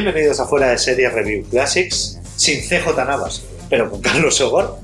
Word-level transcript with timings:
Bienvenidos 0.00 0.38
a 0.38 0.46
Fuera 0.46 0.68
de 0.68 0.78
Series 0.78 1.12
Review 1.12 1.42
Classics, 1.50 2.20
sin 2.36 2.60
CJ 2.60 2.94
Navas, 3.04 3.42
pero 3.68 3.90
con 3.90 4.00
Carlos 4.00 4.36
Sogor. 4.36 4.78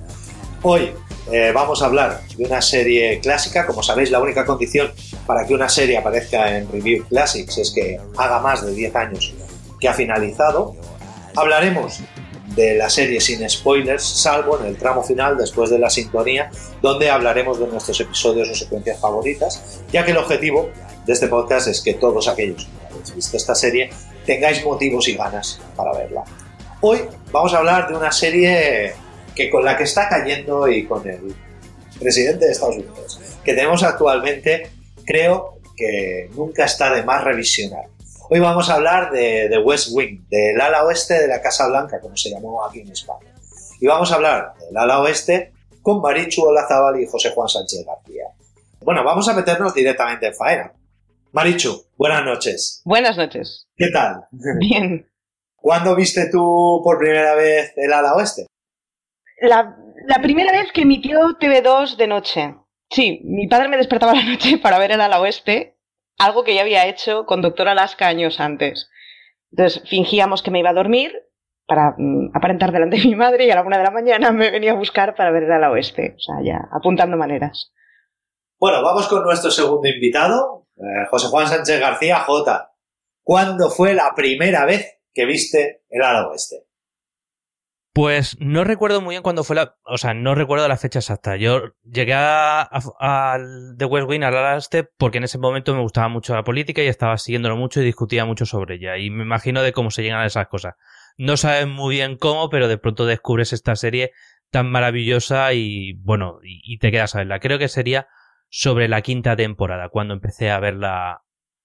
Hoy 0.63 0.91
eh, 1.31 1.53
vamos 1.55 1.83
a 1.83 1.87
hablar 1.87 2.23
de 2.37 2.45
una 2.45 2.61
serie 2.61 3.21
clásica. 3.21 3.65
Como 3.65 3.81
sabéis, 3.81 4.11
la 4.11 4.21
única 4.21 4.45
condición 4.45 4.91
para 5.25 5.47
que 5.47 5.55
una 5.55 5.69
serie 5.69 5.99
aparezca 5.99 6.59
en 6.59 6.69
Review 6.69 7.05
Classics 7.05 7.59
es 7.59 7.71
que 7.71 8.01
haga 8.17 8.41
más 8.41 8.67
de 8.67 8.75
10 8.75 8.97
años 8.97 9.33
que 9.79 9.87
ha 9.87 9.95
finalizado. 9.95 10.75
Hablaremos 11.37 12.01
de 12.57 12.75
la 12.75 12.91
serie 12.91 13.21
sin 13.21 13.49
spoilers, 13.49 14.03
salvo 14.03 14.59
en 14.59 14.67
el 14.67 14.77
tramo 14.77 15.05
final 15.05 15.39
después 15.39 15.71
de 15.71 15.79
la 15.79 15.91
sintonía, 15.91 16.51
donde 16.83 17.09
hablaremos 17.09 17.61
de 17.61 17.69
nuestros 17.69 18.01
episodios 18.01 18.51
o 18.51 18.55
secuencias 18.57 18.99
favoritas, 18.99 19.81
ya 19.93 20.05
que 20.05 20.11
el 20.11 20.17
objetivo 20.17 20.71
de 21.07 21.13
este 21.13 21.29
podcast 21.29 21.69
es 21.69 21.83
que 21.83 21.95
todos 21.95 22.27
aquellos 22.27 22.65
que 22.65 22.87
habéis 22.91 23.15
visto 23.15 23.37
esta 23.37 23.55
serie 23.55 23.91
tengáis 24.25 24.65
motivos 24.65 25.09
y 25.09 25.15
ganas 25.15 25.61
para 25.77 25.93
verla. 25.93 26.25
Hoy 26.81 27.01
vamos 27.33 27.55
a 27.55 27.59
hablar 27.59 27.89
de 27.89 27.97
una 27.97 28.13
serie 28.13 28.95
que 29.35 29.51
con 29.51 29.65
la 29.65 29.77
que 29.77 29.85
está 29.85 30.09
cayendo 30.09 30.69
y 30.69 30.85
con 30.87 31.09
el 31.09 31.35
presidente 31.99 32.47
de 32.47 32.53
Estados 32.53 32.77
Unidos 32.77 33.21
que 33.45 33.53
tenemos 33.53 33.83
actualmente, 33.83 34.71
creo 35.05 35.59
que 35.77 36.31
nunca 36.35 36.65
está 36.65 36.93
de 36.95 37.03
más 37.03 37.23
revisionar. 37.23 37.85
Hoy 38.31 38.41
vamos 38.41 38.71
a 38.71 38.75
hablar 38.75 39.13
de, 39.13 39.49
de 39.51 39.59
West 39.59 39.91
Wing, 39.93 40.27
del 40.31 40.59
ala 40.61 40.85
oeste 40.85 41.21
de 41.21 41.29
la 41.29 41.43
Casa 41.43 41.69
Blanca, 41.69 42.01
como 42.01 42.17
se 42.17 42.31
llamó 42.31 42.65
aquí 42.65 42.81
en 42.81 42.91
España. 42.91 43.31
Y 43.81 43.87
vamos 43.87 44.11
a 44.11 44.15
hablar 44.15 44.55
del 44.59 44.77
ala 44.77 45.03
oeste 45.03 45.53
con 45.83 46.01
Marichu 46.01 46.43
Olazábal 46.43 47.01
y 47.01 47.07
José 47.07 47.33
Juan 47.35 47.49
Sánchez 47.49 47.85
García. 47.85 48.25
Bueno, 48.81 49.05
vamos 49.05 49.29
a 49.29 49.35
meternos 49.35 49.75
directamente 49.75 50.27
en 50.27 50.35
faena. 50.35 50.73
Marichu, 51.35 51.87
buenas 51.97 52.25
noches. 52.25 52.81
Buenas 52.85 53.17
noches. 53.17 53.67
¿Qué 53.75 53.89
tal? 53.93 54.29
Bien. 54.61 55.11
¿Cuándo 55.57 55.97
viste 55.97 56.31
tú 56.31 56.81
por 56.85 56.99
primera 56.99 57.35
vez 57.35 57.73
el 57.77 57.93
ala 57.93 58.15
oeste? 58.15 58.47
La, 59.41 59.77
la 60.07 60.23
primera 60.23 60.53
vez 60.53 60.71
que 60.71 60.83
emitió 60.83 61.37
TV2 61.41 61.97
de 61.97 62.07
noche. 62.07 62.55
Sí, 62.89 63.21
mi 63.25 63.49
padre 63.49 63.67
me 63.67 63.77
despertaba 63.77 64.13
a 64.13 64.15
la 64.15 64.25
noche 64.25 64.59
para 64.63 64.79
ver 64.79 64.93
el 64.93 65.01
ala 65.01 65.21
oeste, 65.21 65.77
algo 66.19 66.45
que 66.45 66.55
ya 66.55 66.61
había 66.61 66.87
hecho 66.87 67.27
con 67.27 67.43
Doctor 67.43 67.67
Alaska 67.67 68.07
años 68.07 68.39
antes. 68.39 68.89
Entonces 69.51 69.83
fingíamos 69.91 70.41
que 70.41 70.53
me 70.53 70.61
iba 70.61 70.71
a 70.71 70.75
dormir 70.75 71.13
para 71.67 71.97
mm, 71.99 72.31
aparentar 72.33 72.71
delante 72.71 72.99
de 72.99 73.07
mi 73.07 73.17
madre 73.17 73.47
y 73.47 73.51
a 73.51 73.57
la 73.57 73.63
una 73.63 73.79
de 73.79 73.85
la 73.85 73.91
mañana 73.91 74.31
me 74.31 74.53
venía 74.53 74.71
a 74.71 74.77
buscar 74.77 75.17
para 75.17 75.33
ver 75.33 75.43
el 75.43 75.53
ala 75.53 75.73
oeste. 75.73 76.15
O 76.17 76.21
sea, 76.21 76.37
ya 76.45 76.61
apuntando 76.71 77.17
maneras. 77.17 77.73
Bueno, 78.61 78.85
vamos 78.85 79.09
con 79.09 79.25
nuestro 79.25 79.51
segundo 79.51 79.89
invitado, 79.89 80.64
eh, 80.77 81.07
José 81.11 81.29
Juan 81.29 81.49
Sánchez 81.49 81.81
García 81.81 82.21
J. 82.21 82.73
¿Cuándo 83.23 83.71
fue 83.71 83.95
la 83.95 84.13
primera 84.15 84.67
vez 84.67 84.99
que 85.13 85.25
viste 85.25 85.85
el 85.89 86.03
ala 86.03 86.29
oeste? 86.29 86.67
Pues 87.95 88.37
no 88.41 88.65
recuerdo 88.65 89.01
muy 89.01 89.13
bien 89.13 89.23
cuándo 89.23 89.45
fue 89.45 89.55
la. 89.55 89.77
O 89.85 89.99
sea, 89.99 90.15
no 90.15 90.35
recuerdo 90.35 90.67
la 90.67 90.77
fecha 90.77 90.99
exacta. 90.99 91.37
Yo 91.37 91.61
llegué 91.85 92.13
a, 92.13 92.69
The 93.79 93.85
West 93.85 94.09
Wing, 94.09 94.25
al 94.25 94.37
ala 94.37 94.57
este, 94.57 94.83
porque 94.83 95.19
en 95.19 95.25
ese 95.25 95.39
momento 95.39 95.73
me 95.75 95.81
gustaba 95.81 96.09
mucho 96.09 96.35
la 96.35 96.43
política 96.43 96.83
y 96.83 96.89
estaba 96.89 97.17
siguiéndolo 97.19 97.57
mucho 97.57 97.81
y 97.81 97.85
discutía 97.85 98.25
mucho 98.25 98.47
sobre 98.47 98.75
ella. 98.75 98.99
Y 98.99 99.11
me 99.11 99.23
imagino 99.23 99.63
de 99.63 99.73
cómo 99.73 99.93
se 99.93 100.03
llegan 100.03 100.21
a 100.21 100.27
esas 100.27 100.49
cosas. 100.49 100.75
No 101.17 101.37
sabes 101.37 101.69
muy 101.69 101.95
bien 101.95 102.17
cómo, 102.17 102.51
pero 102.51 102.67
de 102.67 102.79
pronto 102.79 103.07
descubres 103.07 103.53
esta 103.53 103.77
serie 103.77 104.11
tan 104.51 104.69
maravillosa 104.73 105.53
y 105.53 105.93
bueno, 106.03 106.41
y, 106.43 106.63
y 106.65 106.79
te 106.79 106.91
quedas 106.91 107.15
a 107.15 107.19
verla. 107.19 107.39
Creo 107.39 107.61
que 107.61 107.69
sería 107.69 108.09
sobre 108.49 108.89
la 108.89 109.03
quinta 109.03 109.37
temporada, 109.37 109.89
cuando 109.89 110.15
empecé 110.15 110.51
a 110.51 110.61
verla. 110.61 111.23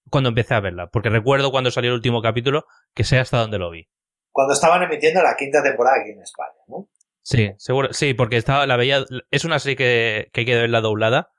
Cuando 0.10 0.30
empecé 0.30 0.56
a 0.56 0.60
verla. 0.60 0.88
Porque 0.88 1.10
recuerdo 1.10 1.52
cuando 1.52 1.70
salió 1.70 1.92
el 1.92 1.96
último 1.96 2.22
capítulo, 2.22 2.66
que 2.96 3.04
sé 3.04 3.20
hasta 3.20 3.38
dónde 3.38 3.60
lo 3.60 3.70
vi. 3.70 3.88
Cuando 4.32 4.54
estaban 4.54 4.82
emitiendo 4.82 5.22
la 5.22 5.36
quinta 5.38 5.62
temporada 5.62 5.98
aquí 6.02 6.12
en 6.12 6.22
España, 6.22 6.58
¿no? 6.68 6.90
Sí, 7.22 7.52
seguro. 7.58 7.94
Sí, 7.94 8.16
porque 8.16 8.38
estaba, 8.38 8.66
la 8.66 8.76
veía. 8.76 9.06
Es 9.30 9.46
una 9.46 9.60
serie 9.60 9.76
que, 9.76 10.30
que 10.34 10.42
hay 10.42 10.46
que 10.46 10.56
verla 10.56 10.82
doblada 10.82 11.32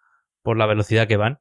por 0.43 0.57
la 0.57 0.67
velocidad 0.67 1.09
que 1.09 1.17
van. 1.17 1.41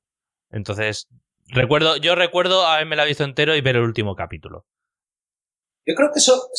Entonces, 0.49 1.07
recuerdo, 1.47 1.97
yo 1.97 2.15
recuerdo 2.15 2.65
haberme 2.65 2.95
la 2.95 3.05
visto 3.05 3.23
entero 3.23 3.55
y 3.55 3.61
ver 3.61 3.75
el 3.75 3.83
último 3.83 4.15
capítulo. 4.15 4.65
Yo 5.85 5.95
creo 5.95 6.11
que 6.11 6.19
eso, 6.19 6.49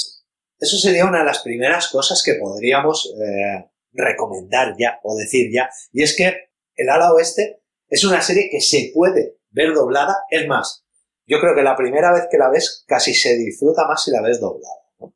eso 0.58 0.76
sería 0.76 1.06
una 1.06 1.18
de 1.18 1.24
las 1.24 1.40
primeras 1.40 1.88
cosas 1.88 2.22
que 2.24 2.34
podríamos 2.34 3.12
eh, 3.20 3.70
recomendar 3.92 4.74
ya 4.78 5.00
o 5.02 5.16
decir 5.16 5.50
ya. 5.52 5.68
Y 5.92 6.02
es 6.02 6.16
que 6.16 6.49
el 6.80 6.88
ala 6.88 7.12
oeste 7.12 7.60
es 7.88 8.04
una 8.04 8.22
serie 8.22 8.48
que 8.50 8.60
se 8.60 8.90
puede 8.94 9.36
ver 9.50 9.74
doblada. 9.74 10.16
Es 10.30 10.46
más, 10.46 10.84
yo 11.26 11.38
creo 11.40 11.54
que 11.54 11.62
la 11.62 11.76
primera 11.76 12.12
vez 12.12 12.26
que 12.30 12.38
la 12.38 12.50
ves 12.50 12.84
casi 12.86 13.12
se 13.12 13.36
disfruta 13.36 13.86
más 13.86 14.02
si 14.02 14.10
la 14.10 14.22
ves 14.22 14.40
doblada. 14.40 14.74
¿no? 14.98 15.14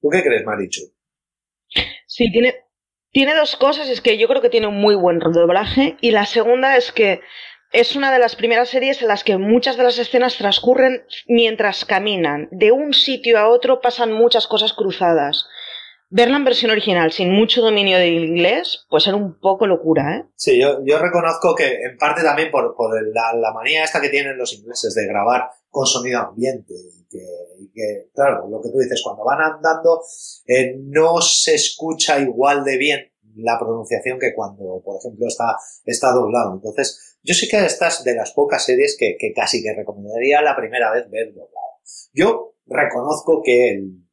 ¿Tú 0.00 0.08
qué 0.10 0.22
crees, 0.22 0.44
Marichu? 0.44 0.82
Sí, 2.06 2.30
tiene, 2.30 2.54
tiene 3.10 3.34
dos 3.34 3.56
cosas. 3.56 3.88
Es 3.88 4.00
que 4.00 4.18
yo 4.18 4.28
creo 4.28 4.42
que 4.42 4.50
tiene 4.50 4.66
un 4.66 4.80
muy 4.80 4.94
buen 4.94 5.18
doblaje. 5.18 5.96
Y 6.00 6.10
la 6.10 6.26
segunda 6.26 6.76
es 6.76 6.92
que 6.92 7.20
es 7.72 7.96
una 7.96 8.12
de 8.12 8.18
las 8.18 8.36
primeras 8.36 8.68
series 8.68 9.00
en 9.02 9.08
las 9.08 9.24
que 9.24 9.38
muchas 9.38 9.76
de 9.76 9.84
las 9.84 9.98
escenas 9.98 10.36
transcurren 10.36 11.04
mientras 11.26 11.84
caminan. 11.84 12.48
De 12.50 12.72
un 12.72 12.92
sitio 12.92 13.38
a 13.38 13.48
otro 13.48 13.80
pasan 13.80 14.12
muchas 14.12 14.46
cosas 14.46 14.72
cruzadas. 14.72 15.46
Verla 16.10 16.38
en 16.38 16.44
versión 16.44 16.70
original 16.70 17.12
sin 17.12 17.30
mucho 17.32 17.60
dominio 17.60 17.98
del 17.98 18.24
inglés, 18.24 18.86
pues 18.88 19.06
era 19.06 19.16
un 19.16 19.38
poco 19.38 19.66
locura, 19.66 20.16
¿eh? 20.16 20.24
Sí, 20.36 20.58
yo, 20.58 20.98
reconozco 20.98 21.54
que 21.54 21.82
en 21.82 21.98
parte 21.98 22.22
también 22.22 22.50
por, 22.50 22.74
la, 23.12 23.34
la 23.34 23.52
manía 23.52 23.84
esta 23.84 24.00
que 24.00 24.08
tienen 24.08 24.38
los 24.38 24.54
ingleses 24.54 24.94
de 24.94 25.06
grabar 25.06 25.50
con 25.68 25.84
sonido 25.86 26.20
ambiente 26.20 26.74
y 27.58 27.70
que, 27.70 28.08
claro, 28.14 28.48
lo 28.48 28.60
que 28.60 28.70
tú 28.70 28.78
dices, 28.78 29.02
cuando 29.04 29.24
van 29.24 29.40
andando 29.40 30.02
eh, 30.46 30.76
no 30.78 31.20
se 31.20 31.54
escucha 31.54 32.18
igual 32.18 32.64
de 32.64 32.76
bien 32.76 33.12
la 33.36 33.58
pronunciación 33.58 34.18
que 34.18 34.34
cuando, 34.34 34.82
por 34.84 34.98
ejemplo, 34.98 35.26
está, 35.26 35.56
está 35.84 36.12
doblado. 36.12 36.54
Entonces, 36.54 37.18
yo 37.22 37.34
sí 37.34 37.48
que 37.48 37.64
esta 37.64 37.88
es 37.88 38.02
de 38.02 38.14
las 38.14 38.32
pocas 38.32 38.64
series 38.64 38.96
que, 38.98 39.16
que 39.18 39.32
casi 39.32 39.62
que 39.62 39.74
recomendaría 39.74 40.42
la 40.42 40.56
primera 40.56 40.90
vez 40.92 41.08
ver 41.10 41.28
doblada. 41.28 41.78
Yo 42.12 42.54
reconozco 42.66 43.42
que 43.44 43.70
el, 43.70 44.07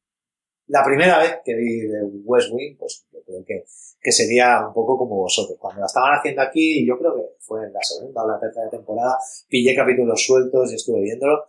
la 0.68 0.84
primera 0.84 1.20
vez 1.20 1.40
que 1.44 1.56
vi 1.56 1.82
de 1.82 2.02
West 2.24 2.50
Wing, 2.52 2.76
pues 2.78 3.06
yo 3.12 3.20
creo 3.24 3.44
que, 3.46 3.64
que 4.02 4.12
sería 4.12 4.68
un 4.68 4.74
poco 4.74 4.98
como 4.98 5.18
vosotros. 5.18 5.58
Cuando 5.60 5.82
la 5.82 5.86
estaban 5.86 6.18
haciendo 6.18 6.42
aquí, 6.42 6.86
yo 6.86 6.98
creo 6.98 7.16
que 7.16 7.22
fue 7.40 7.66
en 7.66 7.74
la 7.74 7.82
segunda 7.82 8.24
o 8.24 8.28
la 8.28 8.40
tercera 8.40 8.70
temporada, 8.70 9.18
pillé 9.48 9.76
capítulos 9.76 10.26
sueltos 10.26 10.72
y 10.72 10.76
estuve 10.76 11.02
viéndolo, 11.02 11.46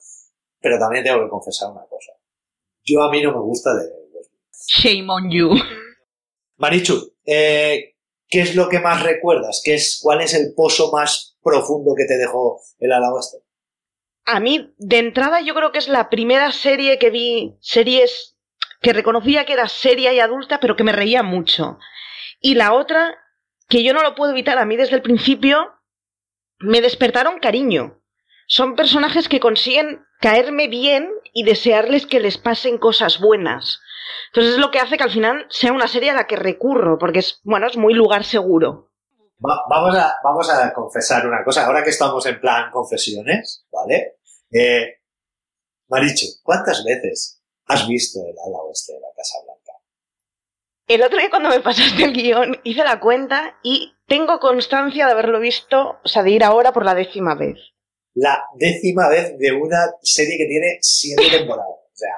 pero 0.61 0.79
también 0.79 1.05
tengo 1.05 1.23
que 1.23 1.31
confesar 1.31 1.71
una 1.71 1.87
cosa. 1.87 2.13
Yo 2.85 3.03
a 3.03 3.11
mí 3.11 3.23
no 3.23 3.33
me 3.33 3.41
gusta 3.41 3.75
de 3.75 3.89
West 4.13 4.31
Wing. 4.33 4.43
Shame 4.53 5.11
on 5.11 5.31
you. 5.31 5.51
Marichu, 6.57 7.12
eh, 7.25 7.95
¿qué 8.29 8.41
es 8.41 8.55
lo 8.55 8.69
que 8.69 8.81
más 8.81 9.03
recuerdas? 9.03 9.62
¿Qué 9.65 9.75
es, 9.75 9.99
¿Cuál 10.03 10.21
es 10.21 10.35
el 10.35 10.55
pozo 10.55 10.91
más 10.93 11.37
profundo 11.43 11.95
que 11.97 12.05
te 12.05 12.19
dejó 12.19 12.61
el 12.79 12.93
ala 12.93 13.12
oeste? 13.12 13.39
A 14.25 14.41
mí, 14.41 14.75
de 14.79 14.99
entrada, 14.99 15.41
yo 15.41 15.55
creo 15.55 15.71
que 15.71 15.79
es 15.79 15.89
la 15.89 16.11
primera 16.11 16.51
serie 16.51 16.99
que 16.99 17.11
vi, 17.11 17.57
series 17.61 18.36
que 18.81 18.93
reconocía 18.93 19.44
que 19.44 19.52
era 19.55 19.69
seria 19.69 20.12
y 20.12 20.20
adulta, 20.20 20.61
pero 20.61 20.76
que 20.76 20.84
me 20.84 20.93
reía 20.93 21.23
mucho. 21.23 21.78
Y 22.40 22.55
la 22.55 22.73
otra, 22.75 23.17
que 23.69 23.82
yo 23.82 23.93
no 23.94 24.02
lo 24.02 24.14
puedo 24.14 24.32
evitar, 24.32 24.58
a 24.58 24.64
mí 24.64 24.76
desde 24.76 24.96
el 24.96 25.02
principio 25.02 25.73
me 26.58 26.81
despertaron 26.81 27.38
cariño. 27.38 28.00
Son 28.46 28.76
personajes 28.76 29.28
que 29.28 29.40
consiguen 29.40 30.05
caerme 30.20 30.69
bien 30.69 31.11
y 31.32 31.43
desearles 31.44 32.06
que 32.06 32.20
les 32.20 32.38
pasen 32.38 32.78
cosas 32.78 33.20
buenas. 33.20 33.81
Entonces 34.28 34.55
es 34.55 34.58
lo 34.58 34.70
que 34.70 34.78
hace 34.78 34.96
que 34.96 35.02
al 35.02 35.11
final 35.11 35.46
sea 35.50 35.73
una 35.73 35.88
serie 35.88 36.11
a 36.11 36.14
la 36.14 36.26
que 36.26 36.37
recurro, 36.37 36.96
porque 36.99 37.19
es, 37.19 37.40
bueno, 37.44 37.67
es 37.67 37.76
muy 37.76 37.93
lugar 37.93 38.25
seguro. 38.25 38.93
Va- 39.44 39.64
vamos, 39.69 39.94
a, 39.96 40.17
vamos 40.23 40.49
a 40.50 40.73
confesar 40.73 41.26
una 41.26 41.43
cosa. 41.44 41.67
Ahora 41.67 41.82
que 41.82 41.90
estamos 41.90 42.25
en 42.26 42.40
plan 42.40 42.70
confesiones, 42.70 43.67
¿vale? 43.73 44.19
Eh, 44.50 45.00
Marichu, 45.88 46.26
¿cuántas 46.43 46.84
veces 46.84 47.36
has 47.67 47.87
visto 47.89 48.21
el 48.21 48.35
ala 48.39 48.59
oeste 48.63 48.93
de 48.95 49.01
la 49.01 49.09
Casa 49.17 49.39
Blanca? 49.45 49.73
El 50.89 51.03
otro 51.03 51.19
día 51.19 51.31
cuando 51.31 51.49
me 51.49 51.61
pasaste 51.61 52.05
el 52.05 52.13
guion 52.13 52.61
hice 52.65 52.85
la 52.85 53.01
cuenta 53.01 53.59
y 53.63 53.93
tengo 54.07 54.39
constancia 54.39 55.07
de 55.07 55.13
haberlo 55.13 55.41
visto, 55.41 55.99
o 56.05 56.09
sea, 56.09 56.23
de 56.23 56.31
ir 56.31 56.45
ahora 56.45 56.73
por 56.73 56.85
la 56.85 56.95
décima 56.95 57.35
vez. 57.35 57.59
La 58.15 58.45
décima 58.55 59.09
vez 59.09 59.37
de 59.39 59.53
una 59.53 59.79
serie 60.03 60.39
que 60.39 60.47
tiene 60.47 60.79
siete 60.81 61.25
temporadas. 61.31 61.69
O 61.69 61.97
sea, 61.97 62.15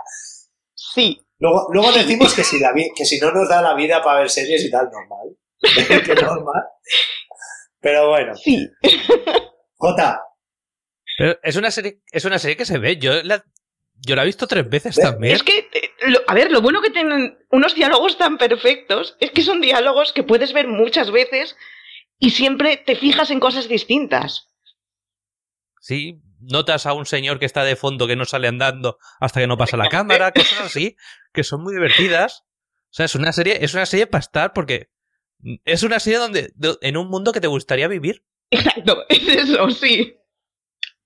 Sí. 0.75 1.21
luego, 1.39 1.67
luego 1.73 1.93
decimos 1.93 2.35
que 2.35 2.44
si, 2.44 2.59
la 2.61 2.73
vi- 2.73 2.93
que 2.94 3.05
si 3.05 3.19
no 3.19 3.33
nos 3.33 3.49
da 3.49 3.62
la 3.62 3.75
vida 3.75 4.03
para 4.03 4.21
ver 4.21 4.31
series 4.31 4.65
y 4.65 4.71
tal, 4.71 4.91
normal. 4.91 5.37
que 6.06 6.15
normal. 6.15 6.62
Pero 7.81 8.09
bueno, 8.11 8.35
Sí. 8.37 8.69
Jota, 9.77 10.23
Pero 11.17 11.39
es 11.43 11.56
una 11.56 11.71
serie, 11.71 12.01
es 12.12 12.25
una 12.25 12.39
serie 12.39 12.56
que 12.56 12.65
se 12.67 12.79
ve. 12.79 12.97
Yo 12.99 13.23
la, 13.23 13.43
yo 14.06 14.17
la 14.17 14.23
he 14.23 14.27
visto 14.27 14.47
tres 14.47 14.69
veces 14.69 14.97
Ve- 14.97 15.03
también. 15.03 15.35
Es 15.35 15.43
que, 15.43 15.59
eh, 15.73 15.91
lo- 16.09 16.21
a 16.27 16.35
ver, 16.35 16.50
lo 16.53 16.61
bueno 16.62 16.81
que 16.83 16.91
tienen 16.91 17.39
unos 17.50 17.75
diálogos 17.75 18.17
tan 18.19 18.39
perfectos 18.39 19.17
es 19.21 19.31
que 19.31 19.43
son 19.43 19.61
diálogos 19.61 20.12
que 20.12 20.23
puedes 20.23 20.53
ver 20.53 20.69
muchas 20.69 21.11
veces 21.11 21.56
y 22.19 22.31
siempre 22.31 22.77
te 22.77 22.97
fijas 22.97 23.31
en 23.31 23.41
cosas 23.41 23.69
distintas. 23.69 24.49
Sí, 25.81 26.21
notas 26.41 26.87
a 26.87 26.93
un 26.93 27.06
señor 27.06 27.39
que 27.39 27.47
está 27.47 27.65
de 27.65 27.77
fondo 27.77 28.06
que 28.06 28.17
no 28.17 28.25
sale 28.25 28.49
andando 28.49 28.99
hasta 29.21 29.41
que 29.41 29.47
no 29.47 29.56
pasa 29.56 29.77
la 29.77 29.89
cámara, 29.89 30.33
cosas 30.35 30.61
así, 30.61 30.97
que 31.33 31.44
son 31.44 31.62
muy 31.62 31.75
divertidas. 31.75 32.44
O 32.91 32.93
sea, 32.94 33.06
es 33.06 33.15
una 33.15 33.33
serie, 33.33 33.59
es 33.65 33.75
una 33.75 33.87
serie 33.87 34.06
para 34.06 34.21
estar 34.21 34.53
porque 34.53 34.91
es 35.65 35.83
una 35.83 36.01
serie 36.01 36.19
donde, 36.19 36.53
de- 36.55 36.77
en 36.81 36.97
un 36.97 37.09
mundo 37.09 37.33
que 37.33 37.41
te 37.41 37.47
gustaría 37.47 37.89
vivir. 37.89 38.25
Exacto, 38.51 39.05
es 39.09 39.29
eso, 39.29 39.71
sí. 39.71 40.17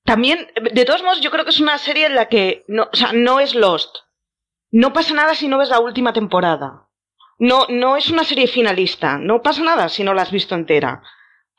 También, 0.05 0.51
de 0.73 0.85
todos 0.85 1.03
modos, 1.03 1.21
yo 1.21 1.31
creo 1.31 1.45
que 1.45 1.51
es 1.51 1.61
una 1.61 1.79
serie 1.79 2.07
en 2.07 2.15
la 2.15 2.29
que 2.29 2.65
no, 2.69 2.89
o 2.93 2.97
sea, 2.97 3.13
no 3.13 3.41
es 3.41 3.55
Lost. 3.55 3.97
No 4.71 4.93
pasa 4.93 5.15
nada 5.15 5.35
si 5.35 5.49
no 5.49 5.59
ves 5.59 5.69
la 5.69 5.81
última 5.81 6.13
temporada. 6.13 6.89
No, 7.39 7.67
no 7.69 7.97
es 7.97 8.09
una 8.11 8.25
serie 8.25 8.47
finalista. 8.47 9.19
No 9.19 9.43
pasa 9.43 9.63
nada 9.63 9.89
si 9.89 10.03
no 10.03 10.15
la 10.15 10.23
has 10.23 10.31
visto 10.31 10.55
entera. 10.55 11.03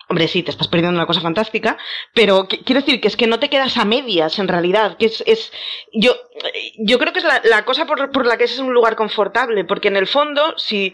Hombre, 0.10 0.28
sí, 0.28 0.44
te 0.44 0.52
estás 0.52 0.68
perdiendo 0.68 0.98
una 0.98 1.06
cosa 1.08 1.22
fantástica, 1.22 1.78
pero 2.14 2.48
qu- 2.48 2.62
quiero 2.66 2.82
decir 2.82 3.00
que 3.00 3.08
es 3.08 3.16
que 3.16 3.28
no 3.28 3.40
te 3.40 3.50
quedas 3.50 3.78
a 3.78 3.86
medias 3.86 4.38
en 4.38 4.50
realidad, 4.50 4.98
que 4.98 5.06
es, 5.06 5.24
es 5.26 5.52
yo, 5.94 6.14
yo 6.80 7.00
creo 7.00 7.14
que 7.14 7.20
es 7.20 7.26
la, 7.26 7.42
la 7.46 7.64
cosa 7.64 7.86
por, 7.86 8.12
por 8.12 8.26
la 8.26 8.38
que 8.38 8.44
es 8.44 8.60
un 8.60 8.74
lugar 8.74 8.98
confortable, 8.98 9.64
porque 9.64 9.88
en 9.88 9.96
el 9.96 10.06
fondo, 10.08 10.58
si 10.58 10.94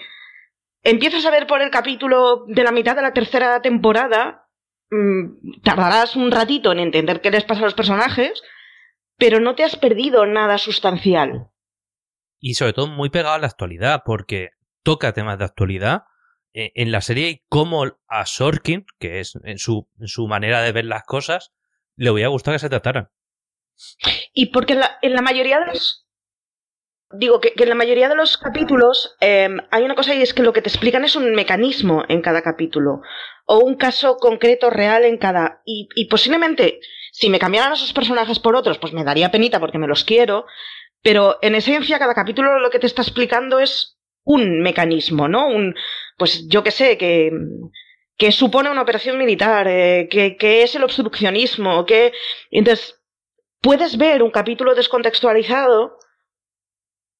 empiezas 0.84 1.26
a 1.26 1.32
ver 1.32 1.48
por 1.48 1.62
el 1.62 1.72
capítulo 1.72 2.46
de 2.48 2.64
la 2.64 2.72
mitad 2.72 2.96
de 2.96 3.02
la 3.02 3.14
tercera 3.14 3.62
temporada, 3.64 4.48
mm, 4.92 5.62
tardarás 5.64 6.16
un 6.16 6.32
ratito 6.32 6.72
en 6.72 6.80
entender 6.80 7.22
qué 7.22 7.32
les 7.32 7.44
pasa 7.44 7.62
a 7.62 7.66
los 7.66 7.74
personajes, 7.74 8.42
pero 9.18 9.40
no 9.40 9.56
te 9.56 9.64
has 9.64 9.76
perdido 9.76 10.26
nada 10.26 10.58
sustancial. 10.58 11.50
Y 12.40 12.54
sobre 12.54 12.74
todo 12.74 12.88
muy 12.88 13.10
pegado 13.10 13.36
a 13.36 13.40
la 13.40 13.48
actualidad, 13.48 14.04
porque 14.06 14.52
toca 14.84 15.14
temas 15.14 15.38
de 15.38 15.46
actualidad 15.46 16.04
eh, 16.54 16.72
en 16.76 16.92
la 16.92 17.02
serie 17.02 17.30
y 17.30 17.44
cómo 17.50 17.86
a 18.08 18.26
Sorkin, 18.26 18.86
que 18.98 19.20
es 19.20 19.38
en 19.44 19.60
su, 19.60 19.88
en 20.00 20.08
su 20.08 20.28
manera 20.28 20.62
de 20.62 20.72
ver 20.72 20.86
las 20.86 21.04
cosas, 21.04 21.52
le 21.96 22.10
hubiera 22.12 22.30
gustado 22.30 22.56
que 22.56 22.60
se 22.60 22.70
trataran. 22.70 23.10
Y 24.34 24.48
porque 24.48 24.74
en 24.74 24.80
la, 24.80 24.98
en 25.02 25.14
la 25.14 25.22
mayoría 25.22 25.60
de 25.60 25.68
los. 25.68 26.08
Digo 27.12 27.42
que, 27.42 27.54
en 27.56 27.70
la 27.70 27.76
mayoría 27.76 28.08
de 28.08 28.16
los 28.16 28.38
capítulos 28.38 29.16
eh, 29.20 29.50
hay 29.72 29.84
una 29.84 29.96
cosa 29.96 30.14
y 30.14 30.22
es 30.22 30.34
que 30.34 30.44
lo 30.44 30.54
que 30.54 30.62
te 30.62 30.70
explican 30.70 31.04
es 31.04 31.16
un 31.16 31.32
mecanismo 31.32 32.04
en 32.08 32.22
cada 32.22 32.44
capítulo 32.44 33.02
o 33.46 33.60
un 33.60 33.76
caso 33.78 34.18
concreto 34.18 34.70
real 34.70 35.04
en 35.06 35.18
cada. 35.18 35.62
Y, 35.66 35.90
y 35.96 36.06
posiblemente, 36.06 36.80
si 37.12 37.32
me 37.32 37.40
cambiaran 37.40 37.74
esos 37.74 37.94
personajes 37.94 38.38
por 38.38 38.56
otros, 38.56 38.78
pues 38.78 38.94
me 38.94 39.04
daría 39.04 39.32
penita 39.32 39.60
porque 39.60 39.80
me 39.80 39.88
los 39.88 40.04
quiero. 40.04 40.46
Pero 41.02 41.40
en 41.42 41.56
esencia, 41.56 41.98
cada 41.98 42.14
capítulo 42.14 42.60
lo 42.60 42.70
que 42.70 42.78
te 42.78 42.86
está 42.86 43.02
explicando 43.02 43.60
es 43.60 43.98
un 44.24 44.62
mecanismo, 44.62 45.28
¿no? 45.28 45.48
Un, 45.48 45.74
pues 46.18 46.48
yo 46.48 46.62
que 46.62 46.72
sé, 46.72 47.00
que, 47.00 47.32
que 48.18 48.32
supone 48.32 48.70
una 48.70 48.84
operación 48.84 49.18
militar, 49.18 49.68
eh, 49.68 50.08
que, 50.12 50.38
que 50.38 50.62
es 50.62 50.76
el 50.76 50.84
obstruccionismo, 50.84 51.88
que. 51.88 52.14
Entonces, 52.52 53.02
puedes 53.62 53.98
ver 53.98 54.22
un 54.22 54.30
capítulo 54.30 54.76
descontextualizado 54.76 55.98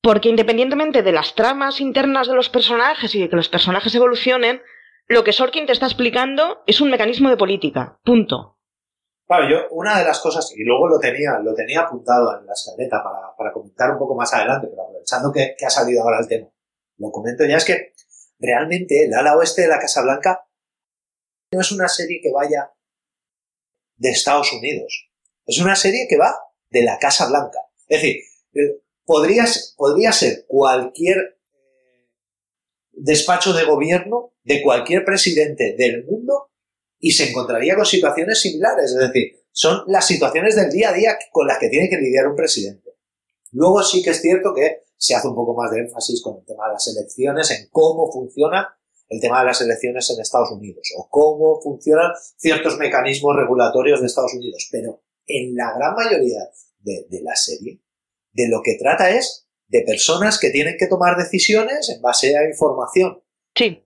porque 0.02 0.30
independientemente 0.30 1.04
de 1.04 1.12
las 1.12 1.36
tramas 1.36 1.82
internas 1.82 2.28
de 2.28 2.36
los 2.36 2.50
personajes 2.50 3.14
y 3.16 3.22
de 3.22 3.30
que 3.30 3.36
los 3.36 3.50
personajes 3.50 3.94
evolucionen, 3.96 4.62
lo 5.08 5.24
que 5.24 5.34
Sorkin 5.34 5.66
te 5.66 5.74
está 5.74 5.86
explicando 5.86 6.64
es 6.68 6.82
un 6.82 6.90
mecanismo 6.90 7.30
de 7.30 7.38
política. 7.38 8.00
Punto. 8.04 8.58
Claro, 9.28 9.50
yo 9.50 9.58
una 9.72 10.00
de 10.00 10.06
las 10.06 10.20
cosas, 10.20 10.52
y 10.56 10.64
luego 10.64 10.88
lo 10.88 11.00
tenía, 11.00 11.38
lo 11.44 11.54
tenía 11.54 11.82
apuntado 11.82 12.40
en 12.40 12.46
la 12.46 12.54
escaleta 12.54 13.04
para, 13.38 13.52
comentar 13.52 13.92
un 13.92 14.00
poco 14.00 14.16
más 14.16 14.34
adelante, 14.34 14.68
pero 14.68 14.84
aprovechando 14.84 15.32
que, 15.32 15.56
que 15.58 15.66
ha 15.66 15.70
salido 15.70 16.02
ahora 16.02 16.20
el 16.20 16.28
tema, 16.28 16.48
lo 16.98 17.12
comento 17.12 17.46
ya, 17.46 17.58
es 17.58 17.66
que 17.66 17.94
realmente 18.40 19.06
el 19.06 19.14
ala 19.14 19.38
oeste 19.38 19.64
de 19.64 19.68
la 19.68 19.80
Casa 19.80 20.02
Blanca 20.02 20.48
no 21.52 21.62
es 21.62 21.72
una 21.72 21.88
serie 21.88 22.22
que 22.24 22.32
vaya 22.32 22.72
de 23.98 24.10
Estados 24.10 24.52
Unidos, 24.54 25.12
es 25.46 25.60
una 25.60 25.76
serie 25.76 26.08
que 26.10 26.18
va 26.18 26.36
de 26.70 26.84
la 26.84 26.98
Casa 26.98 27.28
Blanca. 27.28 27.60
Es 27.88 28.02
decir, 28.02 28.22
eh, 28.54 28.82
podría, 29.10 29.46
podría 29.76 30.12
ser 30.12 30.46
cualquier 30.46 31.18
eh, 31.18 32.10
despacho 32.92 33.54
de 33.54 33.66
gobierno 33.66 34.36
de 34.44 34.62
cualquier 34.62 35.04
presidente 35.04 35.76
del 35.76 36.06
mundo 36.06 36.52
y 37.00 37.14
se 37.14 37.28
encontraría 37.28 37.76
con 37.76 37.88
situaciones 37.88 38.40
similares. 38.40 38.92
Es 38.92 39.00
decir, 39.00 39.32
son 39.52 39.82
las 39.88 40.06
situaciones 40.06 40.56
del 40.56 40.70
día 40.70 40.90
a 40.90 40.94
día 40.94 41.18
con 41.32 41.48
las 41.48 41.58
que 41.58 41.70
tiene 41.70 41.90
que 41.90 41.98
lidiar 41.98 42.28
un 42.28 42.36
presidente. 42.36 42.98
Luego 43.54 43.82
sí 43.82 44.04
que 44.04 44.12
es 44.12 44.22
cierto 44.22 44.54
que 44.54 44.84
se 44.96 45.16
hace 45.16 45.28
un 45.28 45.34
poco 45.34 45.56
más 45.56 45.72
de 45.72 45.80
énfasis 45.80 46.22
con 46.22 46.38
el 46.38 46.46
tema 46.46 46.68
de 46.68 46.74
las 46.74 46.88
elecciones, 46.88 47.50
en 47.50 47.68
cómo 47.72 48.12
funciona 48.12 48.78
el 49.08 49.20
tema 49.20 49.40
de 49.40 49.48
las 49.48 49.60
elecciones 49.60 50.08
en 50.12 50.22
Estados 50.22 50.52
Unidos 50.52 50.94
o 50.96 51.10
cómo 51.10 51.60
funcionan 51.64 52.12
ciertos 52.38 52.78
mecanismos 52.78 53.36
regulatorios 53.36 54.02
de 54.02 54.06
Estados 54.06 54.36
Unidos. 54.36 54.70
Pero 54.72 55.02
en 55.26 55.56
la 55.56 55.74
gran 55.76 55.96
mayoría 55.96 56.48
de 56.84 57.22
la 57.24 57.36
serie, 57.36 57.82
de 58.32 58.48
lo 58.50 58.62
que 58.64 58.78
trata 58.80 59.10
es 59.12 59.48
de 59.68 59.82
personas 59.82 60.40
que 60.40 60.50
tienen 60.50 60.76
que 60.78 60.88
tomar 60.88 61.16
decisiones 61.18 61.90
en 61.90 62.02
base 62.02 62.36
a 62.38 62.44
información 62.48 63.22
Sí. 63.56 63.86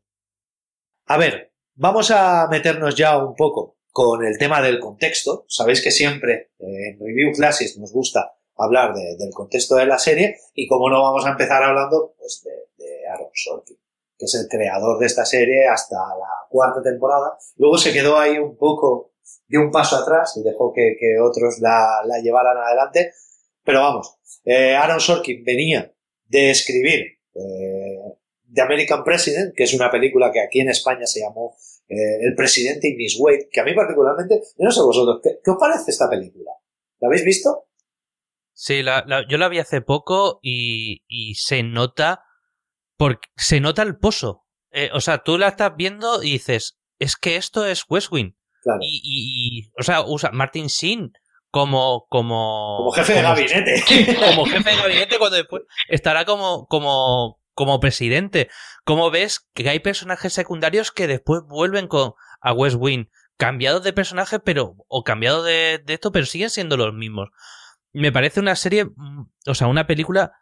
a 1.08 1.18
ver, 1.18 1.54
vamos 1.76 2.12
a 2.12 2.48
meternos 2.50 2.96
ya 2.96 3.18
un 3.18 3.36
poco 3.36 3.78
con 3.92 4.26
el 4.26 4.38
tema 4.38 4.62
del 4.62 4.80
contexto. 4.80 5.46
Sabéis 5.48 5.82
que 5.84 5.92
siempre 5.92 6.52
eh, 6.60 6.90
en 6.94 7.00
Review 7.00 7.32
Classes 7.34 7.78
nos 7.78 7.92
gusta 7.94 8.34
hablar 8.56 8.94
de- 8.94 9.16
del 9.18 9.32
contexto 9.34 9.76
de 9.76 9.86
la 9.86 9.98
serie 10.00 10.38
y 10.54 10.68
como 10.68 10.90
no 10.90 11.02
vamos 11.02 11.26
a 11.26 11.32
empezar 11.32 11.62
hablando 11.64 12.14
pues 12.18 12.44
de, 12.44 12.84
de 12.84 13.08
Aaron 13.08 13.30
Sorkin, 13.34 13.78
que 14.18 14.26
es 14.26 14.36
el 14.36 14.48
creador 14.48 15.00
de 15.00 15.06
esta 15.08 15.26
serie 15.26 15.68
hasta 15.68 15.96
la 15.96 16.48
cuarta 16.50 16.82
temporada. 16.82 17.38
Luego 17.58 17.78
se 17.78 17.94
quedó 17.94 18.18
ahí 18.18 18.38
un 18.38 18.58
poco, 18.58 19.14
dio 19.48 19.62
un 19.62 19.72
paso 19.72 19.96
atrás 19.98 20.36
y 20.38 20.44
dejó 20.44 20.72
que, 20.74 20.96
que 21.00 21.20
otros 21.20 21.60
la, 21.60 22.02
la 22.06 22.20
llevaran 22.20 22.58
adelante. 22.58 23.14
Pero 23.64 23.80
vamos, 23.82 24.16
eh, 24.46 24.76
Aaron 24.76 25.00
Sorkin 25.00 25.44
venía 25.44 25.94
de 26.26 26.50
escribir 26.50 27.20
eh, 27.36 27.98
The 28.54 28.62
American 28.62 29.04
President, 29.04 29.54
que 29.56 29.64
es 29.64 29.74
una 29.74 29.90
película 29.90 30.32
que 30.32 30.42
aquí 30.42 30.60
en 30.60 30.70
España 30.70 31.06
se 31.06 31.22
llamó 31.22 31.56
eh, 31.88 31.96
El 32.22 32.36
Presidente 32.36 32.90
y 32.90 32.96
Miss 32.96 33.18
Wade, 33.20 33.50
que 33.52 33.62
a 33.62 33.64
mí 33.64 33.74
particularmente, 33.74 34.42
yo 34.58 34.66
no 34.66 34.72
sé 34.72 34.82
vosotros, 34.82 35.20
¿qué, 35.24 35.40
qué 35.44 35.52
os 35.52 35.58
parece 35.60 35.92
esta 35.92 36.10
película? 36.10 36.52
¿La 37.00 37.08
habéis 37.08 37.24
visto? 37.26 37.66
Sí, 38.54 38.84
la- 38.84 39.04
la- 39.08 39.28
yo 39.28 39.38
la 39.38 39.50
vi 39.50 39.60
hace 39.60 39.82
poco 39.82 40.40
y, 40.42 41.04
y 41.08 41.36
se 41.36 41.64
nota. 41.64 42.24
Porque 42.96 43.28
se 43.36 43.60
nota 43.60 43.82
el 43.82 43.98
pozo. 43.98 44.46
Eh, 44.72 44.90
o 44.94 45.02
sea, 45.02 45.24
tú 45.24 45.38
la 45.40 45.48
estás 45.50 45.76
viendo 45.76 46.22
y 46.22 46.34
dices, 46.34 46.78
es 47.00 47.16
que 47.18 47.36
esto 47.38 47.66
es 47.66 47.84
West 47.90 48.12
Wing. 48.12 48.34
Claro. 48.62 48.80
Y, 48.84 49.02
y- 49.04 49.60
y- 49.60 49.72
o 49.78 49.84
sea, 49.84 50.02
usa 50.06 50.30
Martin 50.32 50.68
Sheen 50.68 51.12
como. 51.54 52.08
Como, 52.10 52.78
Como 52.80 52.92
jefe 52.94 53.14
de 53.14 53.22
gabinete. 53.22 53.84
como 54.30 54.46
jefe 54.46 54.72
de 54.72 54.76
gabinete 54.76 55.20
cuando 55.20 55.38
después 55.38 55.62
estará 55.88 56.26
como, 56.26 56.66
como 56.66 57.40
como 57.54 57.80
presidente. 57.80 58.50
¿Cómo 58.84 59.12
ves 59.12 59.48
que 59.54 59.70
hay 59.70 59.80
personajes 59.80 60.34
secundarios 60.34 60.92
que 60.92 61.06
después 61.06 61.44
vuelven 61.48 61.88
con, 61.88 62.14
a 62.42 62.54
West 62.54 62.78
Wing, 62.80 63.06
cambiados 63.38 63.84
de 63.84 63.94
personaje, 63.94 64.40
pero, 64.40 64.76
o 64.88 65.04
cambiados 65.04 65.46
de, 65.46 65.80
de 65.86 65.94
esto, 65.94 66.12
pero 66.12 66.26
siguen 66.26 66.50
siendo 66.50 66.76
los 66.76 66.92
mismos? 66.96 67.30
Me 67.92 68.12
parece 68.12 68.40
una 68.40 68.56
serie, 68.56 68.86
mm, 68.86 69.30
o 69.46 69.54
sea, 69.54 69.68
una 69.68 69.86
película 69.86 70.34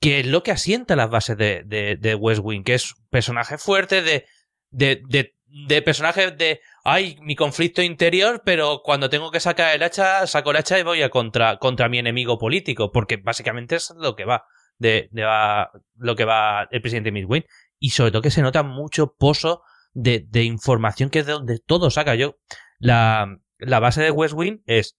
que 0.00 0.20
es 0.20 0.26
lo 0.26 0.44
que 0.44 0.52
asienta 0.52 0.94
las 0.94 1.10
bases 1.10 1.36
de, 1.36 1.64
de, 1.66 1.96
de 1.96 2.14
West 2.14 2.42
Wing, 2.44 2.62
que 2.62 2.74
es 2.74 2.94
personaje 3.10 3.58
fuerte, 3.58 4.02
de, 4.02 4.26
de, 4.70 5.02
de, 5.08 5.34
de 5.50 5.82
personajes 5.82 6.36
de, 6.36 6.60
ay, 6.84 7.16
mi 7.22 7.34
conflicto 7.34 7.82
interior, 7.82 8.42
pero 8.44 8.82
cuando 8.84 9.10
tengo 9.10 9.30
que 9.30 9.40
sacar 9.40 9.74
el 9.74 9.82
hacha, 9.82 10.26
saco 10.26 10.50
el 10.50 10.58
hacha 10.58 10.78
y 10.78 10.82
voy 10.82 11.02
a 11.02 11.10
contra, 11.10 11.58
contra 11.58 11.88
mi 11.88 11.98
enemigo 11.98 12.38
político, 12.38 12.92
porque 12.92 13.16
básicamente 13.16 13.76
es 13.76 13.92
lo 13.96 14.14
que 14.14 14.24
va, 14.24 14.44
de, 14.78 15.08
de 15.10 15.24
va, 15.24 15.70
lo 15.96 16.16
que 16.16 16.24
va 16.24 16.68
el 16.70 16.80
presidente 16.80 17.10
Wayne. 17.24 17.46
Y 17.78 17.90
sobre 17.90 18.10
todo 18.10 18.22
que 18.22 18.30
se 18.30 18.42
nota 18.42 18.62
mucho 18.62 19.14
pozo 19.18 19.62
de, 19.92 20.24
de 20.28 20.44
información 20.44 21.10
que 21.10 21.20
es 21.20 21.26
de 21.26 21.32
donde 21.32 21.58
todo 21.58 21.90
saca. 21.90 22.14
Yo, 22.14 22.38
la, 22.78 23.38
la 23.58 23.80
base 23.80 24.02
de 24.02 24.10
West 24.10 24.34
Wing 24.34 24.62
es 24.66 24.98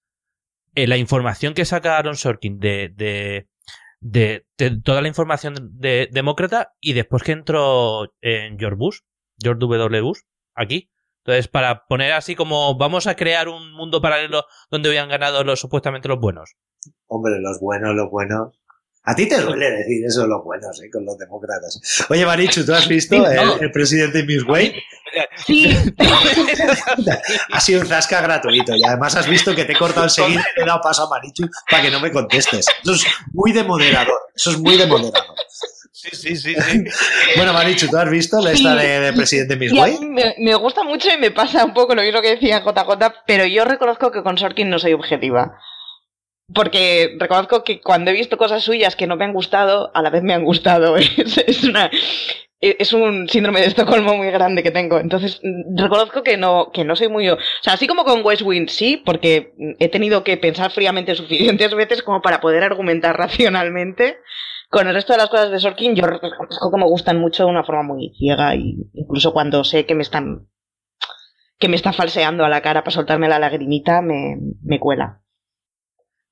eh, 0.75 0.87
la 0.87 0.97
información 0.97 1.53
que 1.53 1.65
saca 1.65 1.97
Aaron 1.97 2.15
Sorkin 2.15 2.59
de, 2.59 2.89
de, 2.95 3.47
de, 3.99 4.45
toda 4.83 5.01
la 5.01 5.07
información 5.07 5.55
de, 5.73 6.09
demócrata 6.11 6.73
y 6.79 6.93
después 6.93 7.23
que 7.23 7.31
entró 7.31 8.13
en 8.21 8.59
George 8.59 8.77
Bush, 8.77 8.99
George 9.41 9.59
W. 9.59 10.01
Bush, 10.01 10.19
aquí. 10.59 10.89
Entonces, 11.25 11.47
para 11.47 11.85
poner 11.85 12.13
así 12.13 12.35
como 12.35 12.77
vamos 12.77 13.05
a 13.07 13.15
crear 13.15 13.49
un 13.49 13.73
mundo 13.73 14.01
paralelo 14.01 14.45
donde 14.71 14.89
hubieran 14.89 15.09
ganado 15.09 15.43
los 15.43 15.59
supuestamente 15.59 16.07
los 16.07 16.19
buenos. 16.19 16.55
Hombre, 17.07 17.39
los 17.39 17.59
buenos, 17.59 17.93
los 17.95 18.09
buenos. 18.09 18.55
A 19.03 19.15
ti 19.15 19.27
te 19.27 19.39
duele 19.41 19.69
decir 19.71 20.05
eso, 20.05 20.27
los 20.27 20.43
buenos, 20.43 20.81
¿eh? 20.83 20.89
con 20.91 21.03
los 21.05 21.17
demócratas. 21.17 22.05
Oye, 22.09 22.25
Marichu, 22.25 22.65
¿tú 22.65 22.73
has 22.73 22.87
visto 22.87 23.15
Sí, 23.15 23.21
no. 23.21 23.55
el, 23.55 23.63
el 23.63 23.71
presidente 23.71 24.23
Miss 24.23 24.43
Wayne? 24.43 24.81
Sí, 25.45 25.75
Ha 27.51 27.59
sido 27.59 27.81
un 27.81 27.87
zasca 27.87 28.21
gratuito 28.21 28.75
y 28.75 28.83
además 28.83 29.15
has 29.15 29.27
visto 29.27 29.55
que 29.55 29.65
te 29.65 29.73
he 29.73 29.77
cortado 29.77 30.03
enseguida 30.05 30.41
y 30.55 30.59
le 30.59 30.63
he 30.63 30.67
dado 30.67 30.81
paso 30.81 31.03
a 31.05 31.09
Marichu 31.09 31.47
para 31.69 31.83
que 31.83 31.91
no 31.91 31.99
me 31.99 32.11
contestes. 32.11 32.67
Eso 32.83 32.93
es 32.93 33.05
muy 33.33 33.51
de 33.51 33.63
moderador. 33.63 34.19
Eso 34.35 34.51
es 34.51 34.59
muy 34.59 34.77
de 34.77 34.85
moderador. 34.85 35.35
Sí, 36.01 36.09
sí, 36.13 36.35
sí, 36.35 36.55
sí. 36.55 36.83
Bueno, 37.35 37.51
Marichu, 37.53 37.87
¿tú 37.89 37.97
has 37.97 38.09
visto 38.09 38.39
la 38.41 38.51
esta 38.51 38.79
Sí. 38.79 38.87
de, 38.87 38.99
de 39.01 39.13
presidente 39.13 39.55
Miss 39.57 39.73
y 39.73 39.79
a 39.79 39.85
mí 39.85 39.91
Wayne? 39.99 40.05
me, 40.07 40.35
me 40.39 40.55
gusta 40.55 40.83
mucho 40.83 41.09
y 41.13 41.17
me 41.17 41.31
pasa 41.31 41.65
un 41.65 41.73
poco 41.73 41.93
lo 41.95 42.01
mismo 42.03 42.21
que 42.21 42.35
decía 42.35 42.61
JJ, 42.61 43.23
pero 43.27 43.45
yo 43.45 43.65
reconozco 43.65 44.11
que 44.11 44.23
con 44.23 44.37
Sorkin 44.37 44.69
no 44.69 44.79
soy 44.79 44.93
objetiva. 44.93 45.57
Porque 46.53 47.15
reconozco 47.19 47.63
que 47.63 47.79
cuando 47.81 48.09
he 48.11 48.13
visto 48.13 48.37
cosas 48.37 48.63
suyas 48.63 48.95
que 48.95 49.05
no 49.07 49.15
me 49.17 49.25
han 49.25 49.33
gustado, 49.33 49.91
a 49.93 50.01
la 50.01 50.09
vez 50.09 50.23
me 50.23 50.33
han 50.33 50.43
gustado. 50.45 50.95
Es, 50.97 51.37
es 51.37 51.63
una, 51.63 51.91
es 52.61 52.91
un 52.93 53.29
síndrome 53.29 53.61
de 53.61 53.67
Estocolmo 53.67 54.15
muy 54.15 54.31
grande 54.31 54.63
que 54.63 54.71
tengo. 54.71 54.99
Entonces, 54.99 55.41
reconozco 55.75 56.23
que 56.23 56.37
no, 56.37 56.71
que 56.73 56.83
no 56.85 56.95
soy 56.95 57.07
muy... 57.07 57.29
O 57.29 57.37
sea, 57.61 57.73
así 57.73 57.87
como 57.87 58.03
con 58.03 58.25
West 58.25 58.41
Wing, 58.41 58.67
sí, 58.67 58.97
porque 59.05 59.53
he 59.79 59.89
tenido 59.89 60.23
que 60.23 60.37
pensar 60.37 60.71
fríamente 60.71 61.13
suficientes 61.15 61.73
veces 61.75 62.01
como 62.03 62.21
para 62.21 62.41
poder 62.41 62.63
argumentar 62.63 63.15
racionalmente. 63.17 64.17
Con 64.69 64.87
el 64.87 64.93
resto 64.93 65.13
de 65.13 65.17
las 65.17 65.29
cosas 65.29 65.49
de 65.51 65.59
Sorkin, 65.59 65.95
yo 65.95 66.05
reconozco 66.05 66.71
que 66.71 66.77
me 66.77 66.85
gustan 66.85 67.19
mucho 67.19 67.43
de 67.45 67.49
una 67.49 67.63
forma 67.63 67.81
muy 67.83 68.13
ciega 68.17 68.55
y 68.55 68.75
incluso 68.93 69.33
cuando 69.33 69.63
sé 69.63 69.85
que 69.85 69.95
me 69.95 70.03
están 70.03 70.47
que 71.57 71.67
me 71.67 71.75
está 71.75 71.91
falseando 71.91 72.45
a 72.45 72.49
la 72.49 72.61
cara 72.61 72.83
para 72.83 72.93
soltarme 72.93 73.27
la 73.27 73.37
lagrimita, 73.39 74.01
me, 74.01 74.37
me 74.63 74.79
cuela. 74.79 75.21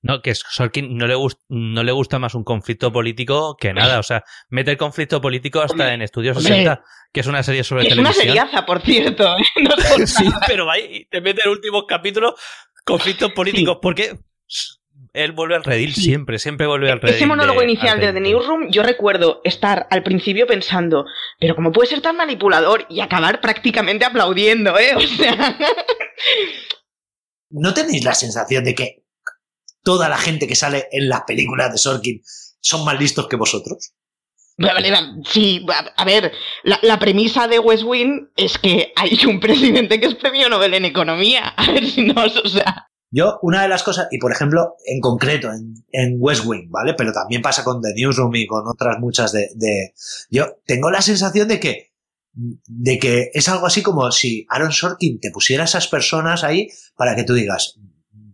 No, 0.04 0.22
que 0.22 0.34
Sorkin 0.36 0.96
no 0.96 1.06
le, 1.08 1.16
gust- 1.16 1.42
no 1.50 1.84
le 1.84 1.92
gusta 1.92 2.18
más 2.20 2.34
un 2.36 2.44
conflicto 2.46 2.94
político 2.94 3.58
que 3.60 3.74
nada. 3.74 4.00
O 4.00 4.04
sea, 4.04 4.24
mete 4.50 4.72
el 4.72 4.78
conflicto 4.78 5.20
político 5.20 5.60
hasta 5.60 5.74
Hombre, 5.74 5.94
en 5.96 6.02
Estudios 6.04 6.38
hombre. 6.38 6.54
60, 6.54 6.84
que 7.12 7.20
es 7.20 7.28
una 7.28 7.44
serie 7.44 7.64
sobre 7.66 7.88
Es 7.88 7.94
una 7.98 8.12
televisión. 8.12 8.26
seriaza, 8.28 8.66
por 8.66 8.80
cierto. 8.82 9.36
¿eh? 9.36 9.42
No 9.64 9.70
por 9.76 10.08
Sí, 10.08 10.26
pero 10.48 10.70
ahí 10.72 11.06
te 11.10 11.20
mete 11.20 11.42
el 11.44 11.52
último 11.52 11.86
capítulo 11.86 12.36
conflictos 12.86 13.34
políticos, 13.34 13.80
porque 13.82 14.18
él 15.24 15.32
vuelve 15.34 15.56
al 15.56 15.64
redil 15.64 15.94
Sí. 15.94 16.02
siempre, 16.02 16.40
siempre 16.40 16.68
vuelve 16.68 16.92
al 16.92 17.02
redil. 17.02 17.16
Ese 17.16 17.26
monólogo 17.26 17.60
de- 17.60 17.66
inicial 17.66 17.96
al 17.96 18.02
de 18.02 18.14
The. 18.14 18.20
Newsroom, 18.20 18.70
yo 18.72 18.84
recuerdo 18.84 19.42
estar 19.44 19.88
al 19.90 20.04
principio 20.04 20.48
pensando, 20.48 21.06
pero 21.40 21.56
¿cómo 21.56 21.72
puede 21.72 21.90
ser 21.90 22.02
tan 22.02 22.16
manipulador? 22.18 22.86
Y 22.90 23.02
acabar 23.02 23.42
prácticamente 23.42 24.06
aplaudiendo, 24.06 24.78
¿eh? 24.78 24.94
O 24.96 25.02
sea, 25.02 25.58
¿No 27.50 27.74
tenéis 27.74 28.04
la 28.04 28.14
sensación 28.14 28.64
de 28.66 28.76
que 28.76 29.04
toda 29.84 30.10
la 30.10 30.18
gente 30.18 30.48
que 30.48 30.56
sale 30.56 30.88
en 30.92 31.08
las 31.10 31.22
películas 31.22 31.72
de 31.72 31.78
Sorkin 31.78 32.22
son 32.60 32.84
más 32.84 33.00
listos 33.00 33.28
que 33.28 33.36
vosotros? 33.38 33.94
sí, 35.30 35.64
a, 35.72 35.80
a 36.02 36.04
ver, 36.06 36.32
la, 36.64 36.80
la 36.82 36.98
premisa 37.00 37.48
de 37.48 37.60
West 37.60 37.84
Wing 37.86 38.28
es 38.36 38.58
que 38.58 38.92
hay 38.96 39.18
un 39.28 39.40
presidente 39.40 40.00
que 40.00 40.08
es 40.08 40.16
premio 40.16 40.50
Nobel 40.50 40.74
en 40.74 40.86
economía. 40.86 41.48
A 41.58 41.72
ver 41.72 41.86
si 41.86 42.06
no, 42.06 42.24
o 42.24 42.50
sea, 42.50 42.88
Yo, 43.10 43.40
una 43.42 43.62
de 43.62 43.70
las 43.70 43.84
cosas, 43.84 44.08
y 44.12 44.18
por 44.18 44.32
ejemplo, 44.32 44.76
en 44.86 45.00
concreto, 45.00 45.52
en, 45.52 45.76
en 45.92 46.16
West 46.20 46.44
Wing, 46.46 46.70
¿vale? 46.70 46.94
Pero 46.94 47.14
también 47.14 47.42
pasa 47.42 47.64
con 47.64 47.82
The 47.82 47.94
Newsroom 47.96 48.36
y 48.36 48.46
con 48.48 48.68
otras 48.68 49.00
muchas 49.00 49.32
de, 49.32 49.50
de- 49.56 49.94
Yo 50.30 50.58
tengo 50.66 50.92
la 50.92 51.02
sensación 51.02 51.48
de 51.48 51.60
que 51.60 51.88
de 52.40 53.00
que 53.00 53.32
es 53.34 53.50
algo 53.50 53.66
así 53.66 53.82
como 53.82 54.12
si 54.12 54.46
Aaron 54.50 54.72
Sorkin 54.72 55.20
te 55.20 55.32
pusiera 55.32 55.64
esas 55.64 55.88
personas 55.88 56.44
ahí 56.44 56.68
para 56.96 57.16
que 57.16 57.24
tú 57.24 57.34
digas, 57.34 57.80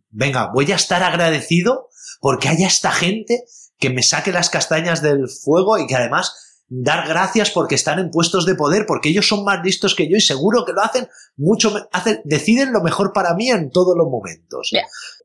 venga, 0.10 0.52
voy 0.54 0.70
a 0.74 0.76
estar 0.76 1.02
agradecido 1.04 1.88
porque 2.20 2.50
haya 2.50 2.68
esta 2.68 2.92
gente 2.92 3.46
que 3.80 3.90
me 3.92 4.04
saque 4.04 4.34
las 4.34 4.50
castañas 4.50 5.02
del 5.02 5.30
fuego 5.30 5.78
y 5.78 5.88
que 5.88 5.96
además 5.96 6.53
dar 6.68 7.08
gracias 7.08 7.52
porque 7.52 7.76
están 7.76 8.00
en 8.00 8.10
puestos 8.10 8.46
de 8.46 8.56
poder, 8.56 8.86
porque 8.88 9.10
ellos 9.10 9.28
son 9.28 9.44
más 9.44 9.64
listos 9.64 9.96
que 9.96 10.10
yo 10.10 10.16
y 10.18 10.22
seguro 10.22 10.66
que 10.66 10.74
lo 10.74 10.82
hacen 10.82 11.08
mucho, 11.38 11.74
hacen, 11.92 12.22
deciden 12.24 12.74
lo 12.74 12.82
mejor 12.82 13.12
para 13.14 13.34
mí 13.36 13.50
en 13.50 13.70
todos 13.72 13.96
los 13.98 14.08
momentos. 14.08 14.72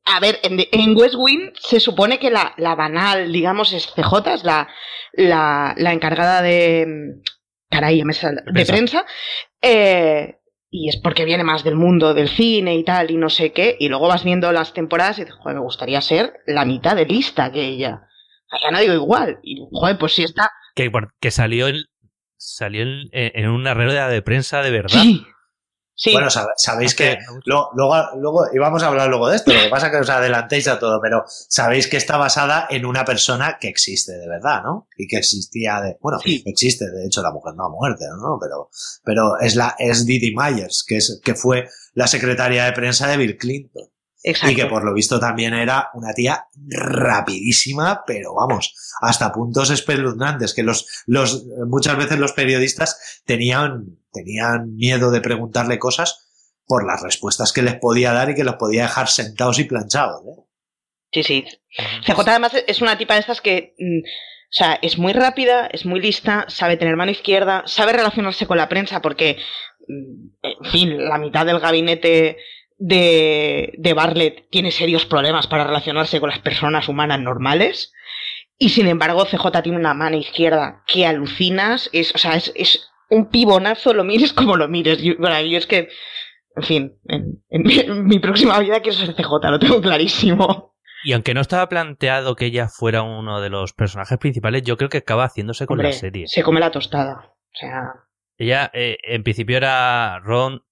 A 0.05 0.21
ver, 0.21 0.39
en, 0.43 0.59
en 0.73 0.97
West 0.97 1.15
Wing 1.17 1.51
se 1.61 1.81
supone 1.81 2.19
que 2.19 2.31
la, 2.31 2.53
la 2.57 2.75
banal, 2.75 3.33
digamos, 3.33 3.73
es 3.73 3.87
CJ, 3.87 4.35
es 4.35 4.45
la, 4.45 4.69
la, 5.13 5.75
la 5.77 5.93
encargada 5.93 6.43
de. 6.43 7.21
Caray, 7.71 7.99
ya 7.99 8.05
me 8.07 8.15
sale- 8.15 8.41
de 8.47 8.53
Prensa. 8.53 8.73
prensa. 8.73 9.07
eh, 9.63 10.35
y 10.71 10.89
es 10.91 10.97
porque 10.99 11.25
viene 11.25 11.45
más 11.45 11.65
del 11.65 11.77
mundo 11.77 12.13
del 12.13 12.29
cine 12.29 12.75
y 12.77 12.85
tal, 12.85 13.11
y 13.11 13.17
no 13.17 13.31
sé 13.31 13.53
qué. 13.53 13.77
Y 13.81 13.89
luego 13.89 14.09
vas 14.09 14.23
viendo 14.25 14.53
las 14.53 14.75
temporadas 14.75 15.19
y 15.19 15.23
dices, 15.23 15.37
joder, 15.41 15.57
me 15.57 15.63
gustaría 15.63 16.01
ser 16.03 16.35
la 16.47 16.67
mitad 16.67 16.95
de 16.95 17.07
lista 17.07 17.51
que 17.51 17.65
ella. 17.65 18.03
Ya 18.63 18.71
no 18.71 18.79
digo 18.81 18.93
igual. 18.95 19.39
Y, 19.43 19.67
joder, 19.73 19.97
pues 19.99 20.15
sí 20.15 20.25
está. 20.25 20.51
Que, 21.21 21.31
salió, 21.31 21.69
en, 21.69 21.77
salió 22.37 22.83
en, 22.83 23.09
en 23.13 23.49
un 23.49 23.67
arreo 23.67 24.09
de, 24.09 24.23
prensa 24.23 24.63
de 24.63 24.71
verdad. 24.71 25.01
Sí. 25.03 25.25
Sí. 26.01 26.13
Bueno, 26.13 26.29
sab- 26.29 26.53
sabéis 26.57 26.95
que 26.95 27.19
lo- 27.45 27.71
luego, 27.75 27.97
luego, 28.21 28.45
y 28.55 28.59
vamos 28.59 28.85
a 28.85 28.87
hablar 28.87 29.09
luego 29.09 29.29
de 29.31 29.35
esto, 29.35 29.53
lo 29.53 29.59
que 29.61 29.69
pasa 29.69 29.87
es 29.87 29.93
que 29.93 29.99
os 29.99 30.09
adelantéis 30.11 30.69
a 30.69 30.79
todo, 30.79 31.01
pero 31.03 31.25
sabéis 31.27 31.89
que 31.89 31.97
está 31.97 32.17
basada 32.17 32.69
en 32.71 32.87
una 32.87 33.05
persona 33.05 33.59
que 33.61 33.67
existe 33.67 34.13
de 34.13 34.29
verdad, 34.29 34.63
¿no? 34.63 34.87
Y 34.97 35.09
que 35.09 35.17
existía 35.17 35.81
de, 35.81 35.97
bueno, 36.01 36.21
Sí. 36.21 36.41
existe, 36.47 36.89
de 36.89 37.05
hecho 37.05 37.21
la 37.21 37.33
mujer 37.33 37.55
no 37.57 37.65
ha 37.67 37.71
muerto, 37.71 38.05
¿no? 38.23 38.39
Pero, 38.41 38.71
pero 39.03 39.41
es 39.41 39.57
la, 39.57 39.75
es 39.77 40.07
Didi 40.07 40.33
Myers, 40.37 40.85
que 40.87 40.99
es, 40.99 41.21
que 41.25 41.35
fue 41.35 41.69
la 41.95 42.07
secretaria 42.07 42.67
de 42.67 42.73
prensa 42.75 43.09
de 43.09 43.17
Bill 43.17 43.37
Clinton. 43.37 43.89
Exacto. 44.23 44.53
Y 44.53 44.57
que 44.57 44.67
por 44.67 44.85
lo 44.85 44.95
visto 44.95 45.19
también 45.21 45.55
era 45.55 45.91
una 45.95 46.13
tía 46.13 46.47
rapidísima, 46.69 48.03
pero 48.07 48.35
vamos, 48.35 48.75
hasta 49.01 49.33
puntos 49.33 49.71
espeluznantes, 49.71 50.55
que 50.55 50.63
los, 50.63 51.05
los, 51.07 51.45
muchas 51.67 51.97
veces 51.97 52.19
los 52.19 52.33
periodistas 52.33 53.23
tenían, 53.25 53.99
tenían 54.13 54.75
miedo 54.77 55.11
de 55.11 55.21
preguntarle 55.21 55.79
cosas 55.79 56.29
por 56.67 56.87
las 56.87 57.03
respuestas 57.03 57.53
que 57.53 57.63
les 57.63 57.77
podía 57.77 58.13
dar 58.13 58.31
y 58.31 58.35
que 58.35 58.45
los 58.45 58.57
podía 58.57 58.83
dejar 58.83 59.09
sentados 59.09 59.59
y 59.59 59.65
planchados. 59.65 60.21
¿eh? 60.27 60.43
Sí, 61.11 61.23
sí. 61.23 61.45
CJ 62.05 62.21
además 62.27 62.53
es 62.67 62.83
una 62.83 62.99
tipa 62.99 63.15
de 63.15 63.21
estas 63.21 63.41
que, 63.41 63.75
mm, 63.79 64.01
o 64.01 64.51
sea, 64.53 64.79
es 64.83 64.99
muy 64.99 65.15
rápida, 65.15 65.67
es 65.73 65.87
muy 65.87 66.01
lista, 66.01 66.45
sabe 66.49 66.77
tener 66.77 66.97
mano 66.97 67.11
izquierda, 67.11 67.63
sabe 67.67 67.95
relacionarse 67.95 68.47
con 68.47 68.59
la 68.59 68.69
prensa 68.69 69.01
porque, 69.01 69.39
mm, 69.89 70.29
en 70.43 70.71
fin, 70.71 71.05
la 71.09 71.19
mitad 71.19 71.47
del 71.47 71.61
gabinete 71.61 72.37
de, 72.79 73.75
de 73.77 73.93
Bartlett 73.93 74.49
tiene 74.51 74.71
serios 74.71 75.05
problemas 75.05 75.47
para 75.47 75.65
relacionarse 75.65 76.21
con 76.21 76.31
las 76.31 76.39
personas 76.39 76.89
humanas 76.89 77.21
normales. 77.21 77.93
Y 78.57 78.71
sin 78.71 78.89
embargo, 78.89 79.25
CJ 79.25 79.63
tiene 79.63 79.79
una 79.79 79.95
mano 79.95 80.17
izquierda 80.17 80.83
que 80.87 81.07
alucinas, 81.07 81.91
es, 81.93 82.15
o 82.15 82.19
sea, 82.19 82.35
es, 82.35 82.53
es 82.57 82.89
un 83.11 83.29
pibonazo, 83.29 83.95
lo 83.95 84.05
mires 84.05 84.33
como 84.33 84.57
lo 84.57 84.69
mires. 84.69 85.03
Yo, 85.03 85.15
bueno, 85.19 85.41
yo 85.43 85.59
es 85.59 85.67
que, 85.67 85.89
en 86.57 86.63
fin, 86.63 86.99
en, 87.07 87.43
en 87.51 87.63
mi, 87.63 87.79
en 87.79 88.05
mi 88.07 88.19
próxima 88.19 88.59
vida 88.59 88.81
quiero 88.81 88.99
ser 88.99 89.15
CJ, 89.15 89.51
lo 89.51 89.59
tengo 89.59 89.81
clarísimo. 89.81 90.75
Y 91.05 91.13
aunque 91.13 91.35
no 91.35 91.41
estaba 91.41 91.69
planteado 91.69 92.35
que 92.35 92.47
ella 92.47 92.69
fuera 92.69 93.03
uno 93.03 93.41
de 93.41 93.51
los 93.51 93.73
personajes 93.73 94.19
principales, 94.19 94.63
yo 94.63 94.77
creo 94.77 94.89
que 94.89 94.99
acaba 94.99 95.25
haciéndose 95.25 95.67
con 95.67 95.79
Hombre, 95.79 95.91
la 95.91 95.93
serie. 95.93 96.27
Se 96.27 96.43
come 96.43 96.61
la 96.61 96.73
tostada. 96.73 97.35
O 97.55 97.57
sea, 97.59 97.93
Ella, 98.37 98.71
eh, 98.75 98.99
en 99.05 99.23
principio, 99.23 99.57
era 99.57 100.19
Ron 100.21 100.65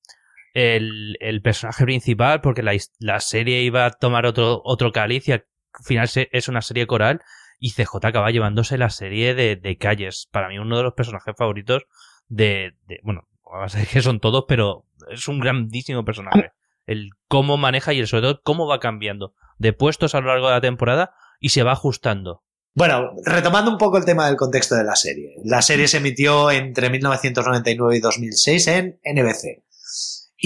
el, 0.57 1.17
el 1.21 1.43
personaje 1.43 1.85
principal, 1.85 2.41
porque 2.41 2.63
la, 2.63 2.73
la 2.99 3.21
serie 3.21 3.63
iba 3.63 3.85
a 3.85 3.91
tomar 3.91 4.25
otro, 4.27 4.63
otro 4.65 4.91
y 4.95 5.33
al 5.33 5.45
final 5.85 6.09
se- 6.09 6.29
es 6.33 6.49
una 6.49 6.63
serie 6.63 6.87
coral. 6.87 7.21
y 7.59 7.73
CJ 7.73 7.97
acaba 8.07 8.31
llevándose 8.31 8.79
la 8.79 8.91
serie 8.91 9.35
de, 9.35 9.57
de 9.57 9.77
calles. 9.79 10.29
Para 10.31 10.49
mí 10.49 10.59
uno 10.59 10.77
de 10.77 10.83
los 10.83 10.95
personajes 10.95 11.35
favoritos 11.37 11.83
de, 12.29 12.75
de 12.87 13.01
bueno, 13.03 13.29
a 13.63 13.69
ser 13.69 13.87
que 13.87 14.01
son 14.03 14.19
todos, 14.21 14.45
pero 14.49 14.85
es 15.11 15.29
un 15.29 15.41
grandísimo 15.41 16.05
personaje. 16.05 16.53
El 16.87 17.11
cómo 17.29 17.57
maneja 17.57 17.93
y 17.93 17.99
el 18.01 18.07
sobre 18.07 18.23
todo 18.23 18.41
cómo 18.43 18.67
va 18.67 18.81
cambiando 18.81 19.35
de 19.59 19.73
puestos 19.73 20.15
a 20.15 20.21
lo 20.21 20.29
largo 20.29 20.47
de 20.49 20.55
la 20.55 20.61
temporada 20.61 21.13
y 21.41 21.49
se 21.51 21.63
va 21.63 21.73
ajustando. 21.73 22.43
Bueno, 22.75 23.11
retomando 23.25 23.71
un 23.71 23.79
poco 23.79 23.97
el 23.97 24.05
tema 24.05 24.27
del 24.27 24.37
contexto 24.37 24.75
de 24.75 24.85
la 24.85 24.97
serie. 24.97 25.35
La 25.45 25.63
serie 25.63 25.89
se 25.89 25.97
emitió 25.97 26.51
entre 26.51 26.91
1999 26.91 27.97
y 27.97 28.01
2006 28.01 28.67
en 28.69 29.01
NBC. 29.03 29.65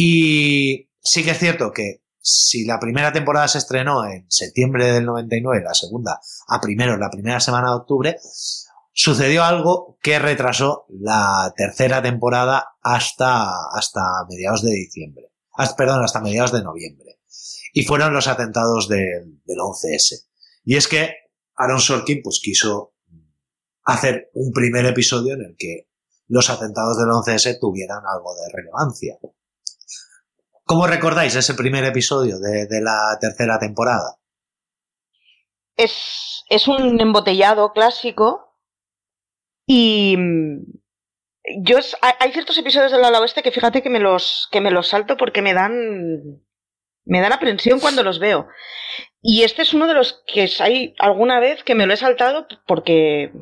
Y 0.03 0.89
sí 1.03 1.23
que 1.23 1.33
es 1.33 1.39
cierto 1.39 1.73
que 1.73 2.03
si 2.23 2.65
la 2.65 2.81
primera 2.81 3.13
temporada 3.13 3.47
se 3.49 3.59
estrenó 3.59 4.07
en 4.07 4.25
septiembre 4.31 4.91
del 4.95 5.05
99, 5.05 5.63
la 5.63 5.75
segunda 5.75 6.19
a 6.49 6.59
primero, 6.59 6.97
la 6.97 7.11
primera 7.11 7.39
semana 7.39 7.69
de 7.69 7.77
octubre, 7.77 8.17
sucedió 8.95 9.45
algo 9.45 9.99
que 10.01 10.19
retrasó 10.19 10.87
la 10.89 11.53
tercera 11.55 12.01
temporada 12.01 12.69
hasta, 12.81 13.69
hasta 13.75 14.01
mediados 14.27 14.63
de 14.63 14.71
diciembre. 14.71 15.35
Hasta, 15.53 15.77
perdón, 15.77 16.03
hasta 16.03 16.23
mediados 16.23 16.53
de 16.53 16.63
noviembre. 16.63 17.21
Y 17.75 17.85
fueron 17.85 18.15
los 18.15 18.27
atentados 18.27 18.89
del, 18.89 19.43
del 19.45 19.59
11S. 19.59 20.29
Y 20.65 20.77
es 20.77 20.89
que 20.89 21.11
Aaron 21.57 21.79
Sorkin 21.79 22.23
pues 22.23 22.41
quiso 22.43 22.95
hacer 23.85 24.31
un 24.33 24.51
primer 24.53 24.87
episodio 24.87 25.35
en 25.35 25.43
el 25.43 25.57
que 25.59 25.91
los 26.27 26.49
atentados 26.49 26.97
del 26.97 27.09
11S 27.09 27.59
tuvieran 27.61 28.01
algo 28.11 28.35
de 28.35 28.51
relevancia. 28.51 29.19
¿Cómo 30.71 30.87
recordáis 30.87 31.35
ese 31.35 31.55
primer 31.55 31.83
episodio 31.85 32.39
de, 32.39 32.69
de 32.69 32.81
la 32.81 33.19
tercera 33.21 33.59
temporada? 33.59 34.21
Es, 35.77 36.45
es 36.49 36.69
un 36.69 37.01
embotellado 37.01 37.73
clásico 37.73 38.57
y 39.67 40.15
mm, 40.17 40.63
yo 41.65 41.79
hay 42.21 42.31
ciertos 42.31 42.57
episodios 42.57 42.93
del 42.93 43.05
ala 43.05 43.21
oeste 43.21 43.43
que 43.43 43.51
fíjate 43.51 43.83
que 43.83 43.91
me 43.91 43.99
los 43.99 44.49
que 44.53 44.61
me 44.61 44.71
los 44.71 44.87
salto 44.87 45.17
porque 45.17 45.43
me 45.43 45.55
dan 45.55 46.41
me 47.05 47.21
dan 47.21 47.33
aprensión 47.33 47.81
cuando 47.81 48.05
los 48.05 48.21
veo. 48.21 48.47
Y 49.21 49.43
este 49.43 49.63
es 49.63 49.75
uno 49.75 49.89
de 49.89 49.95
los 49.95 50.23
que 50.25 50.49
hay 50.61 50.95
alguna 51.01 51.41
vez 51.41 51.65
que 51.65 51.75
me 51.75 51.89
lo 51.89 51.95
he 51.95 51.97
saltado 51.97 52.47
porque 52.69 53.33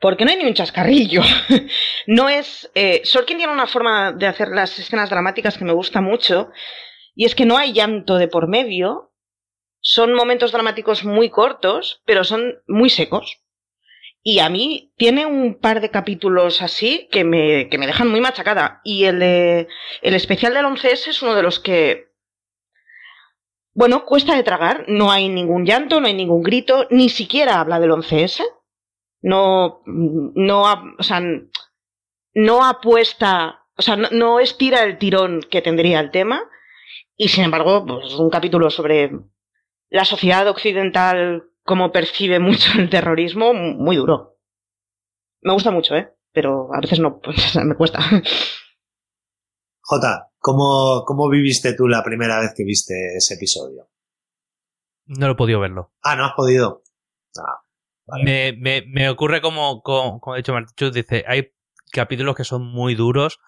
porque 0.00 0.24
no 0.24 0.30
hay 0.30 0.36
ni 0.36 0.46
un 0.46 0.54
chascarrillo. 0.54 1.22
no 2.06 2.28
es 2.28 2.70
eh, 2.74 3.02
tiene 3.26 3.48
una 3.48 3.66
forma 3.66 4.12
de 4.12 4.26
hacer 4.26 4.48
las 4.48 4.78
escenas 4.78 5.10
dramáticas 5.10 5.56
que 5.56 5.64
me 5.64 5.72
gusta 5.72 6.00
mucho 6.00 6.50
y 7.14 7.24
es 7.24 7.34
que 7.34 7.46
no 7.46 7.56
hay 7.56 7.72
llanto 7.72 8.16
de 8.16 8.28
por 8.28 8.46
medio. 8.46 9.12
Son 9.80 10.14
momentos 10.14 10.52
dramáticos 10.52 11.04
muy 11.04 11.30
cortos, 11.30 12.02
pero 12.04 12.24
son 12.24 12.56
muy 12.66 12.90
secos. 12.90 13.40
Y 14.22 14.40
a 14.40 14.48
mí 14.48 14.92
tiene 14.96 15.24
un 15.24 15.60
par 15.60 15.80
de 15.80 15.90
capítulos 15.90 16.60
así 16.60 17.08
que 17.12 17.22
me, 17.22 17.68
que 17.68 17.78
me 17.78 17.86
dejan 17.86 18.08
muy 18.08 18.20
machacada. 18.20 18.80
Y 18.84 19.04
el, 19.04 19.20
de, 19.20 19.68
el 20.02 20.14
especial 20.14 20.52
del 20.52 20.66
11S 20.66 21.08
es 21.08 21.22
uno 21.22 21.34
de 21.36 21.44
los 21.44 21.60
que, 21.60 22.08
bueno, 23.72 24.04
cuesta 24.04 24.34
de 24.34 24.42
tragar. 24.42 24.84
No 24.88 25.12
hay 25.12 25.28
ningún 25.28 25.64
llanto, 25.64 26.00
no 26.00 26.08
hay 26.08 26.14
ningún 26.14 26.42
grito, 26.42 26.88
ni 26.90 27.08
siquiera 27.08 27.60
habla 27.60 27.78
del 27.78 27.92
11S. 27.92 28.42
No, 29.26 29.82
no, 29.86 30.68
ha- 30.68 30.84
o 30.98 31.02
sea, 31.02 31.20
no 32.34 32.64
apuesta, 32.64 33.64
o 33.76 33.82
sea, 33.82 33.96
no, 33.96 34.08
no 34.12 34.38
estira 34.40 34.84
el 34.84 34.98
tirón 34.98 35.40
que 35.50 35.62
tendría 35.62 35.98
el 36.00 36.10
tema. 36.12 36.42
Y 37.16 37.28
sin 37.28 37.44
embargo, 37.44 37.84
pues 37.86 38.06
es 38.12 38.18
un 38.18 38.30
capítulo 38.30 38.70
sobre 38.70 39.10
la 39.88 40.04
sociedad 40.04 40.46
occidental 40.48 41.50
cómo 41.64 41.90
percibe 41.90 42.38
mucho 42.38 42.78
el 42.78 42.88
terrorismo, 42.90 43.52
muy 43.54 43.96
duro. 43.96 44.38
Me 45.42 45.52
gusta 45.52 45.70
mucho, 45.70 45.96
¿eh? 45.96 46.12
Pero 46.32 46.68
a 46.72 46.80
veces 46.80 47.00
no, 47.00 47.18
pues 47.22 47.56
me 47.56 47.74
cuesta. 47.74 47.98
Jota, 49.80 50.30
¿cómo, 50.38 51.04
¿cómo 51.04 51.28
viviste 51.28 51.74
tú 51.74 51.88
la 51.88 52.02
primera 52.04 52.40
vez 52.40 52.52
que 52.56 52.64
viste 52.64 53.16
ese 53.16 53.34
episodio? 53.34 53.88
No 55.06 55.26
lo 55.26 55.32
he 55.32 55.36
podido 55.36 55.60
verlo. 55.60 55.92
Ah, 56.02 56.16
¿no 56.16 56.24
has 56.24 56.32
podido? 56.34 56.82
Ah, 57.38 57.62
vale. 58.06 58.24
Me, 58.24 58.52
me, 58.52 58.84
me 58.88 59.08
ocurre 59.08 59.40
como, 59.40 59.82
como, 59.82 60.20
como 60.20 60.34
ha 60.34 60.36
dicho 60.38 60.52
Martichus, 60.52 60.92
dice, 60.92 61.24
hay 61.26 61.52
capítulos 61.92 62.34
que 62.36 62.44
son 62.44 62.66
muy 62.66 62.94
duros 62.94 63.38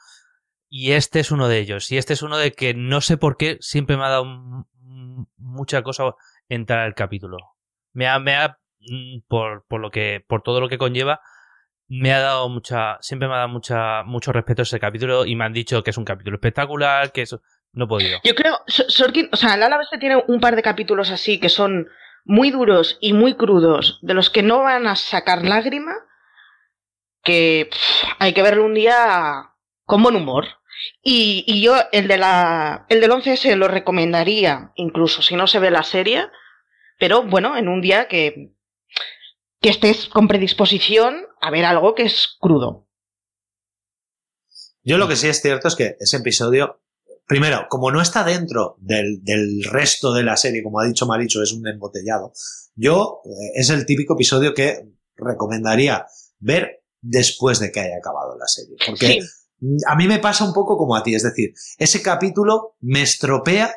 y 0.70 0.92
este 0.92 1.20
es 1.20 1.30
uno 1.30 1.48
de 1.48 1.58
ellos. 1.58 1.90
Y 1.90 1.96
este 1.98 2.12
es 2.12 2.22
uno 2.22 2.36
de 2.36 2.52
que 2.52 2.74
no 2.74 3.00
sé 3.00 3.16
por 3.16 3.36
qué 3.36 3.56
siempre 3.60 3.96
me 3.96 4.04
ha 4.04 4.08
dado 4.10 4.24
mucha 5.36 5.82
cosa 5.82 6.14
entrar 6.48 6.80
al 6.80 6.94
capítulo. 6.94 7.36
Me 7.92 8.06
ha, 8.06 8.18
me 8.18 8.36
ha 8.36 8.58
mm, 8.80 9.20
por, 9.28 9.64
por 9.66 9.80
lo 9.80 9.90
que, 9.90 10.24
por 10.26 10.42
todo 10.42 10.60
lo 10.60 10.68
que 10.68 10.78
conlleva, 10.78 11.20
me 11.88 12.12
ha 12.12 12.20
dado 12.20 12.48
mucha, 12.48 12.98
siempre 13.00 13.28
me 13.28 13.34
ha 13.34 13.38
dado 13.38 13.48
mucha, 13.48 14.02
mucho 14.04 14.32
respeto 14.32 14.62
ese 14.62 14.78
capítulo 14.78 15.24
y 15.24 15.34
me 15.36 15.44
han 15.44 15.52
dicho 15.54 15.82
que 15.82 15.90
es 15.90 15.96
un 15.96 16.04
capítulo 16.04 16.36
espectacular, 16.36 17.12
que 17.12 17.22
eso, 17.22 17.40
no 17.72 17.86
he 17.86 17.88
podido. 17.88 18.18
Yo 18.24 18.34
creo, 18.34 18.58
So- 18.66 18.88
Sorkin, 18.88 19.28
o 19.32 19.36
sea, 19.36 19.54
el 19.54 19.62
ala 19.62 19.78
oeste 19.78 19.98
tiene 19.98 20.22
un 20.28 20.38
par 20.40 20.54
de 20.54 20.62
capítulos 20.62 21.10
así 21.10 21.40
que 21.40 21.48
son 21.48 21.88
muy 22.28 22.50
duros 22.50 22.98
y 23.00 23.14
muy 23.14 23.34
crudos, 23.34 23.98
de 24.02 24.14
los 24.14 24.30
que 24.30 24.42
no 24.42 24.60
van 24.60 24.86
a 24.86 24.94
sacar 24.94 25.44
lágrima, 25.44 25.96
que 27.24 27.68
pff, 27.70 28.04
hay 28.18 28.34
que 28.34 28.42
verlo 28.42 28.64
un 28.64 28.74
día 28.74 29.54
con 29.84 30.02
buen 30.02 30.14
humor. 30.14 30.46
Y, 31.02 31.42
y 31.46 31.62
yo 31.62 31.74
el 31.90 32.06
de 32.06 32.18
la 32.18 32.86
el 32.88 33.00
del 33.00 33.10
11 33.10 33.36
se 33.36 33.56
lo 33.56 33.66
recomendaría, 33.66 34.70
incluso 34.76 35.22
si 35.22 35.34
no 35.34 35.48
se 35.48 35.58
ve 35.58 35.72
la 35.72 35.82
serie, 35.82 36.28
pero 36.98 37.22
bueno, 37.24 37.56
en 37.56 37.66
un 37.66 37.80
día 37.80 38.06
que 38.06 38.52
que 39.60 39.70
estés 39.70 40.06
con 40.06 40.28
predisposición 40.28 41.26
a 41.40 41.50
ver 41.50 41.64
algo 41.64 41.94
que 41.94 42.04
es 42.04 42.36
crudo. 42.38 42.86
Yo 44.82 44.98
lo 44.98 45.08
que 45.08 45.16
sí 45.16 45.28
es 45.28 45.40
cierto 45.40 45.66
es 45.66 45.74
que 45.74 45.96
ese 45.98 46.18
episodio, 46.18 46.80
primero, 47.28 47.66
como 47.68 47.92
no 47.92 48.00
está 48.00 48.24
dentro 48.24 48.76
del, 48.80 49.22
del 49.22 49.62
resto 49.64 50.12
de 50.12 50.24
la 50.24 50.36
serie, 50.36 50.62
como 50.64 50.80
ha 50.80 50.86
dicho 50.86 51.06
Maricho, 51.06 51.42
es 51.42 51.52
un 51.52 51.68
embotellado, 51.68 52.32
yo 52.74 53.20
eh, 53.26 53.52
es 53.54 53.70
el 53.70 53.86
típico 53.86 54.14
episodio 54.14 54.54
que 54.54 54.88
recomendaría 55.14 56.06
ver 56.40 56.82
después 57.00 57.60
de 57.60 57.70
que 57.70 57.80
haya 57.80 57.98
acabado 57.98 58.36
la 58.36 58.46
serie. 58.48 58.76
Porque 58.86 59.20
Sí. 59.60 59.78
a 59.86 59.96
mí 59.96 60.08
me 60.08 60.18
pasa 60.20 60.44
un 60.44 60.52
poco 60.52 60.76
como 60.76 60.96
a 60.96 61.02
ti, 61.02 61.14
es 61.14 61.22
decir, 61.22 61.52
ese 61.78 62.00
capítulo 62.02 62.76
me 62.80 63.02
estropea 63.02 63.74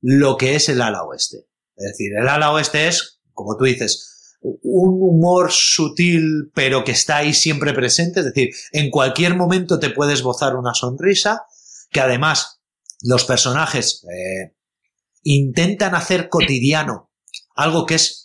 lo 0.00 0.36
que 0.36 0.54
es 0.56 0.68
el 0.68 0.80
ala 0.82 1.04
oeste. 1.04 1.46
Es 1.76 1.92
decir, 1.92 2.12
el 2.20 2.28
ala 2.28 2.52
oeste 2.52 2.88
es, 2.88 3.20
como 3.32 3.56
tú 3.56 3.64
dices, 3.64 4.36
un 4.40 4.98
humor 5.00 5.52
sutil 5.52 6.50
pero 6.52 6.82
que 6.82 6.90
está 6.92 7.18
ahí 7.18 7.32
siempre 7.32 7.72
presente, 7.72 8.20
es 8.20 8.26
decir, 8.26 8.50
en 8.72 8.90
cualquier 8.90 9.36
momento 9.36 9.78
te 9.78 9.90
puedes 9.90 10.14
esbozar 10.18 10.56
una 10.56 10.74
sonrisa, 10.74 11.42
que 11.92 12.00
además 12.00 12.60
los 13.02 13.24
personajes 13.24 14.04
eh, 14.04 14.54
intentan 15.22 15.94
hacer 15.94 16.28
cotidiano 16.28 17.10
algo 17.54 17.86
que 17.86 17.96
es 17.96 18.22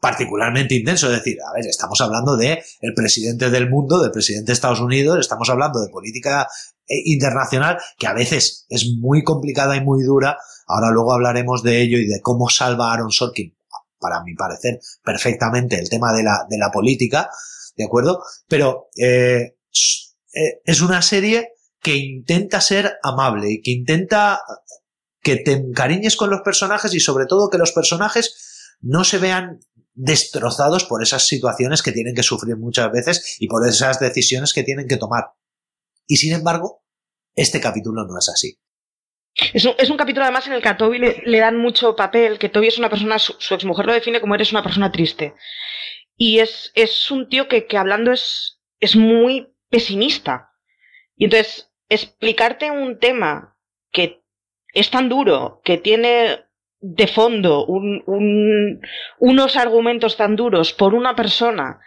particularmente 0.00 0.74
intenso, 0.74 1.10
es 1.10 1.16
decir, 1.16 1.38
a 1.40 1.54
ver, 1.54 1.66
estamos 1.66 1.98
hablando 2.02 2.36
de 2.36 2.62
el 2.82 2.92
presidente 2.92 3.48
del 3.48 3.70
mundo, 3.70 4.02
del 4.02 4.10
presidente 4.10 4.48
de 4.48 4.52
Estados 4.52 4.80
Unidos, 4.80 5.18
estamos 5.18 5.48
hablando 5.48 5.80
de 5.80 5.88
política 5.88 6.46
eh, 6.86 7.00
internacional 7.06 7.78
que 7.96 8.06
a 8.06 8.12
veces 8.12 8.66
es 8.68 8.86
muy 8.98 9.24
complicada 9.24 9.76
y 9.76 9.80
muy 9.80 10.04
dura. 10.04 10.36
Ahora 10.66 10.90
luego 10.90 11.14
hablaremos 11.14 11.62
de 11.62 11.80
ello 11.80 11.96
y 11.96 12.06
de 12.06 12.20
cómo 12.20 12.50
salva 12.50 12.92
Aaron 12.92 13.10
Sorkin, 13.10 13.56
para 13.98 14.22
mi 14.22 14.34
parecer, 14.34 14.78
perfectamente 15.02 15.78
el 15.78 15.88
tema 15.88 16.12
de 16.12 16.22
la, 16.22 16.44
de 16.50 16.58
la 16.58 16.70
política, 16.70 17.30
¿de 17.74 17.84
acuerdo? 17.84 18.22
Pero 18.46 18.88
eh, 18.98 19.56
eh, 20.34 20.60
es 20.66 20.82
una 20.82 21.00
serie 21.00 21.53
que 21.84 21.96
intenta 21.96 22.62
ser 22.62 22.98
amable 23.02 23.52
y 23.52 23.60
que 23.60 23.70
intenta 23.70 24.40
que 25.20 25.36
te 25.36 25.52
encariñes 25.52 26.16
con 26.16 26.30
los 26.30 26.40
personajes 26.40 26.94
y 26.94 26.98
sobre 26.98 27.26
todo 27.26 27.50
que 27.50 27.58
los 27.58 27.72
personajes 27.72 28.76
no 28.80 29.04
se 29.04 29.18
vean 29.18 29.60
destrozados 29.92 30.84
por 30.84 31.02
esas 31.02 31.26
situaciones 31.26 31.82
que 31.82 31.92
tienen 31.92 32.14
que 32.14 32.22
sufrir 32.22 32.56
muchas 32.56 32.90
veces 32.90 33.36
y 33.38 33.48
por 33.48 33.68
esas 33.68 34.00
decisiones 34.00 34.54
que 34.54 34.62
tienen 34.62 34.88
que 34.88 34.96
tomar. 34.96 35.24
Y 36.06 36.16
sin 36.16 36.32
embargo, 36.32 36.82
este 37.34 37.60
capítulo 37.60 38.06
no 38.06 38.18
es 38.18 38.30
así. 38.30 38.58
Es 39.52 39.66
un, 39.66 39.74
es 39.76 39.90
un 39.90 39.98
capítulo 39.98 40.24
además 40.24 40.46
en 40.46 40.54
el 40.54 40.62
que 40.62 40.68
a 40.70 40.78
Toby 40.78 40.98
le, 40.98 41.38
dan 41.38 41.58
mucho 41.58 41.96
papel, 41.96 42.38
que 42.38 42.48
Toby 42.48 42.68
es 42.68 42.78
una 42.78 42.88
persona, 42.88 43.18
su, 43.18 43.34
su 43.38 43.52
exmujer 43.52 43.84
lo 43.84 43.92
define 43.92 44.22
como 44.22 44.34
eres 44.34 44.52
una 44.52 44.62
persona 44.62 44.90
triste. 44.90 45.34
Y 46.16 46.38
es, 46.38 46.72
es 46.74 47.10
un 47.10 47.28
tío 47.28 47.46
que, 47.46 47.66
que 47.66 47.76
hablando 47.76 48.10
es, 48.10 48.62
es 48.80 48.96
muy 48.96 49.54
pesimista. 49.68 50.50
Y 51.16 51.24
entonces, 51.24 51.73
explicarte 51.88 52.70
un 52.70 52.98
tema 52.98 53.56
que 53.92 54.22
es 54.72 54.90
tan 54.90 55.08
duro, 55.08 55.60
que 55.64 55.78
tiene 55.78 56.40
de 56.80 57.06
fondo 57.06 57.64
un, 57.64 58.02
un, 58.06 58.80
unos 59.18 59.56
argumentos 59.56 60.16
tan 60.16 60.36
duros 60.36 60.72
por 60.72 60.94
una 60.94 61.16
persona 61.16 61.80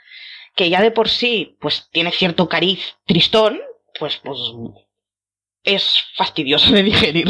que 0.55 0.69
ya 0.69 0.81
de 0.81 0.91
por 0.91 1.07
sí 1.07 1.55
pues 1.61 1.87
tiene 1.91 2.11
cierto 2.11 2.49
cariz 2.49 2.79
tristón, 3.05 3.59
pues, 3.99 4.19
pues 4.23 4.39
es 5.63 5.99
fastidioso 6.15 6.71
de 6.71 6.83
digerir. 6.83 7.27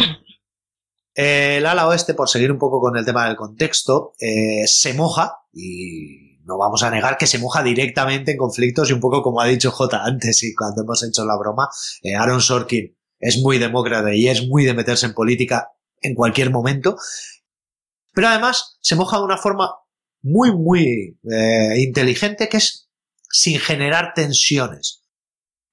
El 1.14 1.66
ala 1.66 1.88
oeste, 1.88 2.14
por 2.14 2.30
seguir 2.30 2.52
un 2.52 2.60
poco 2.60 2.80
con 2.80 2.96
el 2.96 3.04
tema 3.04 3.26
del 3.26 3.36
contexto, 3.36 4.14
eh, 4.20 4.68
se 4.68 4.94
moja 4.94 5.40
y 5.52 6.27
no 6.48 6.58
vamos 6.58 6.82
a 6.82 6.90
negar 6.90 7.18
que 7.18 7.28
se 7.28 7.40
moja 7.40 7.62
directamente 7.62 8.32
en 8.32 8.38
conflictos 8.38 8.90
y 8.90 8.94
un 8.94 9.02
poco 9.02 9.22
como 9.22 9.42
ha 9.42 9.46
dicho 9.46 9.70
J 9.70 10.04
antes 10.04 10.44
y 10.44 10.56
cuando 10.56 10.82
hemos 10.82 11.04
hecho 11.04 11.26
la 11.26 11.38
broma, 11.38 11.70
eh, 12.02 12.16
Aaron 12.16 12.42
Sorkin 12.42 12.98
es 13.20 13.40
muy 13.40 13.60
demócrata 13.60 14.14
y 14.14 14.28
es 14.30 14.48
muy 14.48 14.64
de 14.64 14.74
meterse 14.74 15.08
en 15.08 15.14
política 15.14 15.72
en 16.02 16.16
cualquier 16.16 16.52
momento, 16.52 16.98
pero 18.14 18.30
además 18.30 18.78
se 18.82 18.96
moja 18.96 19.18
de 19.18 19.24
una 19.24 19.38
forma 19.38 19.72
muy, 20.22 20.56
muy 20.56 21.20
eh, 21.30 21.76
inteligente 21.80 22.48
que 22.48 22.58
es 22.58 22.90
sin 23.30 23.60
generar 23.60 24.14
tensiones. 24.16 25.04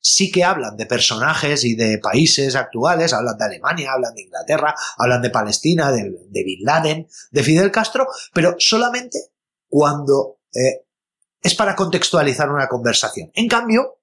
Sí 0.01 0.31
que 0.31 0.45
hablan 0.45 0.77
de 0.77 0.85
personajes 0.85 1.65
y 1.65 1.77
de 1.77 1.99
países 1.99 2.57
actuales, 2.57 3.15
hablan 3.15 3.39
de 3.39 3.45
Alemania, 3.45 3.93
hablan 3.93 4.15
de 4.15 4.23
Inglaterra, 4.23 4.75
hablan 4.99 5.23
de 5.23 5.31
Palestina, 5.31 5.93
de, 5.93 6.11
de 6.29 6.45
Bin 6.45 6.63
Laden, 6.63 7.07
de 7.31 7.43
Fidel 7.43 7.71
Castro, 7.71 8.07
pero 8.35 8.57
solamente 8.59 9.19
cuando 9.67 10.41
eh, 10.55 10.87
es 11.43 11.55
para 11.55 11.77
contextualizar 11.77 12.51
una 12.51 12.69
conversación. 12.69 13.31
En 13.35 13.49
cambio, 13.49 13.99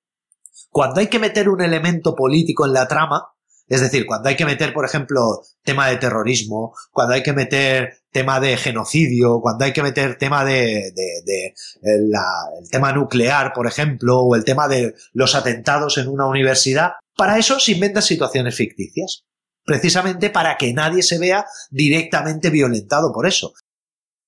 cuando 0.70 1.00
hay 1.00 1.08
que 1.08 1.20
meter 1.20 1.50
un 1.50 1.62
elemento 1.62 2.16
político 2.16 2.66
en 2.66 2.74
la 2.74 2.88
trama, 2.88 3.30
es 3.68 3.80
decir, 3.80 4.06
cuando 4.06 4.28
hay 4.28 4.36
que 4.36 4.46
meter, 4.46 4.74
por 4.74 4.86
ejemplo, 4.86 5.44
tema 5.64 5.88
de 5.88 5.96
terrorismo, 5.96 6.76
cuando 6.92 7.14
hay 7.14 7.24
que 7.24 7.32
meter 7.32 8.02
tema 8.12 8.42
de 8.42 8.58
genocidio, 8.58 9.40
cuando 9.42 9.64
hay 9.64 9.72
que 9.72 9.82
meter 9.82 10.18
tema 10.18 10.44
de, 10.44 10.92
de, 10.94 11.54
el, 11.82 12.10
la, 12.10 12.26
el 12.62 12.70
tema 12.70 12.92
nuclear, 12.92 13.54
por 13.54 13.68
ejemplo, 13.68 14.20
o 14.20 14.36
el 14.36 14.44
tema 14.44 14.68
de 14.68 14.94
los 15.14 15.36
atentados 15.36 15.98
en 15.98 16.10
una 16.10 16.28
universidad, 16.28 16.92
para 17.16 17.38
eso 17.38 17.60
se 17.62 17.72
inventan 17.72 18.04
situaciones 18.04 18.56
ficticias. 18.56 19.24
Precisamente 19.64 20.30
para 20.30 20.58
que 20.58 20.74
nadie 20.74 21.02
se 21.02 21.18
vea 21.18 21.46
directamente 21.70 22.50
violentado 22.50 23.14
por 23.14 23.26
eso. 23.26 23.54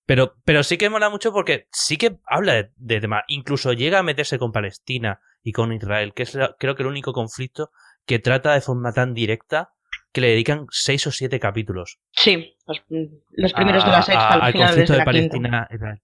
Pero, 0.05 0.35
pero 0.43 0.63
sí 0.63 0.77
que 0.77 0.89
mola 0.89 1.09
mucho 1.09 1.31
porque 1.31 1.67
sí 1.71 1.97
que 1.97 2.17
habla 2.25 2.53
de, 2.53 2.71
de 2.75 2.99
tema. 3.01 3.23
Incluso 3.27 3.71
llega 3.73 3.99
a 3.99 4.03
meterse 4.03 4.37
con 4.37 4.51
Palestina 4.51 5.21
y 5.41 5.51
con 5.53 5.71
Israel, 5.71 6.13
que 6.13 6.23
es 6.23 6.35
la- 6.35 6.55
creo 6.59 6.75
que 6.75 6.83
el 6.83 6.89
único 6.89 7.13
conflicto 7.13 7.71
que 8.05 8.19
trata 8.19 8.53
de 8.53 8.61
forma 8.61 8.91
tan 8.91 9.13
directa 9.13 9.71
que 10.11 10.21
le 10.21 10.27
dedican 10.29 10.65
seis 10.69 11.07
o 11.07 11.11
siete 11.11 11.39
capítulos. 11.39 11.99
Sí, 12.11 12.55
los, 12.67 12.83
los 13.31 13.53
primeros 13.53 13.85
de 13.85 13.91
la 13.91 14.01
sexta, 14.01 14.27
al 14.33 14.41
al 14.41 14.51
final 14.51 14.67
conflicto 14.67 14.93
de 14.93 14.99
la. 14.99 15.05
Palestina. 15.05 15.67
Israel. 15.71 16.01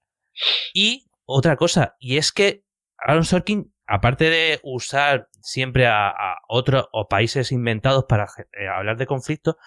Y 0.74 1.06
otra 1.26 1.56
cosa, 1.58 1.96
y 2.00 2.18
es 2.18 2.32
que 2.32 2.64
Aaron 2.98 3.24
Sorkin, 3.26 3.74
aparte 3.86 4.30
de 4.30 4.60
usar 4.64 5.28
siempre 5.42 5.88
a, 5.88 6.08
a 6.10 6.38
otros 6.48 6.88
o 6.92 7.08
países 7.08 7.52
inventados 7.52 8.06
para 8.08 8.26
eh, 8.54 8.68
hablar 8.68 8.98
de 8.98 9.06
conflicto, 9.06 9.58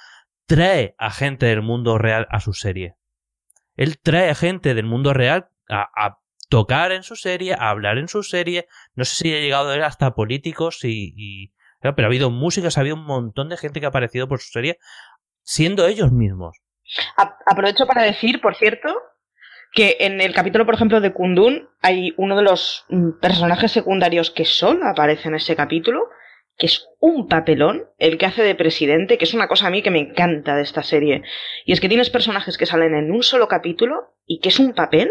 trae 0.47 0.95
a 0.99 1.11
gente 1.11 1.47
del 1.47 1.63
mundo 1.63 1.99
real 1.99 2.27
a 2.31 2.41
su 2.41 2.53
serie. 2.53 2.97
Él 3.77 3.99
trae 3.99 4.35
gente 4.35 4.75
del 4.75 4.87
mundo 4.87 5.13
real 5.15 5.49
a, 5.69 5.89
a 5.95 6.19
tocar 6.53 6.93
en 6.93 7.03
su 7.03 7.17
serie, 7.17 7.55
a 7.55 7.71
hablar 7.71 7.97
en 7.97 8.09
su 8.09 8.23
serie. 8.23 8.67
No 8.95 9.07
sé 9.07 9.15
si 9.15 9.35
ha 9.35 9.41
llegado 9.41 9.71
a 9.71 9.73
ver 9.73 9.85
hasta 9.85 10.15
políticos 10.15 10.81
y, 10.85 11.51
pero 11.81 12.03
ha 12.03 12.07
habido 12.07 12.31
músicas, 12.31 12.77
ha 12.77 12.83
habido 12.83 12.97
un 12.97 13.07
montón 13.07 13.49
de 13.49 13.57
gente 13.57 13.81
que 13.81 13.87
ha 13.87 13.89
aparecido 13.89 14.29
por 14.29 14.41
su 14.41 14.51
serie 14.51 14.79
siendo 15.43 15.87
ellos 15.87 16.13
mismos. 16.13 16.59
Aprovecho 17.47 17.87
para 17.87 18.03
decir, 18.03 18.43
por 18.43 18.55
cierto, 18.55 18.95
que 19.73 19.97
en 20.01 20.21
el 20.21 20.35
capítulo, 20.35 20.67
por 20.67 20.75
ejemplo, 20.75 21.01
de 21.01 21.15
Kundun, 21.15 21.71
hay 21.81 22.13
uno 22.19 22.37
de 22.37 22.43
los 22.43 22.85
mm, 22.91 23.13
personajes 23.21 23.73
secundarios 23.73 24.31
que 24.31 24.45
solo 24.45 24.87
aparece 24.87 25.29
en 25.29 25.37
ese 25.37 25.57
capítulo, 25.57 26.11
que 26.63 26.67
es 26.67 26.89
un 27.01 27.27
papelón, 27.27 27.89
el 27.99 28.19
que 28.19 28.27
hace 28.27 28.45
de 28.45 28.55
presidente, 28.55 29.19
que 29.19 29.25
es 29.25 29.35
una 29.35 29.49
cosa 29.49 29.67
a 29.67 29.71
mí 29.71 29.83
que 29.83 29.91
me 29.91 29.99
encanta 29.99 30.55
de 30.55 30.63
esta 30.63 30.85
serie. 30.85 31.25
Y 31.67 31.73
es 31.73 31.81
que 31.81 31.89
tienes 31.89 32.09
personajes 32.09 32.57
que 32.57 32.67
salen 32.67 32.95
en 32.95 33.11
un 33.11 33.25
solo 33.25 33.49
capítulo 33.49 34.15
y 34.27 34.39
que 34.39 34.51
es 34.51 34.61
un 34.61 34.73
papel. 34.73 35.11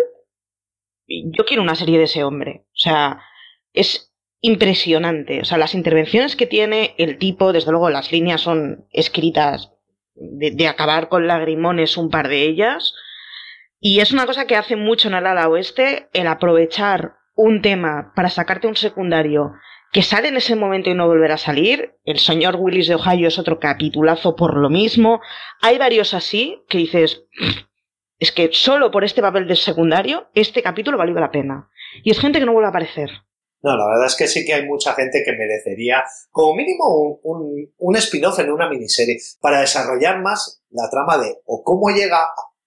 Yo 1.08 1.44
quiero 1.44 1.62
una 1.62 1.76
serie 1.76 1.98
de 1.98 2.06
ese 2.06 2.24
hombre. 2.24 2.64
O 2.68 2.78
sea, 2.78 3.20
es 3.74 4.14
impresionante. 4.40 5.42
O 5.42 5.44
sea, 5.44 5.58
las 5.58 5.76
intervenciones 5.76 6.38
que 6.38 6.46
tiene 6.46 6.96
el 6.98 7.18
tipo, 7.18 7.52
desde 7.52 7.72
luego 7.72 7.90
las 7.90 8.14
líneas 8.14 8.40
son 8.40 8.88
escritas 8.94 9.74
de, 10.14 10.52
de 10.52 10.68
acabar 10.70 11.10
con 11.10 11.28
lagrimones 11.28 11.98
un 11.98 12.10
par 12.10 12.30
de 12.30 12.44
ellas. 12.44 12.94
Y 13.78 14.00
es 14.00 14.14
una 14.14 14.26
cosa 14.26 14.48
que 14.48 14.56
hace 14.56 14.78
mucho 14.78 15.10
en 15.10 15.16
el 15.16 15.28
ala 15.28 15.50
oeste, 15.50 16.08
el 16.14 16.28
aprovechar 16.28 17.16
un 17.36 17.62
tema 17.62 18.14
para 18.16 18.30
sacarte 18.30 18.68
un 18.68 18.78
secundario 18.78 19.52
que 19.92 20.02
sale 20.02 20.30
en 20.30 20.38
ese 20.38 20.56
momento 20.56 20.90
y 20.90 20.96
no 20.96 21.08
volverá 21.08 21.36
a 21.36 21.38
salir. 21.38 21.96
El 22.06 22.20
señor 22.20 22.56
Willis 22.58 22.88
de 22.88 22.96
Ohio 22.96 23.28
es 23.28 23.38
otro 23.38 23.60
capitulazo 23.60 24.36
por 24.36 24.58
lo 24.58 24.70
mismo. 24.70 25.22
Hay 25.62 25.78
varios 25.78 26.14
así 26.14 26.64
que 26.70 26.78
dices, 26.78 27.24
es 28.20 28.32
que 28.32 28.50
solo 28.54 28.92
por 28.92 29.04
este 29.04 29.22
papel 29.22 29.48
de 29.48 29.56
secundario, 29.56 30.30
este 30.34 30.62
capítulo 30.62 30.98
valió 30.98 31.14
la 31.16 31.32
pena. 31.32 31.70
Y 32.04 32.12
es 32.12 32.20
gente 32.20 32.40
que 32.40 32.46
no 32.46 32.54
vuelve 32.54 32.68
a 32.68 32.70
aparecer. 32.70 33.10
No, 33.64 33.76
la 33.78 33.86
verdad 33.86 34.08
es 34.08 34.16
que 34.16 34.28
sí 34.28 34.44
que 34.46 34.54
hay 34.54 34.66
mucha 34.66 34.94
gente 34.94 35.22
que 35.24 35.34
merecería 35.34 36.04
como 36.32 36.56
mínimo 36.56 36.84
un, 36.96 37.20
un, 37.24 37.74
un 37.78 37.96
spin-off 37.98 38.40
en 38.40 38.52
una 38.52 38.70
miniserie 38.70 39.18
para 39.40 39.62
desarrollar 39.62 40.22
más 40.22 40.64
la 40.72 40.90
trama 40.90 41.18
de 41.18 41.38
o 41.46 41.64
cómo 41.64 41.90
llega 41.90 42.20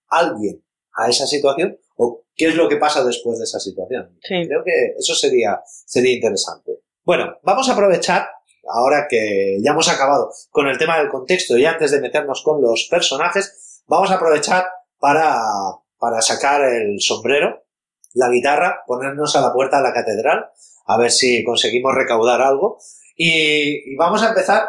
alguien 0.08 0.62
a 0.92 1.08
esa 1.08 1.26
situación 1.26 1.78
o 1.96 2.24
qué 2.36 2.48
es 2.48 2.54
lo 2.54 2.68
que 2.68 2.76
pasa 2.76 3.04
después 3.04 3.38
de 3.38 3.44
esa 3.44 3.58
situación. 3.58 4.18
Sí. 4.22 4.46
Creo 4.46 4.62
que 4.64 4.94
eso 4.96 5.14
sería, 5.14 5.60
sería 5.64 6.14
interesante. 6.14 6.83
Bueno, 7.04 7.36
vamos 7.42 7.68
a 7.68 7.74
aprovechar, 7.74 8.28
ahora 8.66 9.06
que 9.08 9.58
ya 9.62 9.72
hemos 9.72 9.90
acabado 9.90 10.30
con 10.50 10.68
el 10.68 10.78
tema 10.78 10.98
del 10.98 11.10
contexto 11.10 11.58
y 11.58 11.66
antes 11.66 11.90
de 11.90 12.00
meternos 12.00 12.42
con 12.42 12.62
los 12.62 12.88
personajes, 12.90 13.82
vamos 13.86 14.10
a 14.10 14.14
aprovechar 14.14 14.64
para, 14.98 15.38
para 15.98 16.22
sacar 16.22 16.62
el 16.64 16.98
sombrero, 17.00 17.62
la 18.14 18.30
guitarra, 18.30 18.84
ponernos 18.86 19.36
a 19.36 19.42
la 19.42 19.52
puerta 19.52 19.76
de 19.76 19.82
la 19.82 19.92
catedral, 19.92 20.46
a 20.86 20.96
ver 20.96 21.10
si 21.10 21.44
conseguimos 21.44 21.94
recaudar 21.94 22.40
algo. 22.40 22.78
Y, 23.16 23.94
vamos 23.96 24.22
a 24.22 24.30
empezar, 24.30 24.66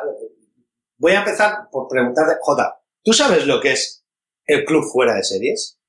voy 0.97 1.13
a 1.13 1.19
empezar 1.19 1.69
por 1.71 1.87
preguntarte, 1.87 2.35
Jota, 2.41 2.81
¿tú 3.01 3.13
sabes 3.13 3.47
lo 3.47 3.61
que 3.61 3.71
es 3.71 4.05
el 4.45 4.65
club 4.65 4.83
fuera 4.91 5.15
de 5.15 5.23
series? 5.23 5.79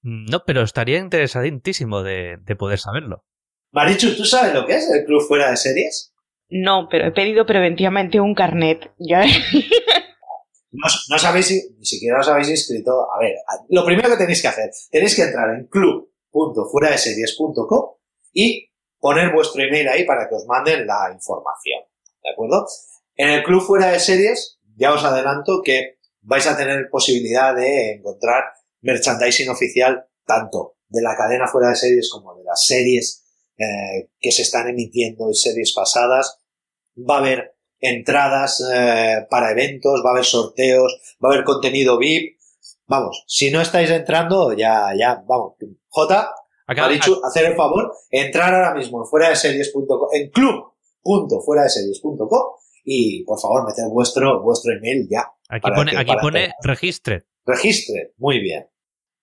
No, 0.00 0.44
pero 0.46 0.62
estaría 0.62 0.98
interesantísimo 0.98 2.02
de, 2.02 2.38
de 2.40 2.56
poder 2.56 2.78
saberlo. 2.78 3.24
Marichu, 3.74 4.16
¿tú 4.16 4.24
sabes 4.24 4.54
lo 4.54 4.64
que 4.66 4.76
es 4.76 4.88
el 4.88 5.04
club 5.04 5.26
fuera 5.26 5.50
de 5.50 5.56
series? 5.56 6.14
No, 6.48 6.86
pero 6.88 7.08
he 7.08 7.12
pedido 7.12 7.44
preventivamente 7.44 8.20
un 8.20 8.34
carnet. 8.34 8.92
Ya. 8.98 9.24
No, 10.76 10.88
no 11.08 11.20
sabéis, 11.20 11.70
ni 11.78 11.84
siquiera 11.84 12.18
os 12.18 12.26
habéis 12.28 12.50
inscrito. 12.50 13.06
A 13.12 13.20
ver, 13.20 13.36
lo 13.68 13.84
primero 13.84 14.08
que 14.08 14.16
tenéis 14.16 14.42
que 14.42 14.48
hacer, 14.48 14.72
tenéis 14.90 15.14
que 15.14 15.22
entrar 15.22 15.54
en 15.54 15.66
club.fueradeseries.com 15.66 17.90
y 18.32 18.72
poner 18.98 19.32
vuestro 19.32 19.62
email 19.62 19.88
ahí 19.88 20.04
para 20.04 20.28
que 20.28 20.34
os 20.34 20.46
manden 20.46 20.84
la 20.84 21.12
información. 21.12 21.80
¿De 22.22 22.30
acuerdo? 22.32 22.66
En 23.14 23.30
el 23.30 23.44
club 23.44 23.62
fuera 23.62 23.92
de 23.92 24.00
series, 24.00 24.58
ya 24.76 24.92
os 24.92 25.04
adelanto 25.04 25.62
que 25.64 25.98
vais 26.22 26.48
a 26.48 26.56
tener 26.56 26.88
posibilidad 26.90 27.54
de 27.54 27.92
encontrar 27.92 28.42
merchandising 28.80 29.48
oficial 29.48 30.08
tanto 30.26 30.78
de 30.88 31.02
la 31.02 31.16
cadena 31.16 31.46
fuera 31.46 31.68
de 31.68 31.76
series 31.76 32.10
como 32.10 32.34
de 32.34 32.42
las 32.42 32.66
series 32.66 33.23
eh, 33.58 34.08
que 34.20 34.30
se 34.32 34.42
están 34.42 34.68
emitiendo 34.68 35.30
y 35.30 35.34
series 35.34 35.72
pasadas. 35.74 36.38
Va 36.98 37.16
a 37.16 37.18
haber 37.18 37.56
entradas 37.80 38.62
eh, 38.72 39.26
para 39.28 39.50
eventos, 39.52 40.00
va 40.04 40.10
a 40.10 40.12
haber 40.12 40.24
sorteos, 40.24 40.96
va 41.22 41.28
a 41.28 41.32
haber 41.32 41.44
contenido 41.44 41.98
VIP. 41.98 42.36
Vamos, 42.86 43.24
si 43.26 43.50
no 43.50 43.60
estáis 43.62 43.88
entrando, 43.90 44.52
ya, 44.52 44.88
ya, 44.98 45.22
vamos. 45.26 45.54
J, 45.88 46.34
Acá- 46.66 46.84
ha 46.84 46.88
dicho 46.88 47.18
hacer 47.24 47.46
el 47.46 47.56
favor, 47.56 47.92
entrar 48.10 48.54
ahora 48.54 48.74
mismo 48.74 49.02
en 49.02 49.06
fuera 49.08 49.30
de 49.30 49.36
series.com, 49.36 50.08
en 50.12 50.30
club.fueradeseries.com 50.30 52.42
y 52.84 53.24
por 53.24 53.40
favor 53.40 53.66
meter 53.66 53.86
vuestro, 53.90 54.42
vuestro 54.42 54.72
email 54.72 55.08
ya. 55.10 55.26
Aquí 55.48 55.70
pone, 55.74 55.90
que- 55.92 55.96
aquí 55.98 56.12
pone 56.20 56.52
registre. 56.62 57.24
Registre, 57.46 58.12
muy 58.18 58.38
bien. 58.40 58.66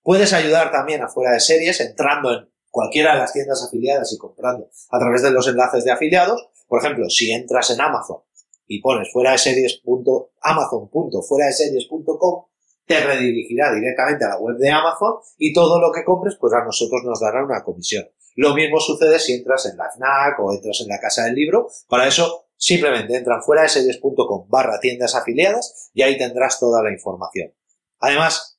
Puedes 0.04 0.34
ayudar 0.34 0.72
también 0.72 1.02
a 1.04 1.08
fuera 1.08 1.34
de 1.34 1.40
series 1.40 1.80
entrando 1.82 2.34
en 2.34 2.50
cualquiera 2.72 3.14
de 3.14 3.20
las 3.20 3.34
tiendas 3.34 3.64
afiliadas 3.64 4.12
y 4.14 4.18
comprando 4.18 4.70
a 4.90 5.00
través 5.00 5.22
de 5.22 5.32
los 5.32 5.48
enlaces 5.48 5.84
de 5.84 5.92
afiliados. 5.92 6.48
Por 6.68 6.80
ejemplo, 6.84 7.08
si 7.10 7.32
entras 7.32 7.70
en 7.70 7.82
Amazon 7.82 8.22
y 8.66 8.82
pones 8.82 9.12
fuera 9.12 9.34
de 9.34 9.38
series 9.38 9.78
punto- 9.84 10.32
amazon.fueradeseries.com, 10.42 12.46
te 12.86 13.00
redirigirá 13.02 13.74
directamente 13.74 14.26
a 14.26 14.30
la 14.30 14.40
web 14.40 14.58
de 14.58 14.70
Amazon 14.70 15.16
y 15.38 15.54
todo 15.54 15.80
lo 15.80 15.92
que 15.92 16.04
compres, 16.04 16.36
pues 16.40 16.54
a 16.54 16.64
nosotros 16.64 17.02
nos 17.04 17.20
dará 17.20 17.44
una 17.44 17.64
comisión. 17.64 18.08
Lo 18.36 18.54
mismo 18.54 18.80
sucede 18.80 19.20
si 19.20 19.34
entras 19.34 19.66
en 19.66 19.78
la 19.78 19.90
FNAC 19.92 20.40
o 20.40 20.54
entras 20.54 20.80
en 20.82 20.88
la 20.88 21.00
Casa 21.00 21.26
del 21.26 21.36
Libro. 21.36 21.70
Para 21.90 22.08
eso, 22.08 22.46
simplemente 22.56 23.16
entra 23.18 23.36
en 23.36 23.44
fuera 23.44 23.64
de 23.64 23.70
series.com 23.70 24.46
barra 24.48 24.80
tiendas 24.80 25.16
afiliadas 25.16 25.90
y 25.94 26.02
ahí 26.02 26.18
tendrás 26.18 26.60
toda 26.60 26.82
la 26.82 26.92
información. 26.92 27.54
Además, 28.00 28.58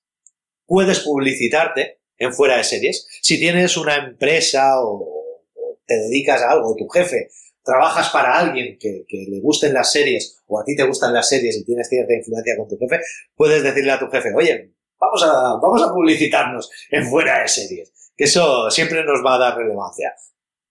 puedes 0.66 1.00
publicitarte 1.00 2.01
en 2.22 2.32
fuera 2.32 2.56
de 2.56 2.64
series. 2.64 3.06
Si 3.20 3.38
tienes 3.38 3.76
una 3.76 3.96
empresa 3.96 4.80
o, 4.80 5.40
te 5.84 5.94
dedicas 5.94 6.42
a 6.42 6.52
algo, 6.52 6.76
tu 6.76 6.88
jefe, 6.88 7.28
trabajas 7.64 8.10
para 8.10 8.38
alguien 8.38 8.78
que, 8.78 9.04
que 9.08 9.26
le 9.28 9.40
gusten 9.40 9.74
las 9.74 9.92
series 9.92 10.42
o 10.46 10.60
a 10.60 10.64
ti 10.64 10.76
te 10.76 10.84
gustan 10.84 11.12
las 11.12 11.28
series 11.28 11.56
y 11.56 11.64
tienes 11.64 11.88
cierta 11.88 12.14
influencia 12.14 12.56
con 12.56 12.68
tu 12.68 12.78
jefe, 12.78 13.00
puedes 13.34 13.62
decirle 13.62 13.92
a 13.92 13.98
tu 13.98 14.08
jefe, 14.08 14.32
oye, 14.34 14.72
vamos 14.98 15.22
a, 15.24 15.58
vamos 15.60 15.82
a 15.82 15.92
publicitarnos 15.92 16.70
en 16.90 17.06
fuera 17.06 17.40
de 17.42 17.48
series. 17.48 17.92
que 18.16 18.24
eso 18.24 18.70
siempre 18.70 19.04
nos 19.04 19.24
va 19.24 19.34
a 19.34 19.38
dar 19.38 19.56
relevancia. 19.56 20.14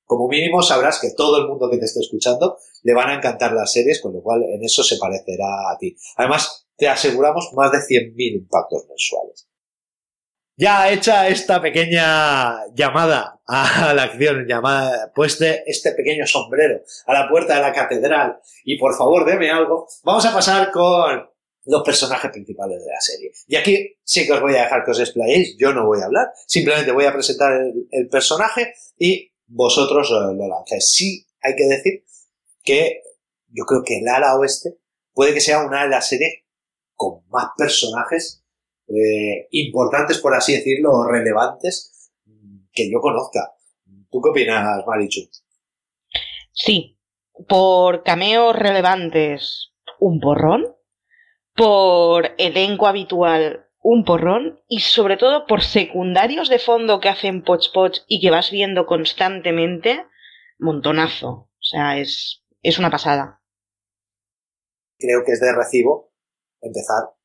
Como 0.06 0.28
mínimo 0.28 0.62
sabrás 0.62 1.00
que 1.00 1.12
todo 1.16 1.38
el 1.38 1.48
mundo 1.48 1.70
que 1.70 1.78
te 1.78 1.86
esté 1.86 2.02
escuchando 2.02 2.58
le 2.84 2.94
van 2.94 3.10
a 3.10 3.16
encantar 3.16 3.54
las 3.54 3.72
series, 3.72 4.02
con 4.02 4.14
lo 4.14 4.22
cual 4.22 4.44
en 4.44 4.64
eso 4.64 4.84
se 4.84 4.98
parecerá 4.98 5.72
a 5.72 5.78
ti. 5.78 5.96
Además, 6.18 6.68
te 6.76 6.88
aseguramos 6.88 7.52
más 7.54 7.72
de 7.72 7.78
100.000 7.78 8.42
impactos 8.42 8.86
mensuales. 8.90 9.48
Ya 10.62 10.92
hecha 10.92 11.28
esta 11.28 11.60
pequeña 11.60 12.68
llamada 12.76 13.42
a 13.48 13.96
la 13.96 14.04
acción, 14.04 14.46
llamada, 14.48 15.12
pueste 15.12 15.64
este 15.66 15.94
pequeño 15.94 16.28
sombrero 16.28 16.82
a 17.08 17.14
la 17.16 17.28
puerta 17.28 17.56
de 17.56 17.62
la 17.62 17.74
catedral 17.74 18.40
y 18.64 18.78
por 18.78 18.96
favor 18.96 19.26
deme 19.26 19.50
algo, 19.50 19.88
vamos 20.04 20.24
a 20.24 20.32
pasar 20.32 20.70
con 20.70 21.28
los 21.66 21.82
personajes 21.82 22.30
principales 22.30 22.86
de 22.86 22.92
la 22.92 23.02
serie. 23.02 23.32
Y 23.48 23.56
aquí 23.56 23.98
sí 24.04 24.28
que 24.28 24.34
os 24.34 24.42
voy 24.42 24.54
a 24.54 24.66
dejar 24.66 24.86
que 24.86 24.92
os 24.92 25.00
explayéis, 25.00 25.58
yo 25.58 25.74
no 25.74 25.88
voy 25.88 26.00
a 26.00 26.06
hablar, 26.06 26.28
simplemente 26.46 26.92
voy 26.92 27.06
a 27.06 27.14
presentar 27.14 27.54
el, 27.54 27.88
el 27.90 28.08
personaje 28.08 28.72
y 29.00 29.34
vosotros 29.48 30.12
lo 30.12 30.48
lancéis. 30.48 30.92
Sí, 30.92 31.28
hay 31.42 31.56
que 31.56 31.66
decir 31.66 32.06
que 32.64 33.02
yo 33.48 33.66
creo 33.66 33.82
que 33.84 33.98
el 33.98 34.08
ala 34.08 34.38
oeste 34.38 34.78
puede 35.12 35.34
que 35.34 35.42
sea 35.42 35.66
una 35.66 35.82
de 35.86 35.90
las 35.90 36.08
series 36.08 36.44
con 36.94 37.28
más 37.30 37.48
personajes 37.58 38.41
eh, 38.96 39.48
importantes, 39.52 40.20
por 40.20 40.34
así 40.36 40.54
decirlo, 40.54 40.92
o 40.92 41.08
relevantes 41.08 42.12
que 42.72 42.90
yo 42.92 43.00
conozca. 43.00 43.54
¿Tú 44.10 44.22
qué 44.22 44.30
opinas, 44.30 44.86
Marichu? 44.86 45.22
Sí, 46.52 46.98
por 47.48 48.04
cameos 48.04 48.56
relevantes, 48.56 49.74
un 50.00 50.20
porrón. 50.20 50.76
Por 51.56 52.32
elenco 52.38 52.88
habitual, 52.88 53.68
un 53.82 54.06
porrón. 54.06 54.62
Y 54.68 54.80
sobre 54.80 55.18
todo 55.18 55.46
por 55.46 55.64
secundarios 55.64 56.50
de 56.50 56.60
fondo 56.60 57.00
que 57.00 57.10
hacen 57.10 57.44
poch 57.44 57.72
poch 57.74 58.00
y 58.08 58.22
que 58.22 58.32
vas 58.32 58.52
viendo 58.52 58.86
constantemente, 58.86 60.06
montonazo. 60.60 61.30
O 61.30 61.64
sea, 61.64 61.98
es, 61.98 62.44
es 62.62 62.80
una 62.80 62.90
pasada. 62.90 63.42
Creo 64.98 65.24
que 65.26 65.34
es 65.34 65.42
de 65.42 65.54
recibo 65.54 66.12
empezar 66.62 67.16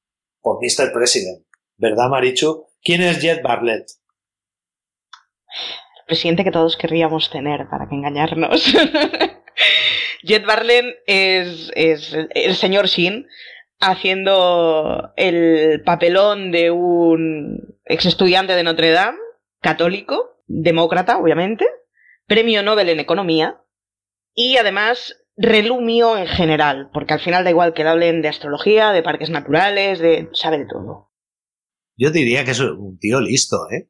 por 0.40 0.58
Mr. 0.60 0.92
President. 0.92 1.45
¿Verdad, 1.78 2.08
Marichu? 2.08 2.66
¿Quién 2.82 3.02
es 3.02 3.20
Jet 3.20 3.42
Bartlett? 3.42 3.86
El 5.98 6.06
presidente 6.06 6.44
que 6.44 6.50
todos 6.50 6.76
querríamos 6.76 7.30
tener, 7.30 7.68
para 7.68 7.88
que 7.88 7.94
engañarnos. 7.94 8.64
Jet 10.22 10.46
Bartlett 10.46 10.96
es, 11.06 11.70
es 11.74 12.16
el 12.30 12.54
señor 12.54 12.86
Shin 12.86 13.26
haciendo 13.78 15.12
el 15.16 15.82
papelón 15.84 16.50
de 16.50 16.70
un 16.70 17.78
ex 17.84 18.06
estudiante 18.06 18.54
de 18.54 18.62
Notre 18.62 18.90
Dame, 18.90 19.18
católico, 19.60 20.40
demócrata, 20.46 21.18
obviamente, 21.18 21.66
premio 22.26 22.62
Nobel 22.62 22.88
en 22.88 23.00
economía 23.00 23.60
y 24.34 24.56
además 24.56 25.24
relumio 25.36 26.16
en 26.16 26.26
general, 26.26 26.90
porque 26.92 27.14
al 27.14 27.20
final 27.20 27.44
da 27.44 27.50
igual 27.50 27.74
que 27.74 27.84
le 27.84 27.90
hablen 27.90 28.22
de 28.22 28.28
astrología, 28.28 28.92
de 28.92 29.02
parques 29.02 29.28
naturales, 29.28 29.98
de 29.98 30.30
sabe 30.32 30.58
de 30.58 30.66
todo. 30.66 31.10
Yo 31.96 32.10
diría 32.10 32.44
que 32.44 32.50
es 32.52 32.60
un 32.60 32.98
tío 32.98 33.20
listo, 33.20 33.56
¿eh? 33.70 33.88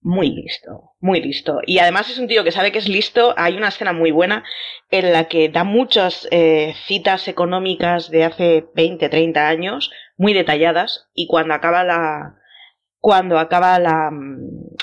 Muy 0.00 0.30
listo, 0.30 0.92
muy 1.00 1.20
listo. 1.20 1.60
Y 1.66 1.80
además 1.80 2.08
es 2.08 2.18
un 2.18 2.28
tío 2.28 2.44
que 2.44 2.52
sabe 2.52 2.70
que 2.70 2.78
es 2.78 2.88
listo. 2.88 3.34
Hay 3.36 3.56
una 3.56 3.68
escena 3.68 3.92
muy 3.92 4.12
buena 4.12 4.44
en 4.90 5.12
la 5.12 5.24
que 5.28 5.48
da 5.48 5.64
muchas 5.64 6.28
eh, 6.30 6.74
citas 6.86 7.26
económicas 7.26 8.10
de 8.10 8.24
hace 8.24 8.66
20, 8.74 9.08
30 9.08 9.48
años, 9.48 9.90
muy 10.16 10.34
detalladas, 10.34 11.08
y 11.14 11.26
cuando 11.26 11.54
acaba 11.54 11.82
la, 11.82 12.36
cuando 13.00 13.38
acaba 13.38 13.78
la, 13.80 14.10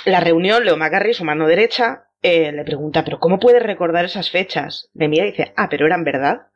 la 0.06 0.20
reunión, 0.20 0.66
Leo 0.66 0.76
McGarry, 0.76 1.14
su 1.14 1.24
mano 1.24 1.48
derecha, 1.48 2.10
eh, 2.22 2.52
le 2.52 2.64
pregunta, 2.66 3.06
¿pero 3.06 3.20
cómo 3.20 3.40
puedes 3.40 3.64
recordar 3.64 4.04
esas 4.04 4.30
fechas? 4.30 4.90
Le 4.94 5.08
mira 5.08 5.26
y 5.26 5.32
dice, 5.32 5.54
ah, 5.56 5.70
pero 5.70 5.86
eran 5.86 6.04
verdad. 6.04 6.48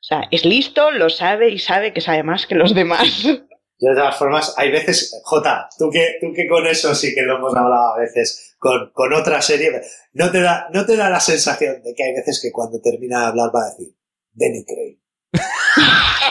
O 0.00 0.04
sea, 0.04 0.22
es 0.30 0.44
listo, 0.44 0.92
lo 0.92 1.10
sabe 1.10 1.50
y 1.50 1.58
sabe 1.58 1.92
que 1.92 2.00
sabe 2.00 2.22
más 2.22 2.46
que 2.46 2.54
los 2.54 2.74
demás. 2.74 3.26
De 3.78 3.94
todas 3.94 4.18
formas, 4.18 4.54
hay 4.56 4.72
veces, 4.72 5.20
Jota, 5.22 5.68
tú 5.78 5.88
que, 5.90 6.16
tú 6.20 6.32
que 6.34 6.48
con 6.48 6.66
eso 6.66 6.94
sí 6.96 7.14
que 7.14 7.22
lo 7.22 7.36
hemos 7.36 7.54
hablado 7.54 7.94
a 7.94 7.98
veces, 8.00 8.56
con, 8.58 8.90
con 8.92 9.12
otra 9.12 9.40
serie, 9.40 9.70
¿no 10.14 10.32
te, 10.32 10.40
da, 10.40 10.66
¿no 10.72 10.84
te 10.84 10.96
da 10.96 11.08
la 11.08 11.20
sensación 11.20 11.80
de 11.82 11.94
que 11.94 12.02
hay 12.02 12.12
veces 12.12 12.40
que 12.42 12.50
cuando 12.50 12.80
termina 12.80 13.20
de 13.20 13.26
hablar 13.26 13.50
va 13.54 13.62
a 13.62 13.70
decir, 13.70 13.94
Denny 14.32 14.64
Craig? 14.64 14.98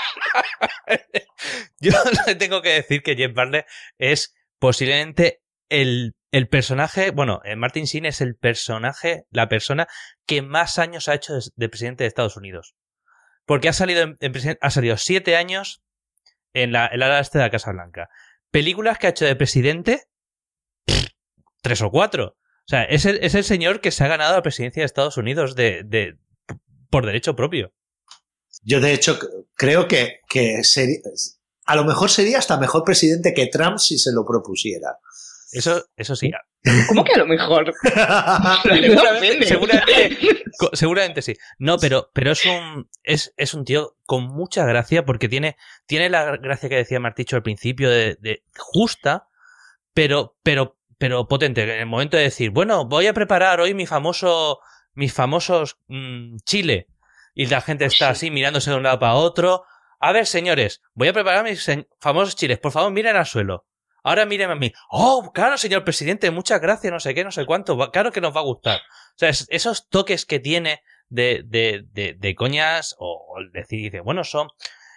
Yo 1.79 1.91
le 2.27 2.35
tengo 2.35 2.61
que 2.61 2.73
decir 2.73 3.01
que 3.01 3.15
Jeff 3.15 3.33
Barley 3.33 3.63
es 3.97 4.35
posiblemente 4.59 5.41
el, 5.69 6.15
el 6.31 6.49
personaje, 6.49 7.11
bueno, 7.11 7.39
eh, 7.45 7.55
Martin 7.55 7.85
Sheen 7.85 8.05
es 8.05 8.19
el 8.19 8.35
personaje, 8.35 9.25
la 9.29 9.47
persona 9.47 9.87
que 10.25 10.41
más 10.41 10.79
años 10.79 11.07
ha 11.07 11.13
hecho 11.13 11.33
de, 11.33 11.41
de 11.55 11.69
presidente 11.69 12.03
de 12.03 12.09
Estados 12.09 12.35
Unidos. 12.35 12.75
Porque 13.45 13.69
ha 13.69 13.73
salido, 13.73 14.13
ha 14.59 14.69
salido 14.69 14.97
siete 14.97 15.37
años 15.37 15.81
en 16.53 16.71
la, 16.71 16.87
el 16.87 17.03
ala 17.03 17.19
este 17.19 17.37
de 17.37 17.45
la 17.45 17.51
Casa 17.51 17.71
Blanca. 17.71 18.09
Películas 18.51 18.97
que 18.97 19.07
ha 19.07 19.11
hecho 19.11 19.25
de 19.25 19.35
presidente, 19.35 20.03
tres 21.61 21.81
o 21.81 21.91
cuatro. 21.91 22.37
O 22.37 22.69
sea, 22.69 22.83
es 22.83 23.05
el, 23.05 23.17
es 23.23 23.35
el 23.35 23.43
señor 23.43 23.81
que 23.81 23.91
se 23.91 24.03
ha 24.03 24.07
ganado 24.07 24.35
la 24.35 24.41
presidencia 24.41 24.81
de 24.81 24.85
Estados 24.85 25.17
Unidos 25.17 25.55
de, 25.55 25.83
de, 25.85 26.17
por 26.89 27.05
derecho 27.05 27.35
propio. 27.35 27.73
Yo, 28.63 28.81
de 28.81 28.93
hecho, 28.93 29.19
creo 29.55 29.87
que, 29.87 30.19
que 30.29 30.63
sería, 30.63 30.99
a 31.65 31.75
lo 31.75 31.85
mejor 31.85 32.09
sería 32.09 32.39
hasta 32.39 32.57
mejor 32.57 32.83
presidente 32.83 33.33
que 33.33 33.47
Trump 33.47 33.77
si 33.77 33.97
se 33.97 34.11
lo 34.11 34.25
propusiera. 34.25 34.97
Eso, 35.51 35.85
eso 35.95 36.15
sí. 36.15 36.31
¿Cómo 36.87 37.03
que 37.03 37.13
a 37.13 37.19
lo 37.19 37.27
mejor? 37.27 37.73
seguramente, 38.63 39.45
seguramente, 40.73 41.21
sí. 41.21 41.35
No, 41.59 41.77
pero, 41.77 42.09
pero 42.13 42.31
es 42.31 42.45
un, 42.45 42.89
es, 43.03 43.33
es 43.37 43.53
un 43.53 43.63
tío 43.63 43.95
con 44.05 44.23
mucha 44.25 44.65
gracia 44.65 45.05
porque 45.05 45.29
tiene, 45.29 45.55
tiene 45.85 46.09
la 46.09 46.35
gracia 46.37 46.67
que 46.67 46.75
decía 46.75 46.99
Marticho 46.99 47.35
al 47.35 47.43
principio 47.43 47.89
de, 47.89 48.17
de 48.19 48.43
justa, 48.57 49.27
pero, 49.93 50.35
pero, 50.43 50.77
pero 50.97 51.27
potente. 51.27 51.63
En 51.63 51.69
el 51.69 51.85
momento 51.85 52.17
de 52.17 52.23
decir, 52.23 52.49
bueno, 52.51 52.85
voy 52.85 53.07
a 53.07 53.13
preparar 53.13 53.61
hoy 53.61 53.73
mi 53.73 53.85
famoso, 53.85 54.59
mis 54.93 55.13
famosos 55.13 55.77
mm, 55.87 56.37
chile. 56.43 56.87
Y 57.33 57.45
la 57.45 57.61
gente 57.61 57.85
está 57.85 58.09
así 58.09 58.31
mirándose 58.31 58.71
de 58.71 58.77
un 58.77 58.83
lado 58.83 58.99
para 58.99 59.13
otro. 59.13 59.63
A 59.99 60.11
ver, 60.11 60.25
señores, 60.25 60.81
voy 60.93 61.07
a 61.07 61.13
preparar 61.13 61.43
mis 61.43 61.65
famosos 62.01 62.35
chiles. 62.35 62.59
Por 62.59 62.71
favor, 62.71 62.91
miren 62.91 63.15
al 63.15 63.25
suelo. 63.27 63.66
Ahora 64.07 64.25
mírenme 64.25 64.53
a 64.53 64.55
mí. 64.55 64.71
Oh, 64.89 65.31
claro, 65.33 65.57
señor 65.57 65.83
presidente, 65.83 66.31
muchas 66.31 66.61
gracias, 66.61 66.93
no 66.93 66.99
sé 66.99 67.13
qué, 67.13 67.23
no 67.25 67.31
sé 67.31 67.45
cuánto. 67.45 67.77
Claro 67.91 68.11
que 68.11 68.21
nos 68.21 68.33
va 68.35 68.39
a 68.39 68.43
gustar. 68.43 68.77
O 68.79 69.17
sea, 69.17 69.29
es- 69.29 69.47
esos 69.49 69.89
toques 69.89 70.25
que 70.25 70.39
tiene 70.39 70.81
de, 71.09 71.43
de, 71.45 71.83
de, 71.91 72.13
de 72.17 72.35
coñas, 72.35 72.95
o, 72.99 73.35
o 73.35 73.41
decir, 73.51 73.81
dice, 73.81 73.99
bueno, 73.99 74.23
son. 74.23 74.47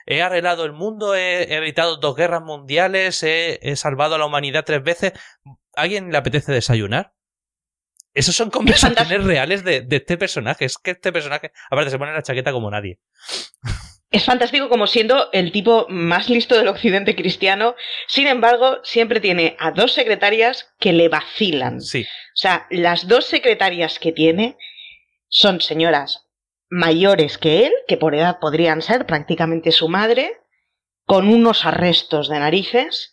He 0.07 0.23
arreglado 0.23 0.65
el 0.65 0.73
mundo, 0.73 1.15
he, 1.15 1.43
he 1.43 1.57
evitado 1.57 1.97
dos 1.97 2.15
guerras 2.17 2.43
mundiales, 2.43 3.23
he, 3.23 3.59
he 3.63 3.75
salvado 3.77 4.15
a 4.15 4.19
la 4.19 4.27
humanidad 4.27 4.65
tres 4.65 4.83
veces. 4.83 5.13
¿A 5.77 5.83
alguien 5.83 6.11
le 6.13 6.19
apetece 6.19 6.53
desayunar? 6.53 7.13
Esos 8.15 8.35
son 8.37 8.51
conversaciones 8.51 9.25
reales 9.25 9.65
de, 9.65 9.83
de 9.83 9.97
este 9.97 10.19
personaje. 10.19 10.65
Es 10.65 10.79
que 10.79 10.93
este 10.93 11.13
personaje, 11.13 11.51
aparte, 11.71 11.91
se 11.91 11.99
pone 11.99 12.13
la 12.13 12.23
chaqueta 12.23 12.53
como 12.53 12.71
nadie. 12.71 13.01
Es 14.11 14.25
fantástico 14.25 14.69
como 14.69 14.89
siendo 14.89 15.31
el 15.33 15.53
tipo 15.53 15.87
más 15.89 16.29
listo 16.29 16.57
del 16.57 16.67
occidente 16.67 17.15
cristiano. 17.15 17.77
Sin 18.09 18.27
embargo, 18.27 18.81
siempre 18.83 19.21
tiene 19.21 19.57
a 19.61 19.71
dos 19.71 19.93
secretarias 19.93 20.73
que 20.81 20.93
le 20.93 21.09
vacilan. 21.09 21.81
Sí. 21.81 22.03
O 22.03 22.37
sea, 22.37 22.67
las 22.71 23.07
dos 23.07 23.27
secretarias 23.27 24.01
que 24.01 24.11
tiene 24.11 24.57
son 25.29 25.61
señoras 25.61 26.27
mayores 26.69 27.39
que 27.39 27.67
él, 27.67 27.73
que 27.87 27.97
por 27.97 28.15
edad 28.15 28.39
podrían 28.41 28.83
ser 28.83 29.07
prácticamente 29.07 29.71
su 29.71 29.89
madre, 29.89 30.33
con 31.07 31.29
unos 31.29 31.65
arrestos 31.65 32.29
de 32.29 32.39
narices 32.39 33.13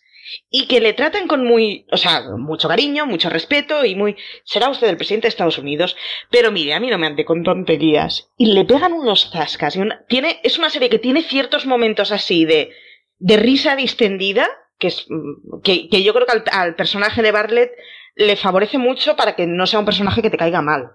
y 0.50 0.66
que 0.66 0.80
le 0.80 0.92
tratan 0.92 1.26
con 1.28 1.44
muy, 1.46 1.86
o 1.90 1.96
sea, 1.96 2.22
mucho 2.36 2.68
cariño, 2.68 3.06
mucho 3.06 3.30
respeto 3.30 3.84
y 3.84 3.94
muy, 3.94 4.16
será 4.44 4.68
usted 4.70 4.88
el 4.88 4.96
presidente 4.96 5.26
de 5.26 5.30
Estados 5.30 5.58
Unidos, 5.58 5.96
pero 6.30 6.50
mire, 6.52 6.74
a 6.74 6.80
mí 6.80 6.88
no 6.90 6.98
me 6.98 7.06
ande 7.06 7.24
con 7.24 7.42
tonterías. 7.42 8.30
Y 8.36 8.52
le 8.52 8.64
pegan 8.64 8.92
unos 8.92 9.30
zascas. 9.30 9.76
Y 9.76 9.80
una- 9.80 10.04
tiene, 10.08 10.40
es 10.42 10.58
una 10.58 10.70
serie 10.70 10.88
que 10.90 10.98
tiene 10.98 11.22
ciertos 11.22 11.66
momentos 11.66 12.12
así 12.12 12.44
de, 12.44 12.70
de 13.18 13.36
risa 13.36 13.76
distendida, 13.76 14.48
que, 14.78 14.88
es, 14.88 15.06
mm, 15.08 15.60
que, 15.62 15.88
que 15.88 16.02
yo 16.02 16.12
creo 16.14 16.26
que 16.26 16.32
al, 16.32 16.44
al 16.52 16.74
personaje 16.76 17.22
de 17.22 17.32
Bartlett 17.32 17.72
le 18.14 18.36
favorece 18.36 18.78
mucho 18.78 19.16
para 19.16 19.36
que 19.36 19.46
no 19.46 19.66
sea 19.66 19.78
un 19.80 19.84
personaje 19.86 20.22
que 20.22 20.30
te 20.30 20.36
caiga 20.36 20.60
mal. 20.62 20.90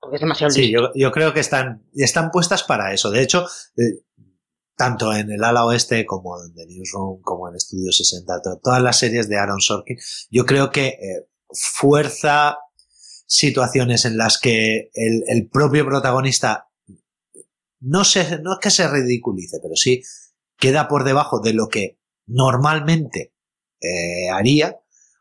Porque 0.00 0.16
es 0.16 0.20
demasiado 0.20 0.50
Sí, 0.50 0.72
yo, 0.72 0.90
yo 0.96 1.12
creo 1.12 1.32
que 1.32 1.38
están, 1.38 1.84
están 1.94 2.32
puestas 2.32 2.64
para 2.64 2.92
eso. 2.92 3.10
De 3.10 3.22
hecho, 3.22 3.46
eh, 3.76 4.02
tanto 4.76 5.12
en 5.14 5.30
el 5.30 5.44
ala 5.44 5.64
oeste 5.66 6.04
como 6.06 6.42
en 6.42 6.54
The 6.54 6.66
Newsroom, 6.66 7.20
como 7.22 7.48
en 7.48 7.56
Estudio 7.56 7.92
60, 7.92 8.40
to- 8.42 8.60
todas 8.62 8.82
las 8.82 8.98
series 8.98 9.28
de 9.28 9.38
Aaron 9.38 9.60
Sorkin, 9.60 9.96
yo 10.30 10.44
creo 10.46 10.70
que 10.70 10.86
eh, 10.88 11.28
fuerza 11.52 12.58
situaciones 13.26 14.04
en 14.04 14.16
las 14.16 14.38
que 14.38 14.90
el, 14.94 15.22
el 15.28 15.48
propio 15.48 15.84
protagonista 15.86 16.68
no, 17.80 18.04
se, 18.04 18.38
no 18.40 18.54
es 18.54 18.58
que 18.60 18.70
se 18.70 18.88
ridiculice, 18.88 19.58
pero 19.62 19.74
sí 19.76 20.02
queda 20.56 20.88
por 20.88 21.04
debajo 21.04 21.40
de 21.40 21.52
lo 21.54 21.68
que 21.68 21.98
normalmente 22.26 23.34
eh, 23.80 24.28
haría, 24.30 24.78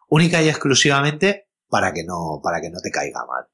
única 0.09 0.41
y 0.41 0.49
exclusivamente 0.49 1.49
para 1.69 1.93
que 1.93 2.03
no, 2.03 2.41
para 2.43 2.61
que 2.61 2.69
no 2.69 2.79
te 2.81 2.91
caiga 2.91 3.25
mal. 3.25 3.45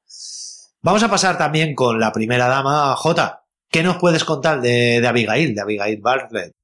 Vamos 0.82 1.02
a 1.02 1.08
pasar 1.10 1.38
también 1.38 1.74
con 1.74 1.98
la 1.98 2.12
primera 2.12 2.46
dama, 2.48 2.94
J. 2.96 3.44
¿Qué 3.70 3.82
nos 3.82 3.98
puedes 3.98 4.24
contar 4.24 4.60
de, 4.60 5.06
Abigail, 5.06 5.54
de 5.54 5.60
Abigail 5.60 6.00
Bartlett? 6.00 6.54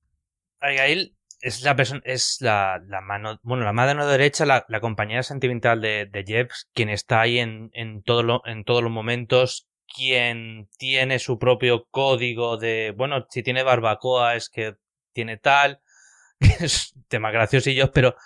Abigail 0.60 1.14
es 1.40 1.62
la 1.62 1.76
persona, 1.76 2.00
es 2.04 2.38
la, 2.40 2.80
la 2.86 3.02
mano, 3.02 3.38
bueno, 3.42 3.64
la 3.64 3.74
mano 3.74 4.06
derecha, 4.06 4.46
la, 4.46 4.64
la 4.68 4.80
compañera 4.80 5.22
sentimental 5.22 5.82
de, 5.82 6.06
de 6.10 6.48
quien 6.72 6.88
está 6.88 7.20
ahí 7.20 7.38
en, 7.38 7.70
en, 7.74 8.02
todo 8.02 8.22
lo, 8.22 8.42
en 8.46 8.64
todos 8.64 8.82
los 8.82 8.90
momentos, 8.90 9.66
quien 9.86 10.68
tiene 10.78 11.18
su 11.18 11.38
propio 11.38 11.86
código 11.90 12.56
de, 12.56 12.94
bueno, 12.96 13.26
si 13.28 13.42
tiene 13.42 13.62
barbacoa 13.62 14.36
es 14.36 14.48
que 14.48 14.76
tiene 15.12 15.36
tal, 15.36 15.80
es 16.40 16.94
tema 17.08 17.30
graciosillos, 17.30 17.90
pero 17.90 18.16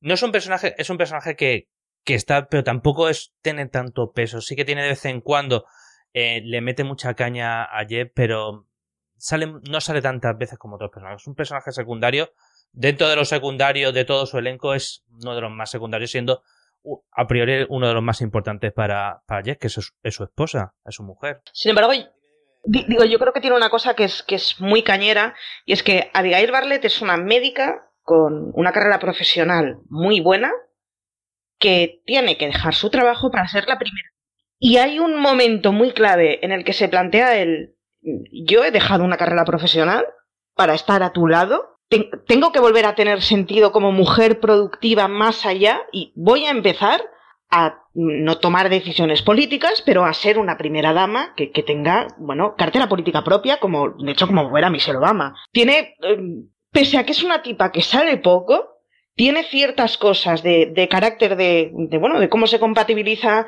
no 0.00 0.14
es 0.14 0.22
un 0.22 0.30
personaje, 0.30 0.76
es 0.78 0.88
un 0.90 0.98
personaje 0.98 1.34
que, 1.34 1.68
que 2.04 2.14
está, 2.14 2.46
pero 2.46 2.62
tampoco 2.62 3.08
es, 3.08 3.32
tiene 3.42 3.66
tanto 3.66 4.12
peso, 4.12 4.40
sí 4.40 4.54
que 4.54 4.64
tiene 4.64 4.82
de 4.82 4.90
vez 4.90 5.04
en 5.04 5.20
cuando, 5.20 5.66
eh, 6.20 6.42
le 6.44 6.60
mete 6.60 6.82
mucha 6.82 7.14
caña 7.14 7.62
a 7.62 7.86
Jeb, 7.86 8.10
pero 8.12 8.66
sale, 9.16 9.46
no 9.70 9.80
sale 9.80 10.02
tantas 10.02 10.36
veces 10.36 10.58
como 10.58 10.74
otros 10.74 10.90
personajes. 10.90 11.22
Es 11.22 11.28
un 11.28 11.36
personaje 11.36 11.70
secundario. 11.70 12.32
Dentro 12.72 13.08
de 13.08 13.14
los 13.14 13.28
secundarios 13.28 13.94
de 13.94 14.04
todo 14.04 14.26
su 14.26 14.36
elenco 14.36 14.74
es 14.74 15.04
uno 15.22 15.36
de 15.36 15.40
los 15.40 15.52
más 15.52 15.70
secundarios, 15.70 16.10
siendo 16.10 16.42
a 17.12 17.26
priori 17.28 17.66
uno 17.68 17.86
de 17.86 17.94
los 17.94 18.02
más 18.02 18.20
importantes 18.20 18.72
para, 18.72 19.22
para 19.26 19.42
Jeb, 19.42 19.58
que 19.58 19.68
es 19.68 19.72
su, 19.72 19.82
es 20.02 20.14
su 20.14 20.24
esposa, 20.24 20.74
es 20.84 20.96
su 20.96 21.04
mujer. 21.04 21.40
Sin 21.52 21.70
embargo, 21.70 21.92
digo, 22.64 23.04
yo 23.04 23.18
creo 23.20 23.32
que 23.32 23.40
tiene 23.40 23.56
una 23.56 23.70
cosa 23.70 23.94
que 23.94 24.04
es, 24.04 24.24
que 24.24 24.34
es 24.34 24.60
muy 24.60 24.82
cañera, 24.82 25.36
y 25.66 25.72
es 25.72 25.84
que 25.84 26.10
Abigail 26.14 26.50
Barlett 26.50 26.84
es 26.84 27.00
una 27.00 27.16
médica 27.16 27.90
con 28.02 28.50
una 28.54 28.72
carrera 28.72 28.98
profesional 28.98 29.78
muy 29.88 30.20
buena, 30.20 30.50
que 31.60 32.02
tiene 32.06 32.36
que 32.38 32.46
dejar 32.46 32.74
su 32.74 32.90
trabajo 32.90 33.30
para 33.30 33.46
ser 33.46 33.66
la 33.68 33.78
primera. 33.78 34.08
Y 34.58 34.78
hay 34.78 34.98
un 34.98 35.20
momento 35.20 35.72
muy 35.72 35.92
clave 35.92 36.44
en 36.44 36.52
el 36.52 36.64
que 36.64 36.72
se 36.72 36.88
plantea 36.88 37.36
el, 37.36 37.74
yo 38.32 38.64
he 38.64 38.70
dejado 38.70 39.04
una 39.04 39.16
carrera 39.16 39.44
profesional 39.44 40.06
para 40.54 40.74
estar 40.74 41.02
a 41.02 41.12
tu 41.12 41.28
lado, 41.28 41.78
tengo 42.26 42.52
que 42.52 42.60
volver 42.60 42.84
a 42.84 42.94
tener 42.94 43.22
sentido 43.22 43.72
como 43.72 43.92
mujer 43.92 44.40
productiva 44.40 45.08
más 45.08 45.46
allá 45.46 45.82
y 45.92 46.12
voy 46.16 46.44
a 46.44 46.50
empezar 46.50 47.00
a 47.50 47.82
no 47.94 48.38
tomar 48.38 48.68
decisiones 48.68 49.22
políticas, 49.22 49.82
pero 49.84 50.04
a 50.04 50.12
ser 50.12 50.38
una 50.38 50.58
primera 50.58 50.92
dama 50.92 51.34
que, 51.34 51.48
tenga, 51.62 52.08
bueno, 52.18 52.54
cartera 52.56 52.88
política 52.88 53.24
propia, 53.24 53.58
como, 53.58 53.90
de 53.90 54.12
hecho, 54.12 54.26
como 54.26 54.56
era 54.56 54.68
Michelle 54.68 54.98
Obama. 54.98 55.34
Tiene, 55.50 55.94
eh, 56.02 56.18
pese 56.70 56.98
a 56.98 57.06
que 57.06 57.12
es 57.12 57.22
una 57.22 57.42
tipa 57.42 57.72
que 57.72 57.80
sale 57.80 58.18
poco, 58.18 58.82
tiene 59.14 59.44
ciertas 59.44 59.96
cosas 59.96 60.42
de, 60.42 60.66
de 60.66 60.88
carácter 60.88 61.36
de, 61.36 61.72
de, 61.72 61.98
bueno, 61.98 62.20
de 62.20 62.28
cómo 62.28 62.46
se 62.46 62.60
compatibiliza 62.60 63.46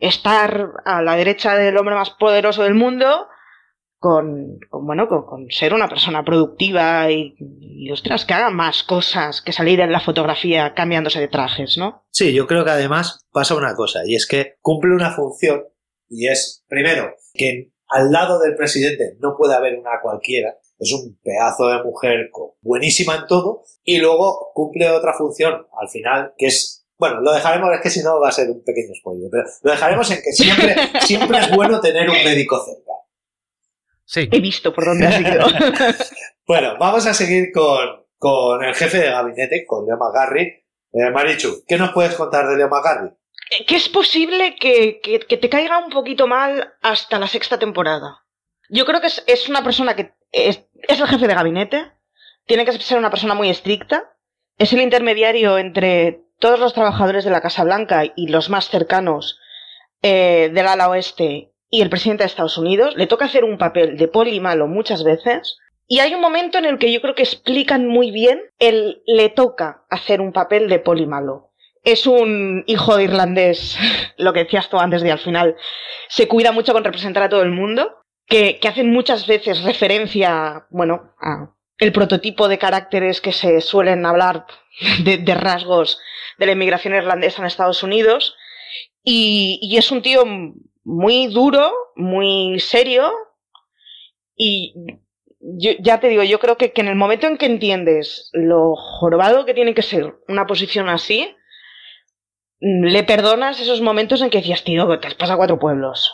estar 0.00 0.72
a 0.84 1.02
la 1.02 1.16
derecha 1.16 1.56
del 1.56 1.76
hombre 1.76 1.94
más 1.94 2.10
poderoso 2.10 2.62
del 2.62 2.74
mundo 2.74 3.28
con, 4.00 4.58
con 4.70 4.86
bueno, 4.86 5.06
con, 5.08 5.50
ser 5.50 5.74
una 5.74 5.88
persona 5.88 6.24
productiva 6.24 7.10
y, 7.10 7.36
y, 7.38 7.90
ostras, 7.92 8.24
que 8.24 8.32
haga 8.32 8.50
más 8.50 8.82
cosas 8.82 9.42
que 9.42 9.52
salir 9.52 9.78
en 9.80 9.92
la 9.92 10.00
fotografía 10.00 10.72
cambiándose 10.74 11.20
de 11.20 11.28
trajes, 11.28 11.76
¿no? 11.76 12.06
Sí, 12.10 12.32
yo 12.32 12.46
creo 12.46 12.64
que 12.64 12.70
además 12.70 13.26
pasa 13.30 13.54
una 13.54 13.74
cosa, 13.74 14.00
y 14.06 14.14
es 14.14 14.26
que 14.26 14.54
cumple 14.62 14.94
una 14.94 15.10
función, 15.10 15.64
y 16.08 16.28
es, 16.28 16.64
primero, 16.66 17.14
que 17.34 17.72
al 17.88 18.10
lado 18.10 18.38
del 18.38 18.56
presidente 18.56 19.16
no 19.20 19.36
puede 19.36 19.54
haber 19.54 19.78
una 19.78 20.00
cualquiera, 20.02 20.56
es 20.78 20.92
un 20.94 21.18
pedazo 21.22 21.68
de 21.68 21.82
mujer 21.82 22.30
buenísima 22.62 23.16
en 23.16 23.26
todo, 23.26 23.64
y 23.84 23.98
luego 23.98 24.50
cumple 24.54 24.90
otra 24.90 25.12
función 25.12 25.66
al 25.78 25.88
final, 25.90 26.32
que 26.38 26.46
es 26.46 26.79
bueno, 27.00 27.22
lo 27.22 27.32
dejaremos, 27.32 27.74
es 27.74 27.80
que 27.80 27.88
si 27.88 28.02
no 28.02 28.20
va 28.20 28.28
a 28.28 28.32
ser 28.32 28.50
un 28.50 28.62
pequeño 28.62 28.94
spoiler, 28.94 29.30
pero 29.30 29.44
lo 29.62 29.70
dejaremos 29.70 30.10
en 30.10 30.18
que 30.22 30.32
siempre, 30.32 30.76
siempre 31.00 31.38
es 31.38 31.50
bueno 31.50 31.80
tener 31.80 32.08
un 32.10 32.22
médico 32.22 32.62
cerca. 32.62 32.92
Sí. 34.04 34.28
He 34.30 34.40
visto 34.40 34.74
por 34.74 34.84
dónde 34.84 35.06
has 35.06 35.18
ido. 35.18 35.46
bueno, 36.46 36.76
vamos 36.78 37.06
a 37.06 37.14
seguir 37.14 37.52
con, 37.52 38.04
con, 38.18 38.62
el 38.62 38.74
jefe 38.74 38.98
de 38.98 39.10
gabinete, 39.10 39.64
con 39.66 39.86
Leo 39.86 39.96
McGarry. 39.96 40.42
Eh, 40.92 41.10
Marichu, 41.10 41.64
¿qué 41.66 41.78
nos 41.78 41.92
puedes 41.92 42.14
contar 42.14 42.46
de 42.48 42.58
Leo 42.58 42.68
McGarry? 42.68 43.10
Que 43.66 43.76
es 43.76 43.88
posible 43.88 44.56
que, 44.56 45.00
que, 45.02 45.20
que, 45.20 45.36
te 45.38 45.48
caiga 45.48 45.78
un 45.78 45.90
poquito 45.90 46.26
mal 46.26 46.74
hasta 46.82 47.18
la 47.18 47.28
sexta 47.28 47.58
temporada. 47.58 48.26
Yo 48.68 48.84
creo 48.84 49.00
que 49.00 49.06
es, 49.06 49.24
es 49.26 49.48
una 49.48 49.64
persona 49.64 49.96
que 49.96 50.12
es, 50.32 50.66
es 50.86 51.00
el 51.00 51.06
jefe 51.06 51.26
de 51.26 51.34
gabinete, 51.34 51.92
tiene 52.44 52.66
que 52.66 52.72
ser 52.72 52.98
una 52.98 53.10
persona 53.10 53.34
muy 53.34 53.48
estricta, 53.48 54.12
es 54.58 54.72
el 54.74 54.82
intermediario 54.82 55.56
entre 55.56 56.29
todos 56.40 56.58
los 56.58 56.74
trabajadores 56.74 57.24
de 57.24 57.30
la 57.30 57.40
Casa 57.40 57.62
Blanca 57.62 58.02
y 58.16 58.26
los 58.26 58.50
más 58.50 58.68
cercanos 58.68 59.38
eh, 60.02 60.50
del 60.52 60.66
ala 60.66 60.88
oeste 60.88 61.52
y 61.68 61.82
el 61.82 61.90
presidente 61.90 62.24
de 62.24 62.28
Estados 62.28 62.58
Unidos, 62.58 62.96
le 62.96 63.06
toca 63.06 63.26
hacer 63.26 63.44
un 63.44 63.58
papel 63.58 63.96
de 63.96 64.08
poli 64.08 64.40
malo 64.40 64.66
muchas 64.66 65.04
veces. 65.04 65.58
Y 65.86 66.00
hay 66.00 66.14
un 66.14 66.20
momento 66.20 66.58
en 66.58 66.64
el 66.64 66.78
que 66.78 66.92
yo 66.92 67.00
creo 67.00 67.14
que 67.14 67.22
explican 67.22 67.86
muy 67.86 68.10
bien 68.10 68.40
el 68.58 69.02
le 69.06 69.28
toca 69.28 69.84
hacer 69.88 70.20
un 70.20 70.32
papel 70.32 70.68
de 70.68 70.80
poli 70.80 71.06
malo. 71.06 71.52
Es 71.84 72.06
un 72.06 72.64
hijo 72.66 72.96
de 72.96 73.04
irlandés, 73.04 73.78
lo 74.16 74.32
que 74.32 74.44
decías 74.44 74.68
tú 74.68 74.78
antes 74.78 75.02
de 75.02 75.12
al 75.12 75.18
final, 75.18 75.56
se 76.08 76.26
cuida 76.26 76.52
mucho 76.52 76.72
con 76.72 76.84
representar 76.84 77.22
a 77.22 77.28
todo 77.28 77.42
el 77.42 77.52
mundo, 77.52 77.98
que, 78.26 78.58
que 78.58 78.68
hacen 78.68 78.90
muchas 78.90 79.26
veces 79.26 79.62
referencia, 79.62 80.66
bueno, 80.70 81.14
a 81.20 81.54
el 81.80 81.92
prototipo 81.92 82.46
de 82.46 82.58
caracteres 82.58 83.20
que 83.20 83.32
se 83.32 83.60
suelen 83.60 84.06
hablar 84.06 84.46
de, 85.04 85.34
rasgos 85.34 85.98
de 86.38 86.46
la 86.46 86.52
inmigración 86.52 86.94
irlandesa 86.94 87.40
en 87.40 87.46
Estados 87.46 87.82
Unidos. 87.82 88.36
Y, 89.02 89.58
y, 89.62 89.78
es 89.78 89.90
un 89.90 90.02
tío 90.02 90.24
muy 90.84 91.26
duro, 91.28 91.72
muy 91.96 92.60
serio. 92.60 93.10
Y 94.36 94.74
yo, 95.40 95.72
ya 95.80 96.00
te 96.00 96.08
digo, 96.08 96.22
yo 96.22 96.38
creo 96.38 96.56
que, 96.56 96.72
que, 96.72 96.82
en 96.82 96.88
el 96.88 96.96
momento 96.96 97.26
en 97.26 97.38
que 97.38 97.46
entiendes 97.46 98.28
lo 98.32 98.76
jorobado 98.76 99.46
que 99.46 99.54
tiene 99.54 99.74
que 99.74 99.82
ser 99.82 100.16
una 100.28 100.46
posición 100.46 100.90
así, 100.90 101.34
le 102.60 103.02
perdonas 103.04 103.58
esos 103.58 103.80
momentos 103.80 104.20
en 104.20 104.28
que 104.28 104.38
decías, 104.38 104.64
tío, 104.64 105.00
te 105.00 105.08
has 105.08 105.14
pasado 105.14 105.38
cuatro 105.38 105.58
pueblos. 105.58 106.12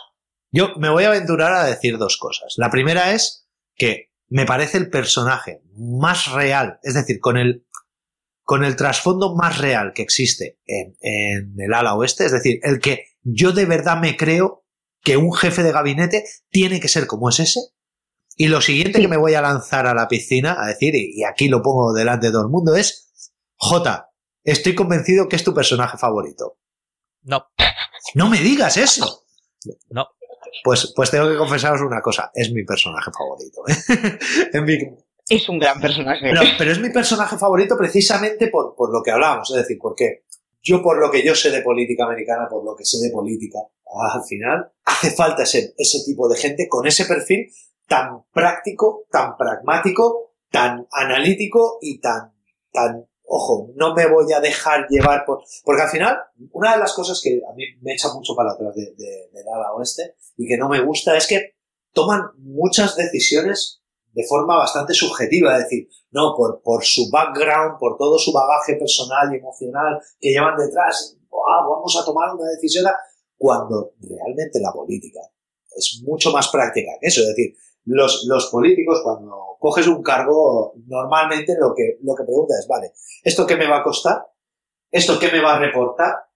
Yo 0.49 0.69
me 0.77 0.89
voy 0.89 1.03
a 1.03 1.09
aventurar 1.09 1.51
a 1.51 1.65
decir 1.65 1.97
dos 1.97 2.17
cosas. 2.17 2.53
La 2.57 2.69
primera 2.69 3.11
es 3.11 3.49
que 3.75 4.06
me 4.29 4.45
parece 4.45 4.77
el 4.77 4.89
personaje 4.89 5.61
más 5.75 6.31
real, 6.31 6.79
es 6.83 6.93
decir, 6.93 7.19
con 7.19 7.37
el, 7.37 7.65
con 8.43 8.63
el 8.63 8.75
trasfondo 8.75 9.35
más 9.35 9.57
real 9.57 9.93
que 9.93 10.01
existe 10.01 10.59
en, 10.65 10.95
en, 11.01 11.55
el 11.59 11.73
ala 11.73 11.95
oeste, 11.95 12.25
es 12.25 12.31
decir, 12.31 12.59
el 12.63 12.79
que 12.79 13.05
yo 13.23 13.51
de 13.51 13.65
verdad 13.65 13.99
me 13.99 14.17
creo 14.17 14.65
que 15.01 15.17
un 15.17 15.33
jefe 15.33 15.63
de 15.63 15.71
gabinete 15.71 16.25
tiene 16.49 16.79
que 16.79 16.87
ser 16.87 17.07
como 17.07 17.29
es 17.29 17.39
ese. 17.39 17.59
Y 18.35 18.47
lo 18.47 18.61
siguiente 18.61 18.97
sí. 18.97 19.01
que 19.01 19.07
me 19.07 19.17
voy 19.17 19.33
a 19.33 19.41
lanzar 19.41 19.87
a 19.87 19.95
la 19.95 20.07
piscina 20.07 20.57
a 20.61 20.67
decir, 20.67 20.95
y, 20.95 21.19
y 21.19 21.23
aquí 21.23 21.47
lo 21.47 21.61
pongo 21.61 21.93
delante 21.93 22.27
de 22.27 22.33
todo 22.33 22.43
el 22.43 22.49
mundo, 22.49 22.75
es, 22.75 23.33
J, 23.55 24.09
estoy 24.43 24.75
convencido 24.75 25.27
que 25.27 25.35
es 25.35 25.43
tu 25.43 25.53
personaje 25.53 25.97
favorito. 25.97 26.59
No. 27.23 27.47
No 28.13 28.29
me 28.29 28.39
digas 28.39 28.77
eso. 28.77 29.25
No. 29.89 30.07
Pues, 30.63 30.93
pues 30.95 31.11
tengo 31.11 31.29
que 31.29 31.37
confesaros 31.37 31.81
una 31.81 32.01
cosa, 32.01 32.31
es 32.33 32.51
mi 32.51 32.63
personaje 32.63 33.11
favorito. 33.11 33.63
¿eh? 33.67 34.19
en 34.53 34.65
mi... 34.65 34.77
Es 35.29 35.49
un 35.49 35.59
gran 35.59 35.79
personaje. 35.81 36.19
Pero, 36.21 36.41
pero, 36.57 36.71
es 36.71 36.79
mi 36.79 36.89
personaje 36.89 37.37
favorito 37.37 37.77
precisamente 37.77 38.47
por, 38.47 38.75
por 38.75 38.93
lo 38.93 39.03
que 39.03 39.11
hablábamos, 39.11 39.49
es 39.51 39.57
decir, 39.57 39.77
porque 39.81 40.23
yo 40.61 40.81
por 40.81 40.99
lo 40.99 41.11
que 41.11 41.23
yo 41.23 41.35
sé 41.35 41.51
de 41.51 41.61
política 41.61 42.05
americana, 42.05 42.47
por 42.49 42.63
lo 42.63 42.75
que 42.75 42.85
sé 42.85 42.97
de 42.99 43.11
política, 43.11 43.59
al 44.13 44.23
final, 44.23 44.71
hace 44.85 45.11
falta 45.11 45.43
ese, 45.43 45.73
ese 45.77 46.03
tipo 46.05 46.27
de 46.27 46.37
gente 46.37 46.67
con 46.67 46.85
ese 46.87 47.05
perfil 47.05 47.49
tan 47.87 48.23
práctico, 48.33 49.05
tan 49.09 49.37
pragmático, 49.37 50.33
tan 50.51 50.87
analítico 50.91 51.77
y 51.81 51.99
tan, 51.99 52.33
tan, 52.71 53.07
ojo, 53.29 53.71
no 53.75 53.93
me 53.93 54.07
voy 54.07 54.31
a 54.31 54.39
dejar 54.39 54.87
llevar 54.89 55.25
por, 55.25 55.43
porque 55.63 55.81
al 55.81 55.89
final, 55.89 56.17
una 56.51 56.73
de 56.73 56.79
las 56.79 56.93
cosas 56.93 57.21
que 57.21 57.41
a 57.47 57.53
mí 57.53 57.63
me 57.81 57.93
echa 57.93 58.11
mucho 58.13 58.33
para 58.35 58.53
atrás 58.53 58.73
de, 58.73 58.93
de, 58.95 59.29
del 59.33 59.47
ala 59.47 59.73
oeste 59.73 60.15
y 60.37 60.47
que 60.47 60.57
no 60.57 60.69
me 60.69 60.81
gusta 60.81 61.15
es 61.15 61.27
que 61.27 61.55
toman 61.91 62.21
muchas 62.37 62.95
decisiones 62.95 63.81
de 64.13 64.23
forma 64.23 64.57
bastante 64.57 64.93
subjetiva, 64.93 65.57
es 65.57 65.63
decir, 65.63 65.89
no, 66.11 66.33
por, 66.35 66.61
por 66.63 66.83
su 66.83 67.09
background, 67.11 67.77
por 67.79 67.97
todo 67.97 68.17
su 68.17 68.31
bagaje 68.31 68.75
personal 68.75 69.31
y 69.31 69.37
emocional 69.37 69.99
que 70.19 70.29
llevan 70.29 70.57
detrás, 70.57 71.17
vamos 71.29 71.99
a 72.01 72.05
tomar 72.05 72.33
una 72.33 72.49
decisión. 72.49 72.85
Cuando 73.37 73.93
realmente 73.99 74.59
la 74.59 74.71
política 74.71 75.19
es 75.75 76.01
mucho 76.03 76.31
más 76.31 76.47
práctica 76.47 76.89
que 76.99 77.07
eso, 77.07 77.21
es 77.21 77.27
decir, 77.27 77.55
los, 77.87 78.25
los 78.27 78.47
políticos 78.47 79.01
cuando 79.03 79.57
coges 79.59 79.87
un 79.87 80.03
cargo 80.03 80.73
normalmente 80.85 81.55
lo 81.59 81.73
que, 81.75 81.97
lo 82.03 82.13
que 82.15 82.23
pregunta 82.23 82.53
es, 82.59 82.67
vale, 82.67 82.91
¿esto 83.23 83.47
qué 83.47 83.55
me 83.55 83.67
va 83.67 83.79
a 83.79 83.83
costar? 83.83 84.25
¿Esto 84.91 85.19
qué 85.19 85.31
me 85.31 85.41
va 85.41 85.55
a 85.55 85.59
reportar? 85.59 86.27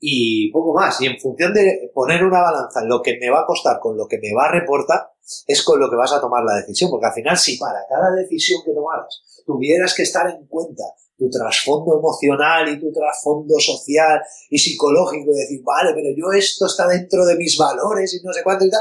y 0.00 0.50
poco 0.50 0.72
más. 0.72 1.00
Y 1.00 1.06
en 1.06 1.20
función 1.20 1.52
de 1.52 1.90
poner 1.94 2.24
una 2.24 2.40
balanza 2.40 2.82
lo 2.84 3.02
que 3.02 3.18
me 3.18 3.30
va 3.30 3.40
a 3.40 3.46
costar 3.46 3.78
con 3.78 3.96
lo 3.96 4.08
que 4.08 4.18
me 4.18 4.34
va 4.34 4.46
a 4.46 4.52
reportar, 4.52 5.12
es 5.46 5.62
con 5.62 5.78
lo 5.78 5.88
que 5.90 5.96
vas 5.96 6.12
a 6.12 6.20
tomar 6.20 6.42
la 6.42 6.56
decisión. 6.56 6.90
Porque 6.90 7.06
al 7.06 7.12
final, 7.12 7.36
si 7.36 7.58
para 7.58 7.86
cada 7.88 8.10
decisión 8.16 8.62
que 8.64 8.72
tomaras 8.72 9.22
tuvieras 9.44 9.94
que 9.94 10.02
estar 10.02 10.28
en 10.30 10.46
cuenta 10.46 10.84
tu 11.16 11.28
trasfondo 11.28 11.98
emocional 11.98 12.66
y 12.68 12.80
tu 12.80 12.90
trasfondo 12.90 13.54
social 13.58 14.22
y 14.48 14.58
psicológico 14.58 15.30
y 15.32 15.40
decir, 15.40 15.60
vale, 15.62 15.90
pero 15.94 16.08
yo 16.16 16.32
esto 16.32 16.64
está 16.64 16.88
dentro 16.88 17.26
de 17.26 17.36
mis 17.36 17.58
valores 17.58 18.14
y 18.14 18.24
no 18.24 18.32
sé 18.32 18.42
cuánto 18.42 18.64
y 18.64 18.70
tal, 18.70 18.80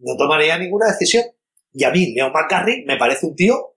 no 0.00 0.16
tomaría 0.16 0.58
ninguna 0.58 0.86
decisión. 0.86 1.24
Y 1.72 1.84
a 1.84 1.90
mí, 1.90 2.12
Leo 2.12 2.30
McCarthy, 2.30 2.84
me 2.86 2.96
parece 2.96 3.26
un 3.26 3.36
tío 3.36 3.76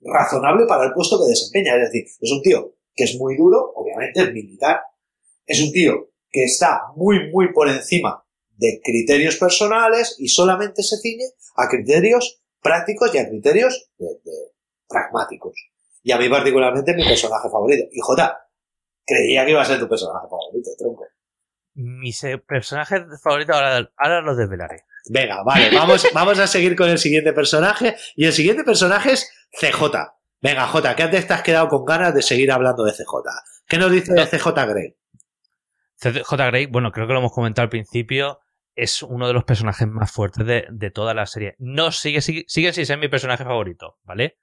razonable 0.00 0.66
para 0.66 0.84
el 0.84 0.92
puesto 0.92 1.18
que 1.18 1.30
desempeña. 1.30 1.74
Es 1.76 1.90
decir, 1.90 2.04
es 2.20 2.30
un 2.30 2.42
tío 2.42 2.74
que 2.94 3.04
es 3.04 3.16
muy 3.18 3.36
duro, 3.36 3.72
obviamente 3.74 4.22
es 4.22 4.32
militar, 4.32 4.80
es 5.46 5.60
un 5.60 5.72
tío 5.72 6.10
que 6.30 6.44
está 6.44 6.82
muy, 6.96 7.30
muy 7.30 7.52
por 7.52 7.68
encima 7.68 8.24
de 8.56 8.80
criterios 8.82 9.36
personales 9.36 10.16
y 10.18 10.28
solamente 10.28 10.82
se 10.82 10.96
ciñe 10.98 11.24
a 11.56 11.68
criterios 11.68 12.40
prácticos 12.60 13.14
y 13.14 13.18
a 13.18 13.28
criterios 13.28 13.90
pragmáticos. 14.88 15.54
Y 16.02 16.12
a 16.12 16.18
mí 16.18 16.28
particularmente 16.28 16.94
mi 16.94 17.04
personaje 17.04 17.48
favorito. 17.48 17.84
Y 17.90 18.00
Jota, 18.00 18.48
creía 19.04 19.44
que 19.44 19.52
iba 19.52 19.62
a 19.62 19.64
ser 19.64 19.80
tu 19.80 19.88
personaje 19.88 20.26
favorito, 20.28 20.70
tronco. 20.78 21.06
Mi 21.74 22.12
personaje 22.46 23.04
favorito 23.22 23.52
ahora, 23.52 23.90
ahora 23.96 24.20
lo 24.20 24.36
desvelaré. 24.36 24.84
Venga, 25.10 25.42
vale, 25.44 25.70
vamos, 25.74 26.06
vamos 26.14 26.38
a 26.38 26.46
seguir 26.46 26.76
con 26.76 26.88
el 26.88 26.98
siguiente 26.98 27.32
personaje. 27.32 27.96
Y 28.16 28.26
el 28.26 28.32
siguiente 28.32 28.64
personaje 28.64 29.12
es 29.12 29.30
CJ. 29.60 29.82
Venga, 30.40 30.66
J, 30.66 30.94
¿qué 30.94 31.02
antes 31.02 31.26
te 31.26 31.34
has 31.34 31.42
quedado 31.42 31.68
con 31.68 31.84
ganas 31.84 32.14
de 32.14 32.22
seguir 32.22 32.52
hablando 32.52 32.84
de 32.84 32.92
CJ? 32.92 33.12
¿Qué 33.66 33.78
nos 33.78 33.90
dice 33.90 34.12
de 34.12 34.26
CJ 34.26 34.48
Grey? 34.66 34.96
CJ 35.96 36.32
Grey, 36.48 36.66
bueno, 36.66 36.90
creo 36.90 37.06
que 37.06 37.12
lo 37.14 37.20
hemos 37.20 37.32
comentado 37.32 37.64
al 37.64 37.70
principio, 37.70 38.40
es 38.74 39.02
uno 39.02 39.26
de 39.26 39.32
los 39.32 39.44
personajes 39.44 39.86
más 39.88 40.12
fuertes 40.12 40.44
de, 40.46 40.90
toda 40.90 41.14
la 41.14 41.26
serie. 41.26 41.54
No 41.58 41.92
sigue, 41.92 42.20
sigue, 42.20 42.44
sigue 42.46 42.72
sin 42.72 42.86
ser 42.86 42.98
mi 42.98 43.08
personaje 43.08 43.44
favorito, 43.44 43.98
¿vale? 44.02 44.38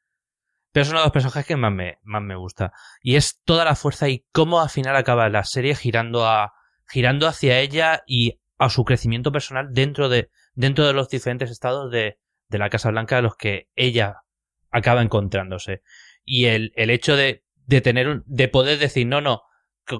Pero 0.72 0.84
es 0.84 0.90
uno 0.90 1.00
de 1.00 1.06
los 1.06 1.14
personajes 1.14 1.46
que 1.46 1.58
más 1.58 1.72
me, 1.72 2.00
más 2.04 2.22
me 2.22 2.36
gusta. 2.36 2.72
Y 3.02 3.16
es 3.16 3.42
toda 3.44 3.66
la 3.66 3.76
fuerza 3.76 4.08
y 4.10 4.26
cómo 4.32 4.62
al 4.62 4.70
final 4.70 4.96
acaba 4.96 5.30
la 5.30 5.44
serie 5.44 5.76
girando 5.76 6.26
a. 6.26 6.54
girando 6.88 7.28
hacia 7.28 7.60
ella 7.60 8.04
y 8.08 8.40
a 8.58 8.70
su 8.70 8.84
crecimiento 8.84 9.32
personal 9.32 9.68
dentro 9.72 10.08
de. 10.08 10.30
Dentro 10.54 10.86
de 10.86 10.94
los 10.94 11.10
diferentes 11.10 11.52
estados 11.52 11.92
de, 11.92 12.20
de 12.50 12.58
la 12.58 12.70
Casa 12.70 12.92
Blanca 12.92 13.18
de 13.18 13.22
los 13.22 13.36
que 13.36 13.70
ella 13.76 14.24
acaba 14.70 15.02
encontrándose. 15.02 15.82
Y 16.24 16.46
el, 16.46 16.72
el 16.76 16.90
hecho 16.90 17.16
de, 17.16 17.44
de 17.66 17.82
tener 17.82 18.08
un, 18.08 18.24
de 18.26 18.48
poder 18.48 18.80
decir, 18.80 19.08
no, 19.08 19.22
no, 19.22 19.44